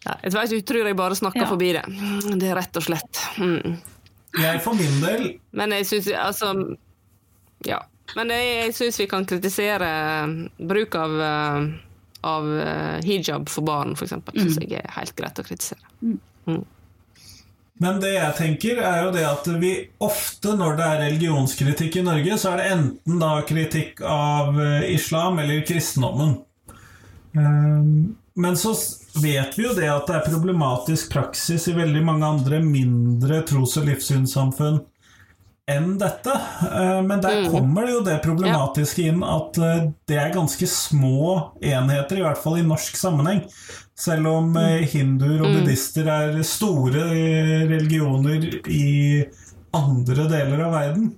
ja, 0.01 0.15
Jeg 0.24 0.34
vet, 0.34 0.51
jeg 0.55 0.65
tror 0.65 0.88
jeg 0.89 0.97
bare 0.97 1.15
snakker 1.17 1.43
Ja. 1.43 1.47
forbi 1.49 1.72
det. 1.78 1.84
Det 2.39 2.49
er 2.49 2.55
rett 2.57 2.78
og 2.80 2.84
slett. 2.86 3.22
Mm. 3.38 3.78
Jeg 4.39 4.61
for 4.63 4.74
min 4.80 5.01
del 5.03 5.26
Men 5.51 5.72
jeg 5.76 5.86
syns 5.89 6.07
altså 6.15 6.53
Ja. 7.67 7.82
Men 8.15 8.30
jeg, 8.34 8.47
jeg 8.65 8.74
syns 8.76 8.99
vi 8.99 9.07
kan 9.07 9.26
kritisere 9.26 9.89
bruk 10.59 10.95
av, 10.99 11.13
eh, 11.22 11.67
av 12.28 12.47
eh, 12.59 12.97
hijab 13.07 13.47
for 13.49 13.61
barn, 13.63 13.93
f.eks. 13.95 14.15
Syns 14.36 14.57
jeg 14.59 14.82
er 14.82 14.91
helt 14.97 15.15
greit 15.15 15.39
å 15.39 15.45
kritisere. 15.47 15.80
Men 17.82 17.97
det 18.01 18.11
jeg 18.13 18.38
tenker 18.38 18.79
er 18.86 19.05
jo 19.07 19.11
det 19.15 19.23
at 19.25 19.47
vi 19.61 19.71
ofte 20.05 20.53
når 20.57 20.75
det 20.77 20.86
er 20.88 20.99
religionskritikk 21.07 21.97
i 21.97 22.05
Norge, 22.05 22.38
så 22.38 22.51
er 22.51 22.61
det 22.61 22.71
enten 22.75 23.21
da 23.21 23.32
kritikk 23.47 24.03
av 24.05 24.59
eh, 24.61 24.86
islam 24.93 25.39
eller 25.41 25.63
kristendommen. 25.65 26.38
Ehm, 27.38 28.15
Men 28.36 28.55
så 28.55 28.71
vet 29.21 29.57
vi 29.57 29.65
jo 29.65 29.73
det 29.75 29.89
at 29.91 30.07
det 30.07 30.15
er 30.19 30.29
problematisk 30.29 31.09
praksis 31.11 31.67
i 31.67 31.75
veldig 31.75 32.03
mange 32.05 32.29
andre 32.29 32.61
mindre 32.63 33.41
tros- 33.49 33.75
og 33.82 33.89
livssynssamfunn 33.89 34.79
enn 35.71 35.97
dette. 35.99 36.32
Eh, 36.69 37.01
Men 37.01 37.21
der 37.23 37.49
kommer 37.49 37.86
det 37.86 37.95
jo 37.95 38.05
det 38.05 38.21
problematiske 38.23 39.09
inn 39.09 39.23
at 39.25 39.57
eh, 39.57 39.89
det 40.07 40.21
er 40.21 40.34
ganske 40.38 40.67
små 40.69 41.51
enheter, 41.59 42.21
i 42.21 42.25
hvert 42.25 42.41
fall 42.41 42.59
i 42.61 42.65
norsk 42.67 42.97
sammenheng. 42.99 43.43
Selv 44.02 44.28
om 44.32 44.56
eh, 44.58 44.82
hinduer 44.89 45.43
og 45.45 45.52
buddhister 45.60 46.08
er 46.10 46.39
store 46.47 47.04
eh, 47.14 47.66
religioner 47.70 48.47
i 48.72 49.26
andre 49.78 50.26
deler 50.32 50.64
av 50.66 50.74
verden. 50.74 51.12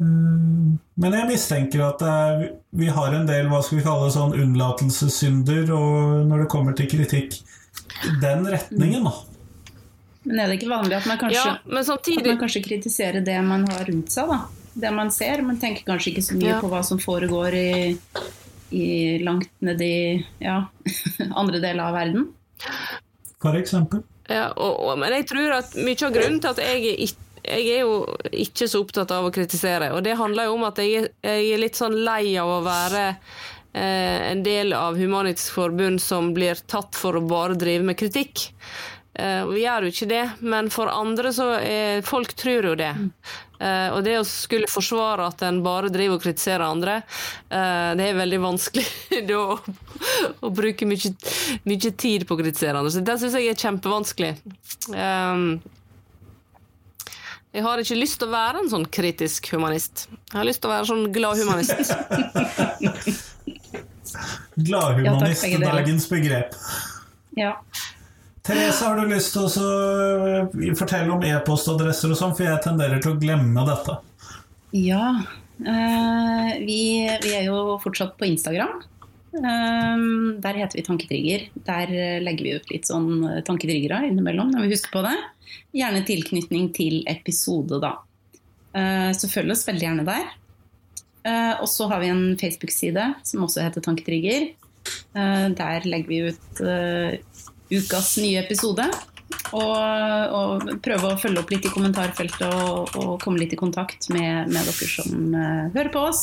Mm, 0.00 0.78
Men 0.96 1.12
jeg 1.18 1.28
mistenker 1.28 1.82
at 1.84 2.00
det 2.00 2.12
er, 2.12 2.44
vi 2.80 2.88
har 2.88 3.12
en 3.18 3.26
del 3.28 3.50
hva 3.50 3.60
skal 3.62 3.78
vi 3.80 3.84
kalle 3.84 4.08
sånn 4.14 4.32
unnlatelsessynder 4.32 5.68
og 5.76 6.30
når 6.30 6.46
det 6.46 6.52
kommer 6.54 6.76
til 6.78 6.88
kritikk 6.88 7.36
den 8.22 8.46
retningen. 8.48 9.04
da. 9.04 9.12
Men 10.24 10.40
er 10.40 10.48
det 10.50 10.58
ikke 10.60 10.72
vanlig 10.72 10.96
at 11.00 11.06
man 11.08 11.20
kanskje, 11.20 11.36
Ja, 11.36 11.58
men 11.64 11.84
at 11.84 12.08
man 12.30 12.40
kanskje 12.40 12.64
kritiserer 12.64 13.24
det 13.24 13.36
man 13.44 13.68
har 13.68 13.84
rundt 13.88 14.12
seg? 14.12 14.28
da? 14.28 14.40
Det 14.80 14.92
man 14.94 15.10
ser, 15.12 15.42
men 15.42 15.58
tenker 15.60 15.84
kanskje 15.84 16.12
ikke 16.14 16.24
så 16.24 16.36
mye 16.38 16.52
Ja. 16.54 16.60
på 16.62 16.68
hva 16.70 16.82
som 16.86 16.98
foregår 16.98 17.54
i, 17.54 17.98
i 18.76 19.18
langt 19.24 19.50
nedi 19.64 19.92
ja, 20.42 20.58
andre 21.40 21.60
deler 21.62 21.84
av 21.88 21.96
verden. 21.98 22.28
For 23.40 23.56
eksempel. 23.58 24.02
Ja, 24.30 24.50
og, 24.54 24.76
og, 24.86 24.98
men 25.00 25.14
jeg 25.16 25.26
tror 25.30 25.56
at 25.58 25.72
mye 25.80 25.96
av 26.06 26.12
grunnen 26.14 26.40
til 26.44 26.52
at 26.52 26.60
jeg 26.62 26.82
er, 26.92 27.00
ikke, 27.06 27.26
jeg 27.50 27.64
er 27.72 27.80
jo 27.82 27.94
ikke 28.44 28.68
så 28.70 28.82
opptatt 28.84 29.10
av 29.16 29.26
å 29.26 29.32
kritisere, 29.34 29.88
og 29.96 30.04
det 30.06 30.14
handler 30.20 30.46
jo 30.50 30.58
om 30.58 30.66
at 30.68 30.78
jeg, 30.82 31.08
er- 31.24 31.34
jeg 31.40 31.54
er 31.56 31.62
litt 31.64 31.80
sånn 31.80 31.96
lei 32.06 32.36
av 32.38 32.52
å 32.52 32.60
være 32.66 33.02
eh, 33.08 34.30
en 34.30 34.44
del 34.46 34.74
av 34.76 35.00
Human-Etisk 35.00 35.56
Forbund 35.56 36.02
som 36.04 36.30
blir 36.36 36.60
tatt 36.70 36.94
for 37.00 37.18
å 37.18 37.24
bare 37.26 37.58
drive 37.58 37.82
med 37.90 37.98
kritikk. 37.98 38.50
Eh, 39.18 39.42
vi 39.50 39.64
gjør 39.64 39.88
jo 39.88 39.94
ikke 39.96 40.10
det, 40.12 40.22
men 40.46 40.70
for 40.70 40.92
andre 40.92 41.32
så 41.34 41.48
er 41.58 42.04
Folk 42.06 42.36
tror 42.38 42.70
jo 42.70 42.76
det. 42.78 42.92
Eh, 43.60 43.88
og 43.92 44.04
det 44.06 44.16
å 44.20 44.26
skulle 44.26 44.70
forsvare 44.70 45.26
at 45.28 45.42
en 45.44 45.60
bare 45.64 45.90
driver 45.92 46.16
og 46.16 46.24
kritiserer 46.24 46.64
andre, 46.64 47.00
uh, 47.52 47.90
det 47.98 48.06
er 48.06 48.16
veldig 48.16 48.40
vanskelig 48.40 48.86
da 49.28 49.40
å, 49.40 49.58
å 50.48 50.52
bruke 50.54 50.88
mye, 50.88 51.12
mye 51.68 51.92
tid 51.92 52.24
på 52.24 52.36
å 52.36 52.40
kritisere 52.40 52.78
andre. 52.80 52.94
Så 52.94 53.04
det 53.04 53.18
syns 53.20 53.36
jeg 53.36 53.50
er 53.52 53.60
kjempevanskelig. 53.60 54.32
Um, 54.94 55.60
jeg 57.50 57.66
har 57.66 57.82
ikke 57.82 57.98
lyst 57.98 58.20
til 58.20 58.30
å 58.30 58.32
være 58.32 58.62
en 58.62 58.70
sånn 58.70 58.86
kritisk 58.86 59.50
humanist. 59.52 60.06
Jeg 60.30 60.38
har 60.38 60.46
lyst 60.46 60.62
til 60.62 60.70
å 60.70 60.74
være 60.76 60.88
sånn 60.92 61.08
glad 61.12 61.40
humanist. 61.42 61.90
Gladhumanist, 64.60 65.44
ja, 65.46 65.58
er 65.58 65.64
dagens 65.64 66.08
begrep. 66.10 66.56
Ja. 67.38 67.52
Therese, 68.46 68.84
har 68.86 68.96
du 68.96 69.10
lyst 69.10 69.34
til 69.34 69.44
å 69.44 69.64
eh, 70.40 70.70
fortelle 70.78 71.12
om 71.12 71.24
e-postadresser 71.26 72.12
og 72.12 72.18
sånn, 72.18 72.32
for 72.36 72.46
jeg 72.46 72.62
tenderer 72.64 73.02
til 73.02 73.12
å 73.12 73.20
glemme 73.20 73.64
dette. 73.68 73.98
Ja. 74.76 75.10
eh, 75.60 76.52
vi, 76.64 76.80
vi 77.24 77.34
er 77.36 77.50
jo 77.50 77.76
fortsatt 77.82 78.16
på 78.20 78.28
Instagram. 78.30 78.80
Eh, 79.36 80.06
der 80.42 80.60
heter 80.62 80.80
vi 80.80 80.86
Tanketrigger. 80.86 81.46
Der 81.68 81.92
legger 82.24 82.48
vi 82.48 82.56
ut 82.56 82.72
litt 82.72 82.88
sånn 82.88 83.12
eh, 83.28 83.42
tanketriggere 83.46 84.06
innimellom 84.08 84.54
når 84.54 84.66
vi 84.66 84.72
husker 84.74 84.94
på 84.96 85.04
det. 85.06 85.16
Gjerne 85.76 86.06
tilknytning 86.08 86.70
til 86.76 87.02
episode, 87.10 87.80
da. 87.82 87.98
Eh, 88.72 89.10
så 89.18 89.30
følg 89.30 89.52
oss 89.54 89.66
veldig 89.68 89.86
gjerne 89.86 90.08
der. 90.08 90.32
Eh, 91.28 91.54
og 91.60 91.68
så 91.68 91.90
har 91.92 92.00
vi 92.00 92.08
en 92.08 92.24
Facebook-side 92.40 93.10
som 93.28 93.44
også 93.44 93.66
heter 93.68 93.84
Tanketrigger. 93.84 94.50
Der 95.12 95.84
legger 95.84 96.08
vi 96.08 96.18
ut 96.32 96.60
ukas 97.70 98.16
nye 98.20 98.42
episode. 98.42 98.86
Og, 99.54 100.34
og 100.34 100.68
prøve 100.82 101.12
å 101.12 101.18
følge 101.18 101.42
opp 101.42 101.50
litt 101.54 101.66
i 101.66 101.72
kommentarfeltet 101.72 102.44
og, 102.50 102.92
og 102.98 103.16
komme 103.22 103.40
litt 103.40 103.54
i 103.54 103.58
kontakt 103.58 104.10
med, 104.12 104.50
med 104.50 104.66
dere 104.66 104.90
som 104.90 105.34
uh, 105.34 105.70
hører 105.74 105.90
på 105.94 106.04
oss. 106.10 106.22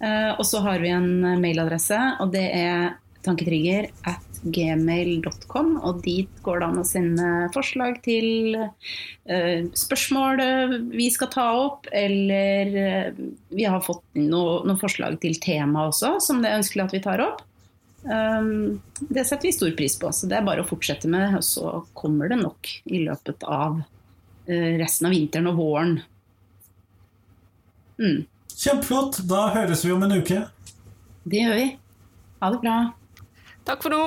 Uh, 0.00 0.32
og 0.38 0.44
så 0.48 0.62
har 0.64 0.80
vi 0.82 0.92
en 0.94 1.38
mailadresse, 1.42 1.98
og 2.22 2.32
det 2.34 2.46
er 2.56 2.96
tanketrigger 3.26 3.90
at 4.08 4.40
gmail.com. 4.40 5.74
Og 5.84 6.00
dit 6.06 6.40
går 6.46 6.62
det 6.62 6.68
an 6.70 6.80
å 6.80 6.86
sende 6.88 7.28
forslag 7.54 8.00
til 8.06 8.56
uh, 8.56 9.60
spørsmål 9.76 10.42
vi 10.94 11.10
skal 11.12 11.30
ta 11.34 11.50
opp, 11.66 11.90
eller 11.92 13.12
vi 13.52 13.68
har 13.68 13.84
fått 13.84 14.06
noe- 14.16 14.62
noen 14.64 14.80
forslag 14.80 15.20
til 15.22 15.38
tema 15.42 15.90
også, 15.90 16.16
som 16.24 16.42
det 16.42 16.50
er 16.50 16.62
ønskelig 16.62 16.88
at 16.88 16.98
vi 16.98 17.04
tar 17.10 17.26
opp. 17.26 17.44
Um, 18.02 18.80
det 19.00 19.26
setter 19.28 19.48
vi 19.48 19.52
stor 19.52 19.72
pris 19.76 19.98
på, 20.00 20.08
så 20.12 20.28
det 20.30 20.38
er 20.38 20.46
bare 20.46 20.64
å 20.64 20.68
fortsette 20.68 21.08
med, 21.10 21.36
og 21.36 21.44
så 21.44 21.72
kommer 21.96 22.30
det 22.32 22.40
nok 22.40 22.70
i 22.88 23.02
løpet 23.04 23.44
av 23.44 23.82
eh, 24.48 24.78
resten 24.80 25.10
av 25.10 25.14
vinteren 25.14 25.50
og 25.52 25.58
våren. 25.60 25.98
Mm, 28.00 28.24
Kjempeflott. 28.60 29.22
Da 29.28 29.46
høres 29.54 29.84
vi 29.84 29.92
om 29.92 30.02
en 30.04 30.16
uke. 30.20 30.42
det 31.24 31.44
gjør 31.44 31.54
vi. 31.56 31.68
Ha 32.40 32.50
det 32.54 32.60
bra. 32.64 32.78
Takk 33.68 33.84
for 33.84 33.92
nå. 33.92 34.00